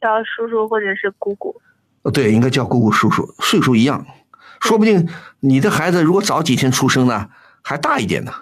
[0.00, 1.60] 叫叔叔或者是姑姑。
[2.02, 4.04] 哦，对，应该叫姑姑叔叔，岁数一样，
[4.60, 5.08] 说不定
[5.40, 7.28] 你的孩子如果早几天出生呢，
[7.62, 8.32] 还大一点呢。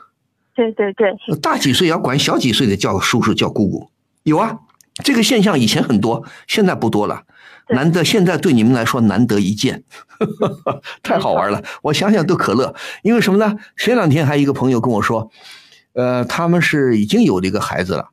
[0.55, 3.91] 对对对，大几岁要管小几岁的叫叔叔叫姑姑，
[4.23, 4.59] 有啊，
[5.03, 7.23] 这个现象以前很多，现在不多了。
[7.73, 9.85] 难得现在对你们来说难得一见，
[11.05, 11.63] 太好玩了。
[11.83, 13.57] 我想想都可乐，因为什么呢？
[13.77, 15.31] 前两天还有一个朋友跟我说，
[15.93, 18.11] 呃，他们是已经有了一个孩子了。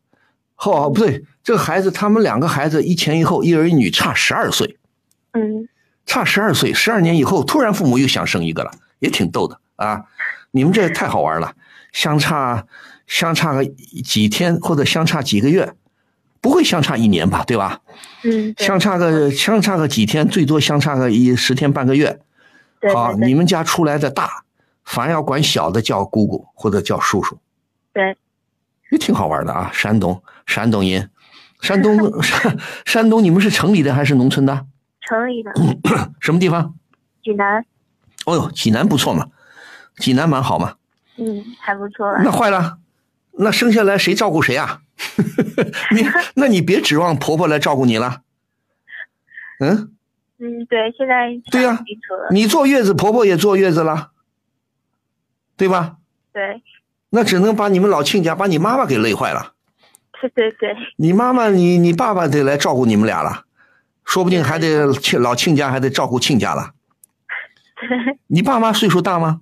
[0.57, 4.77] 哦，不对，这个孩子他们两个孩子一前一后，一儿一女，差十二岁。
[5.33, 5.67] 嗯，
[6.05, 10.03] 差十二岁，十二年以后，突然父母又想生一个了，也挺逗的啊。
[10.51, 11.53] 你们这太好玩了，
[11.91, 12.65] 相差
[13.07, 13.65] 相差个
[14.03, 15.73] 几天或者相差几个月，
[16.47, 17.43] 不会相差一年吧？
[17.45, 17.81] 对吧？
[18.23, 22.19] 嗯，相差个相差个几天，最多相差个一十天半个月。
[22.93, 24.43] 好，你们家出来的大，
[24.85, 27.37] 反而要管小的叫姑姑或者叫叔叔。
[27.91, 28.15] 对，
[28.91, 29.69] 也挺好玩的啊！
[29.73, 31.09] 山东，山东人，
[31.59, 34.65] 山东山 山东，你们是城里的还是农村的？
[35.01, 35.51] 城里的。
[36.21, 36.75] 什么地方？
[37.21, 37.65] 济南。
[38.25, 39.27] 哦哟，济南不错嘛，
[39.97, 40.75] 济南蛮好嘛。
[41.17, 42.21] 嗯，还不错了。
[42.23, 42.77] 那坏了，
[43.37, 44.81] 那生下来谁照顾谁啊？
[45.91, 46.05] 你，
[46.35, 48.21] 那你别指望婆婆来照顾你了。
[49.59, 49.93] 嗯。
[50.39, 51.83] 嗯，对，现在对呀，
[52.29, 54.11] 你坐月子，婆婆也坐月子了，
[55.55, 55.97] 对吧？
[56.31, 56.61] 对。
[57.09, 59.53] 那只能把你们老亲家，把你妈妈给累坏了。
[60.21, 60.75] 对对对。
[60.97, 63.45] 你妈妈，你你爸爸得来照顾你们俩了，
[64.05, 66.73] 说不定还得亲老亲家还得照顾亲家了。
[68.27, 69.41] 你爸妈岁数大吗？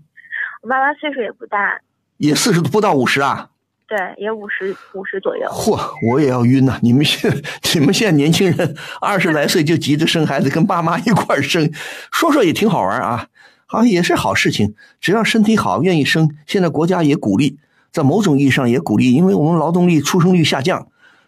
[0.62, 1.82] 我爸妈岁数也不大，
[2.18, 3.50] 也四十不到五十啊。
[3.88, 5.48] 对，也五十五十左右。
[5.48, 5.80] 嚯，
[6.10, 6.80] 我也要晕呐！
[6.82, 7.32] 你们现
[7.76, 11.72] 你们现在年轻人二十来岁就急着生孩子，跟爸妈一块儿生，
[12.12, 13.28] 说说也挺好玩啊，
[13.68, 14.74] 好像也是好事情。
[15.00, 17.60] 只要身体好，愿意生，现在国家也鼓励，
[17.92, 20.88] 在某种意义上也鼓励，因为我们劳动力出生率下降，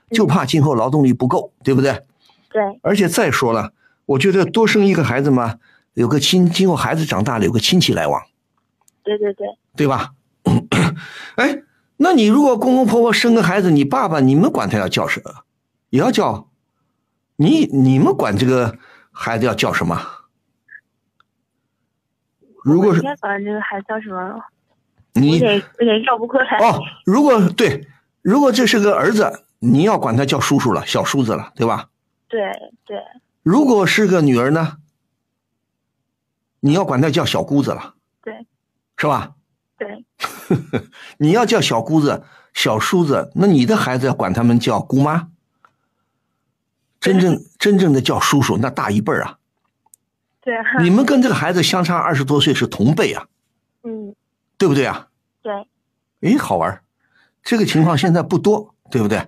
[0.10, 2.02] 就怕今后劳动力不够，对不对？
[2.50, 2.64] 对。
[2.82, 3.72] 而且再说了，
[4.08, 5.58] 我觉得多生一个孩子嘛，
[5.94, 8.20] 有个亲，今后孩子长大了有个亲戚来往。
[9.04, 9.48] 对对对。
[9.76, 10.14] 对吧？
[11.38, 11.62] 哎。
[11.98, 15.44] 那你如果公公婆婆生个孩子，你爸爸你们管他要叫什么？
[15.90, 16.50] 也要叫，
[17.38, 18.78] 你你们管这个
[19.12, 20.00] 孩子要叫什么？
[22.64, 24.42] 如果是管这个孩子叫什么？
[25.14, 25.42] 你。
[26.60, 27.88] 哦，如果对，
[28.22, 31.88] 如果这是个儿子，你要管他叫叔叔了，小叔子了，对吧？
[32.28, 32.52] 对
[32.86, 33.02] 对。
[33.42, 34.78] 如果是个女儿呢？
[36.60, 37.96] 你要管他叫小姑子了。
[38.22, 38.46] 对。
[38.98, 39.37] 是吧？
[39.78, 40.06] 对，
[41.20, 42.24] 你要叫小姑子、
[42.54, 45.30] 小叔子，那你的孩子要管他们叫姑妈。
[47.00, 49.38] 真正真正的叫叔叔，那大一辈儿啊。
[50.42, 50.56] 对。
[50.82, 53.28] 你们跟这个孩子相差二十多岁，是同辈啊。
[53.84, 54.16] 嗯。
[54.58, 55.08] 对不对啊？
[55.42, 55.54] 对。
[56.22, 56.82] 哎，好玩
[57.44, 59.22] 这个情况现在不多，对不对？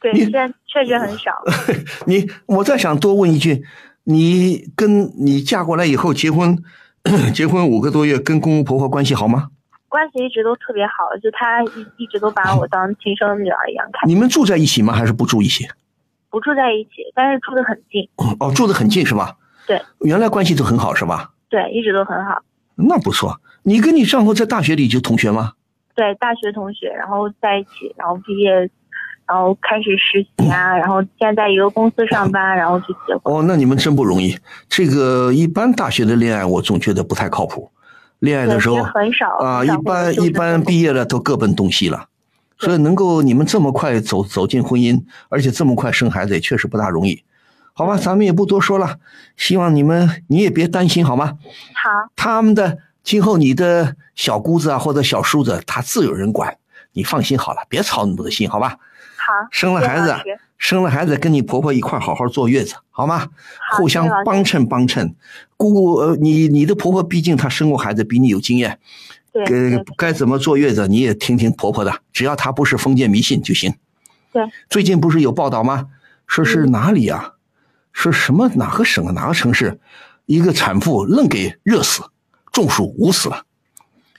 [0.00, 1.30] 对，现在确实很少。
[2.06, 3.64] 你，我再想多问一句，
[4.04, 6.58] 你跟你嫁过来以后结婚，
[7.34, 9.50] 结婚五个多月，跟公公婆婆关系好吗？
[9.94, 14.10] 关系一直都特别好，就他一一直都把我当亲生女儿一样看。
[14.10, 14.92] 你们住在一起吗？
[14.92, 15.68] 还是不住一起？
[16.30, 18.08] 不住在一起，但是住的很近。
[18.40, 19.36] 哦，住的很近是吧？
[19.68, 19.80] 对。
[20.00, 21.30] 原来关系都很好是吧？
[21.48, 22.42] 对，一直都很好。
[22.74, 23.40] 那不错。
[23.62, 25.52] 你跟你丈夫在大学里就同学吗？
[25.94, 28.50] 对，大学同学，然后在一起，然后毕业，
[29.28, 33.32] 然后开始实习啊，然后现在在一个公司上班，然后就结婚。
[33.32, 34.36] 哦，那你们真不容易。
[34.68, 37.70] 这个一般大学的恋爱，我总觉得不太靠谱。
[38.24, 42.08] 恋爱的时候很少啊，一般一般毕业了都各奔东西了，
[42.58, 47.22] 所以能够你们这么快走走进婚姻，而且这么快生孩子也确实不大容易，
[47.74, 48.96] 好吧，咱们也不多说了，
[49.36, 51.38] 希望你们你也别担心好吗？
[51.74, 56.56] 好，他们的今后你的小姑子啊或者小叔子，他自有人管，
[56.92, 58.78] 你放心好了，别操那么多心，好吧？
[59.26, 60.14] 好，生了孩子。
[60.56, 63.28] 生了孩子，跟你婆婆一块好好坐月子，好吗？
[63.72, 65.14] 互相帮衬帮衬。
[65.58, 68.78] 姑姑，呃，你你的婆婆毕竟她生过孩子，比你有经验。
[69.30, 69.44] 对。
[69.44, 73.74] 该该怎么坐月子，你也听听婆婆的，只要她不是封建迷信就行。
[74.32, 74.42] 对。
[74.70, 75.88] 最近不是有报道吗？
[76.26, 77.34] 说是哪里啊？
[77.92, 79.78] 说什么哪个省哪个城市，
[80.24, 82.04] 一个产妇愣给热死，
[82.52, 83.44] 中暑捂死了。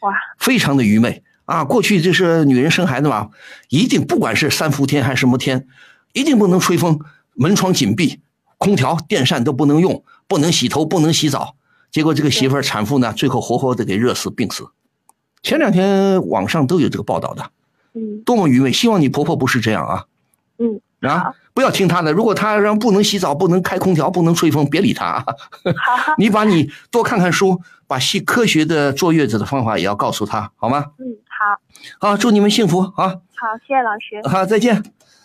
[0.01, 0.13] 哇！
[0.37, 1.63] 非常的愚昧啊！
[1.63, 3.29] 过去就是女人生孩子嘛，
[3.69, 5.67] 一定不管是三伏天还是什么天。
[6.13, 6.99] 一定不能吹风，
[7.33, 8.21] 门窗紧闭，
[8.57, 11.55] 空调、电扇都不能用，不能洗头，不能洗澡。
[11.91, 14.65] 结果这个媳妇儿产妇呢，最后活活的给热死、病死。
[15.43, 17.51] 前两天网上都有这个报道的，
[17.93, 18.71] 嗯，多么愚昧！
[18.71, 20.05] 希望你婆婆不是这样啊，
[20.57, 22.13] 嗯，啊，不要听她的。
[22.13, 25.25] 如果她让不能洗澡、不能开空调、不能吹风，别理她啊。
[25.25, 30.85] 好， 你把你多看看书，把细科学的坐月子的方法也要告诉她，好吗？
[30.97, 31.05] 嗯，
[31.37, 32.09] 好。
[32.09, 33.07] 好，祝你们幸福啊！
[33.35, 34.27] 好，谢谢老师。
[34.29, 34.83] 好，再见。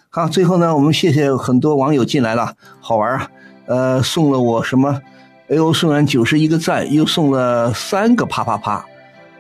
[0.09, 3.31] 好，最后呢，我们谢谢很多网友进来了，好玩啊！
[3.67, 5.01] 呃，送了我什么？
[5.49, 8.85] 哎呦，送完九十一个赞，又送了三个啪啪啪，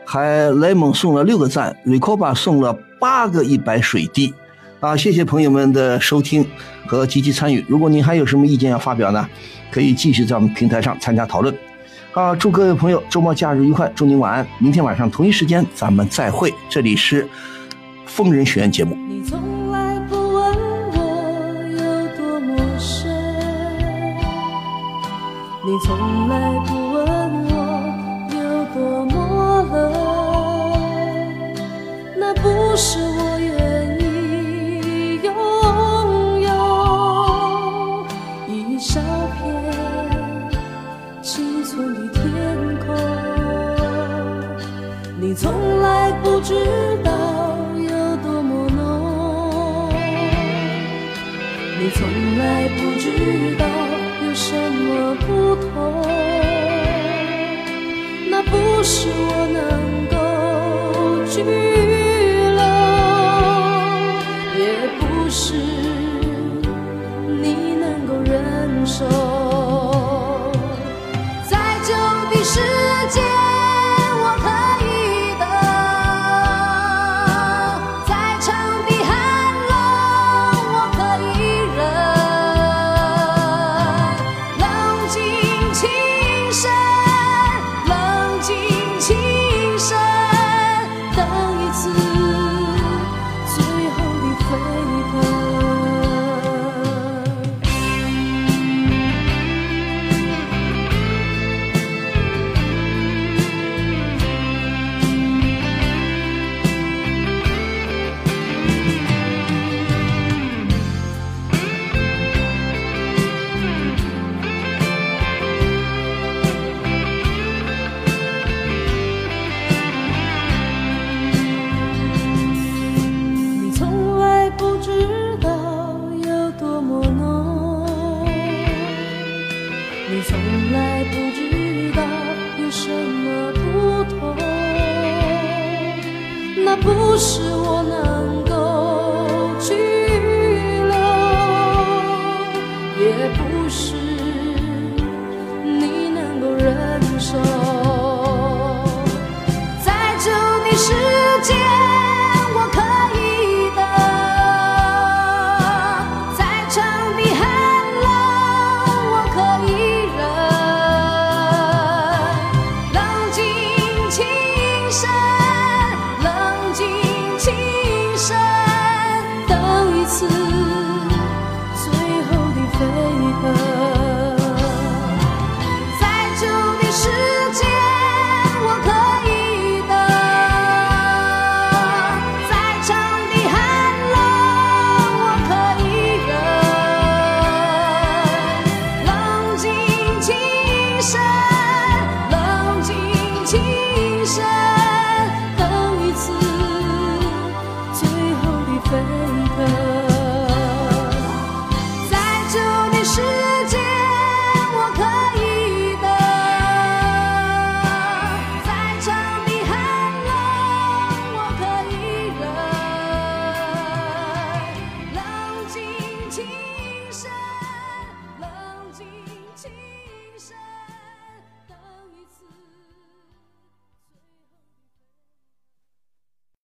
[0.05, 4.33] 还雷蒙送了六个赞，瑞科巴送了八个一百水滴，
[4.81, 6.49] 啊，谢谢朋友们的收听
[6.87, 7.65] 和积极参与。
[7.69, 9.29] 如果您还有什么意见要发表呢，
[9.71, 11.53] 可以继续在我们平台上参加讨论。
[12.21, 14.47] 啊祝各位朋友周末假日愉快祝您晚安。
[14.59, 16.53] 明天晚上同一时间咱们再会。
[16.69, 17.27] 这里是
[18.05, 18.95] 疯人学院节目。
[19.09, 20.55] 你从来不问
[20.93, 20.99] 我
[21.73, 21.79] 有
[22.19, 23.11] 多陌生
[25.65, 27.07] 你从来不问
[27.47, 27.57] 我
[28.35, 28.39] 有
[28.75, 29.75] 多么冷。
[32.19, 33.30] 那不是我
[46.43, 47.00] 知